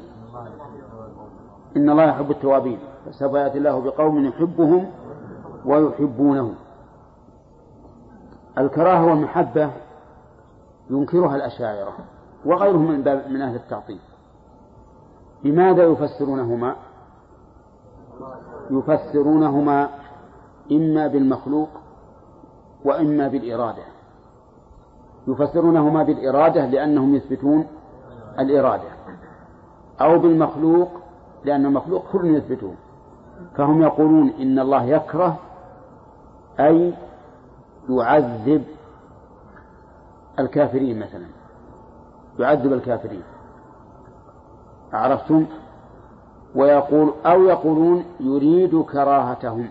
إن 1.76 1.90
الله 1.90 2.04
يحب 2.04 2.30
التوابين 2.30 2.78
فسوف 3.06 3.34
يأتي 3.34 3.58
الله 3.58 3.80
بقوم 3.80 4.26
يحبهم 4.26 4.90
ويحبونه 5.64 6.54
الكراهة 8.58 9.06
والمحبة 9.06 9.70
ينكرها 10.90 11.36
الأشاعرة 11.36 11.92
وغيرهم 12.44 12.90
من, 12.90 12.98
من 13.32 13.42
أهل 13.42 13.54
التعطيل. 13.54 13.98
بماذا 15.44 15.82
يفسرونهما؟ 15.84 16.76
يفسرونهما 18.70 19.88
إما 20.72 21.06
بالمخلوق 21.06 21.68
وإما 22.84 23.28
بالإرادة. 23.28 23.82
يفسرونهما 25.26 26.02
بالإرادة 26.02 26.66
لأنهم 26.66 27.14
يثبتون 27.14 27.66
الإرادة 28.38 28.88
أو 30.00 30.18
بالمخلوق 30.18 30.88
لأن 31.44 31.66
المخلوق 31.66 32.04
كل 32.12 32.26
يثبتون 32.26 32.76
فهم 33.56 33.82
يقولون 33.82 34.32
إن 34.40 34.58
الله 34.58 34.84
يكره 34.84 35.36
أي 36.60 36.94
يعذب 37.88 38.64
الكافرين 40.38 40.98
مثلا 40.98 41.26
يعذب 42.38 42.72
الكافرين. 42.72 43.22
عرفتم؟ 44.92 45.46
ويقول 46.54 47.12
أو 47.26 47.42
يقولون 47.44 48.04
يريد 48.20 48.82
كراهتهم 48.82 49.70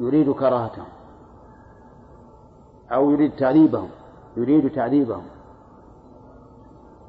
يريد 0.00 0.32
كراهتهم. 0.32 0.86
أو 2.92 3.10
يريد 3.10 3.32
تعذيبهم 3.36 3.88
يريد 4.36 4.72
تعذيبهم. 4.72 5.22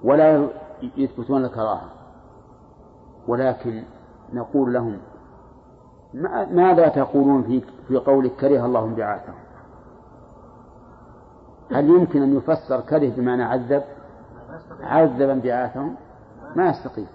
ولا 0.03 0.47
يثبتون 0.97 1.45
الكراهة. 1.45 1.89
ولكن 3.27 3.83
نقول 4.33 4.73
لهم 4.73 4.97
ماذا 6.51 6.87
تقولون 6.87 7.43
في 7.43 7.61
في 7.87 7.97
قولك 7.97 8.31
كره 8.31 8.65
الله 8.65 8.83
انبعاثهم؟ 8.83 9.35
هل 11.71 11.89
يمكن 11.89 12.21
أن 12.21 12.37
يفسر 12.37 12.81
كره 12.81 13.09
بمعنى 13.09 13.43
عذب؟ 13.43 13.83
عذب 14.83 15.29
انبعاثهم؟ 15.29 15.95
ما 16.55 16.69
يستقيم 16.69 17.07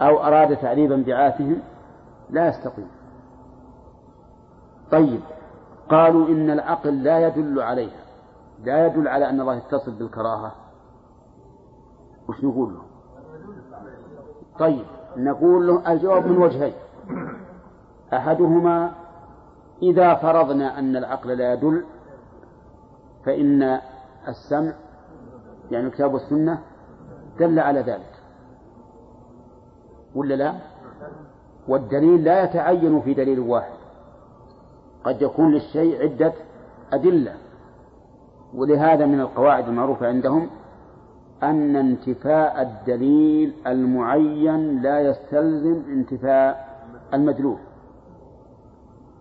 أو 0.00 0.22
أراد 0.22 0.56
تعذيب 0.56 0.92
انبعاثهم؟ 0.92 1.58
لا 2.30 2.48
يستقيم 2.48 2.88
طيب. 4.90 5.20
قالوا 5.90 6.28
إن 6.28 6.50
العقل 6.50 7.02
لا 7.02 7.26
يدل 7.26 7.60
عليها. 7.62 8.00
لا 8.64 8.86
يدل 8.86 9.08
على 9.08 9.30
أن 9.30 9.40
الله 9.40 9.54
يتصل 9.54 9.92
بالكراهة. 9.92 10.52
وش 12.28 12.44
نقول 12.44 12.74
له؟ 12.74 12.82
طيب 14.58 14.84
نقول 15.16 15.66
له 15.66 15.92
الجواب 15.92 16.26
من 16.26 16.38
وجهين. 16.38 16.74
أحدهما 18.12 18.92
إذا 19.82 20.14
فرضنا 20.14 20.78
أن 20.78 20.96
العقل 20.96 21.30
لا 21.30 21.52
يدل 21.52 21.84
فإن 23.24 23.80
السمع 24.28 24.72
يعني 25.70 25.86
الكتاب 25.86 26.14
والسنة 26.14 26.62
دل 27.38 27.58
على 27.58 27.80
ذلك. 27.80 28.12
ولا 30.14 30.34
لا؟ 30.34 30.54
والدليل 31.68 32.24
لا 32.24 32.44
يتعين 32.44 33.00
في 33.00 33.14
دليل 33.14 33.40
واحد. 33.40 33.77
قد 35.08 35.22
يكون 35.22 35.52
للشيء 35.52 36.02
عدة 36.02 36.32
أدلة 36.92 37.34
ولهذا 38.54 39.06
من 39.06 39.20
القواعد 39.20 39.68
المعروفة 39.68 40.06
عندهم 40.06 40.50
أن 41.42 41.76
انتفاء 41.76 42.62
الدليل 42.62 43.54
المعين 43.66 44.82
لا 44.82 45.00
يستلزم 45.00 45.82
انتفاء 45.88 46.78
المدلول. 47.14 47.58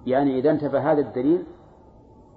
يعني 0.05 0.39
إذا 0.39 0.51
انتفى 0.51 0.77
هذا 0.77 1.01
الدليل 1.01 1.43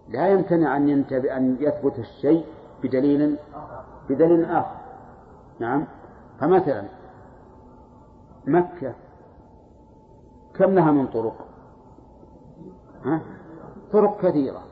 لا 0.09 0.29
يمتنع 0.29 0.77
أن 0.77 0.89
ينتبه 0.89 1.37
أن 1.37 1.57
يثبت 1.61 1.99
الشيء 1.99 2.45
بدليل 2.83 3.37
بدليل 4.09 4.45
آخر. 4.45 4.77
نعم. 5.59 5.85
فمثلا 6.41 6.85
مكة 8.47 8.95
كم 10.55 10.75
لها 10.75 10.91
من 10.91 11.07
طرق؟ 11.07 11.47
ها؟ 13.05 13.21
طرق 13.93 14.21
كثيرة. 14.21 14.63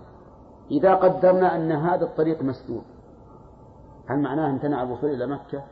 إذا 0.70 0.95
قدرنا 0.95 1.57
أن 1.57 1.73
هذا 1.73 2.05
الطريق 2.05 2.43
مسدود 2.43 2.82
هل 4.09 4.19
معناه 4.19 4.51
امتنع 4.51 4.82
الوصول 4.82 5.11
إلى 5.11 5.27
مكة؟ 5.27 5.62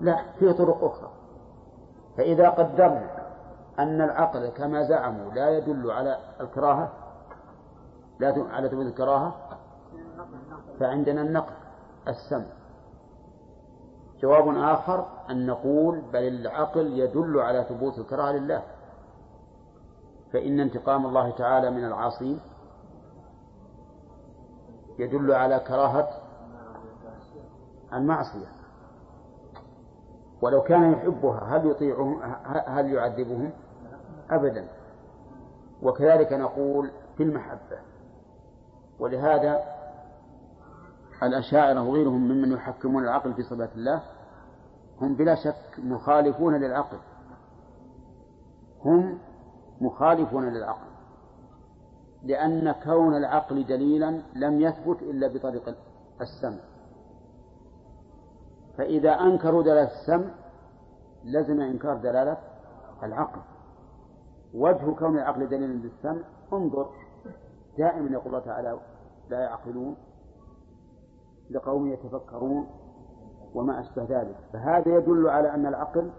لا 0.00 0.22
في 0.38 0.52
طرق 0.52 0.84
أخرى. 0.84 1.10
فإذا 2.16 2.48
قدرنا 2.48 3.10
أن 3.78 4.00
العقل 4.00 4.48
كما 4.48 4.82
زعموا 4.82 5.32
لا 5.32 5.50
يدل 5.50 5.90
على 5.90 6.18
الكراهة 6.40 6.92
لا 8.20 8.46
على 8.50 8.68
ثبوت 8.68 8.86
الكراهة 8.86 9.34
فعندنا 10.80 11.22
النقل 11.22 11.52
السمع. 12.08 12.46
جواب 14.20 14.56
آخر 14.56 15.06
أن 15.30 15.46
نقول 15.46 16.00
بل 16.12 16.28
العقل 16.28 16.98
يدل 16.98 17.40
على 17.40 17.64
ثبوت 17.68 17.98
الكراهة 17.98 18.32
لله. 18.32 18.62
فإن 20.32 20.60
انتقام 20.60 21.06
الله 21.06 21.30
تعالى 21.30 21.70
من 21.70 21.84
العاصين 21.84 22.40
يدل 24.98 25.32
على 25.32 25.58
كراهة 25.58 26.08
المعصية. 27.92 28.46
ولو 30.42 30.62
كان 30.62 30.92
يحبها 30.92 31.56
هل 31.56 31.70
يطيعهم؟ 31.70 32.22
هل 32.66 32.92
يعذبهم؟ 32.92 33.50
أبدا. 34.30 34.68
وكذلك 35.82 36.32
نقول 36.32 36.90
في 37.16 37.22
المحبة. 37.22 37.78
ولهذا 38.98 39.60
الأشاعرة 41.22 41.82
وغيرهم 41.88 42.28
ممن 42.28 42.52
يحكمون 42.52 43.04
العقل 43.04 43.34
في 43.34 43.42
صفات 43.42 43.70
الله 43.74 44.02
هم 45.00 45.14
بلا 45.14 45.34
شك 45.34 45.78
مخالفون 45.78 46.54
للعقل. 46.54 46.98
هم 48.84 49.18
مخالفون 49.80 50.48
للعقل. 50.48 50.91
لأن 52.24 52.72
كون 52.72 53.16
العقل 53.16 53.66
دليلا 53.66 54.22
لم 54.34 54.60
يثبت 54.60 55.02
إلا 55.02 55.28
بطريق 55.28 55.76
السمع. 56.20 56.60
فإذا 58.78 59.10
أنكروا 59.10 59.62
دلالة 59.62 59.90
السمع 59.92 60.30
لزم 61.24 61.60
إنكار 61.60 61.96
دلالة 61.96 62.36
العقل. 63.02 63.40
وجه 64.54 64.94
كون 64.98 65.18
العقل 65.18 65.46
دليلا 65.48 65.82
بالسمع 65.82 66.22
انظر. 66.52 66.90
دائما 67.78 68.10
يقول 68.10 68.26
الله 68.26 68.38
تعالى 68.38 68.78
لا 69.30 69.40
يعقلون 69.40 69.96
لقوم 71.50 71.92
يتفكرون 71.92 72.66
وما 73.54 73.80
أشبه 73.80 74.04
ذلك. 74.04 74.36
فهذا 74.52 74.96
يدل 74.96 75.28
على 75.28 75.54
أن 75.54 75.66
العقل 75.66 76.10